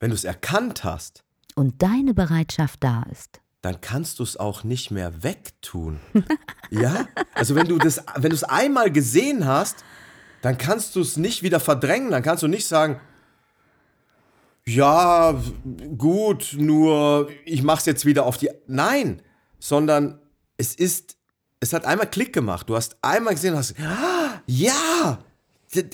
wenn 0.00 0.10
du 0.10 0.14
es 0.14 0.24
erkannt 0.24 0.82
hast, 0.82 1.22
Und 1.54 1.82
deine 1.82 2.14
Bereitschaft 2.14 2.82
da 2.82 3.02
ist. 3.10 3.40
dann 3.60 3.80
kannst 3.82 4.18
du 4.18 4.22
es 4.22 4.38
auch 4.38 4.64
nicht 4.64 4.90
mehr 4.90 5.22
wegtun. 5.22 6.00
ja? 6.70 7.06
Also 7.34 7.54
wenn 7.54 7.68
du 7.68 7.76
das, 7.76 8.02
wenn 8.16 8.30
du 8.30 8.36
es 8.36 8.44
einmal 8.44 8.90
gesehen 8.90 9.46
hast, 9.46 9.84
dann 10.40 10.56
kannst 10.56 10.96
du 10.96 11.00
es 11.00 11.18
nicht 11.18 11.42
wieder 11.42 11.60
verdrängen. 11.60 12.10
Dann 12.10 12.22
kannst 12.22 12.42
du 12.42 12.48
nicht 12.48 12.66
sagen, 12.66 12.98
ja, 14.66 15.40
gut, 15.98 16.54
nur 16.58 17.28
ich 17.44 17.62
mach's 17.62 17.86
jetzt 17.86 18.04
wieder 18.06 18.24
auf 18.26 18.36
die. 18.38 18.50
Nein, 18.66 19.22
sondern 19.58 20.18
es 20.56 20.74
ist, 20.74 21.16
es 21.60 21.72
hat 21.72 21.84
einmal 21.84 22.08
Klick 22.08 22.32
gemacht. 22.32 22.68
Du 22.68 22.76
hast 22.76 22.96
einmal 23.02 23.34
gesehen, 23.34 23.56
hast, 23.56 23.74
ah, 23.80 24.40
ja, 24.46 25.18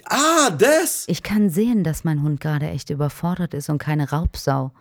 ah, 0.08 0.50
das. 0.50 1.04
Ich 1.06 1.22
kann 1.22 1.50
sehen, 1.50 1.84
dass 1.84 2.04
mein 2.04 2.22
Hund 2.22 2.40
gerade 2.40 2.68
echt 2.68 2.90
überfordert 2.90 3.54
ist 3.54 3.68
und 3.68 3.78
keine 3.78 4.10
Raubsau, 4.10 4.72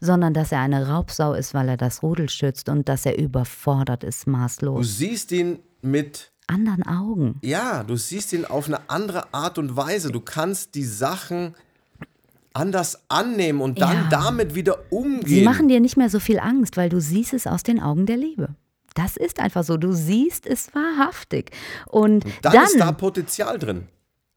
sondern 0.00 0.34
dass 0.34 0.52
er 0.52 0.60
eine 0.60 0.88
Raubsau 0.88 1.34
ist, 1.34 1.54
weil 1.54 1.68
er 1.68 1.76
das 1.76 2.02
Rudel 2.02 2.28
schützt 2.28 2.68
und 2.68 2.88
dass 2.88 3.06
er 3.06 3.18
überfordert 3.18 4.04
ist, 4.04 4.26
Du 4.26 4.30
maßlos. 4.30 4.98
siehst 4.98 5.32
ihn 5.32 5.58
mit 5.82 6.32
Anderen 6.46 6.86
Augen. 6.86 7.38
Ja, 7.42 7.84
du 7.84 7.96
siehst 7.96 8.32
ihn 8.34 8.44
auf 8.44 8.66
eine 8.66 8.90
andere 8.90 9.32
Art 9.32 9.56
und 9.56 9.76
Weise. 9.76 10.12
Du 10.12 10.20
kannst 10.20 10.74
die 10.74 10.84
Sachen 10.84 11.54
anders 12.54 13.02
annehmen 13.08 13.60
und 13.60 13.80
dann 13.80 14.04
Ja. 14.04 14.08
damit 14.10 14.54
wieder 14.54 14.78
umgehen. 14.90 15.26
Sie 15.28 15.42
machen 15.42 15.68
dir 15.68 15.80
nicht 15.80 15.96
mehr 15.96 16.08
so 16.08 16.20
viel 16.20 16.38
Angst, 16.38 16.76
weil 16.76 16.88
du 16.88 17.00
siehst 17.00 17.34
es 17.34 17.46
aus 17.46 17.62
den 17.62 17.80
Augen 17.80 18.06
der 18.06 18.16
Liebe. 18.16 18.54
Das 18.94 19.16
ist 19.16 19.40
einfach 19.40 19.64
so. 19.64 19.76
Du 19.76 19.92
siehst 19.92 20.46
es 20.46 20.72
wahrhaftig. 20.74 21.50
Und 21.86 22.24
dann, 22.42 22.52
dann, 22.52 22.64
ist 22.64 22.78
da 22.78 22.92
Potenzial 22.92 23.58
drin. 23.58 23.88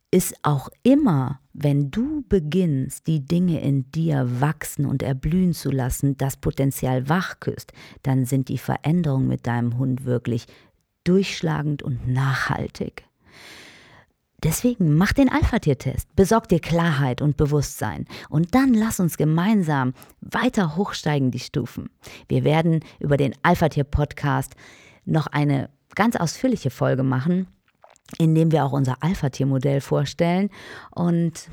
ist 0.10 0.36
auch 0.42 0.70
immer, 0.84 1.40
wenn 1.54 1.92
du 1.92 2.24
beginnst, 2.28 3.06
die 3.08 3.24
Dinge 3.24 3.62
in 3.62 3.92
dir 3.92 4.42
wachsen 4.42 4.86
und 4.88 5.04
erblühen 5.04 5.54
zu 5.54 5.70
lassen, 5.70 6.18
das 6.18 6.38
Potenzial 6.38 7.08
wachküsst, 7.10 7.72
dann 8.04 8.26
sind 8.26 8.50
die 8.50 8.58
Veränderungen 8.58 9.28
mit 9.28 9.46
deinem 9.46 9.78
Hund 9.78 10.06
wirklich 10.06 10.48
durchschlagend 11.04 11.84
und 11.84 12.08
nachhaltig. 12.08 13.04
Deswegen 14.44 14.96
mach 14.96 15.14
den 15.14 15.30
Alpha-Tier-Test, 15.30 16.16
besorg 16.16 16.48
dir 16.48 16.60
Klarheit 16.60 17.24
und 17.24 17.38
Bewusstsein 17.38 18.06
und 18.30 18.54
dann 18.54 18.76
lass 18.76 19.00
uns 19.00 19.18
gemeinsam 19.18 19.96
weiter 20.22 20.76
hochsteigen 20.76 21.32
die 21.32 21.40
Stufen. 21.40 21.90
Wir 22.28 22.44
werden 22.44 22.82
über 23.00 23.18
den 23.18 23.34
Alpha-Tier-Podcast 23.42 24.56
noch 25.06 25.26
eine 25.26 25.72
ganz 25.96 26.16
ausführliche 26.16 26.70
Folge 26.70 27.02
machen, 27.02 27.48
in 28.20 28.36
dem 28.36 28.52
wir 28.52 28.64
auch 28.64 28.74
unser 28.74 29.02
Alpha-Tier-Modell 29.02 29.82
vorstellen 29.82 30.52
und 30.92 31.50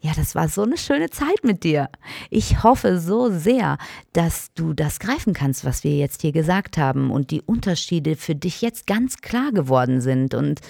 ja, 0.00 0.12
das 0.14 0.36
war 0.36 0.48
so 0.48 0.62
eine 0.62 0.78
schöne 0.78 1.10
Zeit 1.10 1.42
mit 1.42 1.64
dir. 1.64 1.88
Ich 2.30 2.62
hoffe 2.62 3.00
so 3.00 3.30
sehr, 3.30 3.78
dass 4.12 4.52
du 4.54 4.72
das 4.72 5.00
greifen 5.00 5.32
kannst, 5.32 5.64
was 5.64 5.82
wir 5.82 5.96
jetzt 5.96 6.22
hier 6.22 6.30
gesagt 6.30 6.78
haben 6.78 7.10
und 7.10 7.32
die 7.32 7.42
Unterschiede 7.42 8.14
für 8.14 8.36
dich 8.36 8.62
jetzt 8.62 8.86
ganz 8.86 9.16
klar 9.16 9.50
geworden 9.50 10.00
sind 10.00 10.34
und 10.34 10.60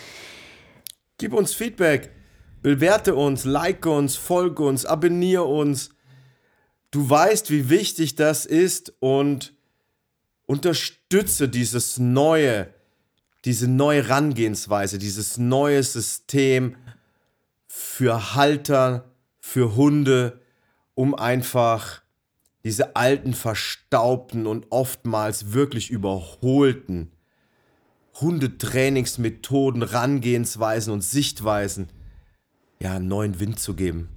Gib 1.18 1.32
uns 1.32 1.52
Feedback, 1.52 2.12
bewerte 2.62 3.16
uns, 3.16 3.44
like 3.44 3.84
uns, 3.86 4.14
folge 4.14 4.62
uns, 4.62 4.86
abonniere 4.86 5.44
uns. 5.44 5.90
Du 6.92 7.10
weißt, 7.10 7.50
wie 7.50 7.68
wichtig 7.70 8.14
das 8.14 8.46
ist 8.46 8.94
und 9.00 9.52
unterstütze 10.46 11.48
dieses 11.48 11.98
neue, 11.98 12.72
diese 13.44 13.66
neue 13.66 14.04
Herangehensweise, 14.04 14.98
dieses 14.98 15.38
neue 15.38 15.82
System 15.82 16.76
für 17.66 18.36
Halter, 18.36 19.10
für 19.40 19.74
Hunde, 19.74 20.40
um 20.94 21.16
einfach 21.16 22.02
diese 22.62 22.94
alten, 22.94 23.34
verstaubten 23.34 24.46
und 24.46 24.66
oftmals 24.70 25.52
wirklich 25.52 25.90
überholten 25.90 27.10
Hundetrainingsmethoden, 28.20 29.82
Rangehensweisen 29.82 30.92
und 30.92 31.02
Sichtweisen 31.02 31.88
ja 32.80 32.94
einen 32.94 33.08
neuen 33.08 33.40
Wind 33.40 33.58
zu 33.58 33.74
geben. 33.74 34.08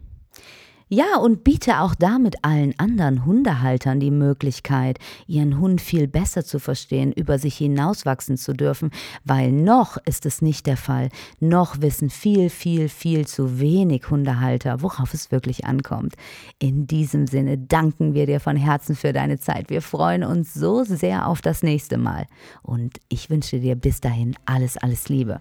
Ja, 0.94 1.20
und 1.20 1.46
biete 1.46 1.80
auch 1.80 1.96
damit 1.96 2.36
allen 2.42 2.78
anderen 2.78 3.26
Hundehaltern 3.26 4.02
die 4.02 4.12
Möglichkeit, 4.12 5.00
ihren 5.26 5.58
Hund 5.58 5.80
viel 5.80 6.06
besser 6.06 6.44
zu 6.44 6.60
verstehen, 6.60 7.14
über 7.14 7.40
sich 7.40 7.56
hinauswachsen 7.56 8.36
zu 8.36 8.52
dürfen, 8.52 8.92
weil 9.24 9.54
noch 9.54 9.96
ist 10.04 10.26
es 10.26 10.42
nicht 10.42 10.68
der 10.68 10.76
Fall. 10.76 11.08
Noch 11.40 11.80
wissen 11.80 12.10
viel, 12.10 12.50
viel, 12.50 12.90
viel 12.90 13.26
zu 13.26 13.62
wenig 13.62 14.10
Hundehalter, 14.10 14.82
worauf 14.82 15.14
es 15.14 15.32
wirklich 15.32 15.64
ankommt. 15.64 16.16
In 16.60 16.88
diesem 16.88 17.26
Sinne 17.26 17.58
danken 17.58 18.14
wir 18.14 18.26
dir 18.26 18.42
von 18.42 18.58
Herzen 18.58 18.98
für 18.98 19.14
deine 19.14 19.40
Zeit. 19.40 19.70
Wir 19.70 19.82
freuen 19.82 20.26
uns 20.26 20.54
so 20.54 20.84
sehr 20.84 21.26
auf 21.26 21.40
das 21.40 21.64
nächste 21.64 21.98
Mal. 21.98 22.28
Und 22.64 22.98
ich 23.08 23.30
wünsche 23.30 23.62
dir 23.62 23.76
bis 23.76 24.02
dahin 24.02 24.36
alles, 24.44 24.76
alles 24.76 25.08
Liebe. 25.08 25.40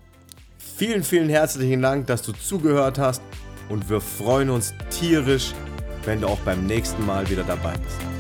Vielen, 0.59 1.03
vielen 1.03 1.29
herzlichen 1.29 1.83
Dank, 1.83 2.07
dass 2.07 2.23
du 2.23 2.31
zugehört 2.31 3.01
hast 3.01 3.21
und 3.71 3.89
wir 3.89 4.01
freuen 4.01 4.51
uns 4.51 4.75
tierisch, 4.91 5.53
wenn 6.05 6.21
du 6.21 6.27
auch 6.27 6.39
beim 6.41 6.67
nächsten 6.67 7.07
Mal 7.07 7.31
wieder 7.31 7.45
dabei 7.45 7.73
bist. 7.73 8.20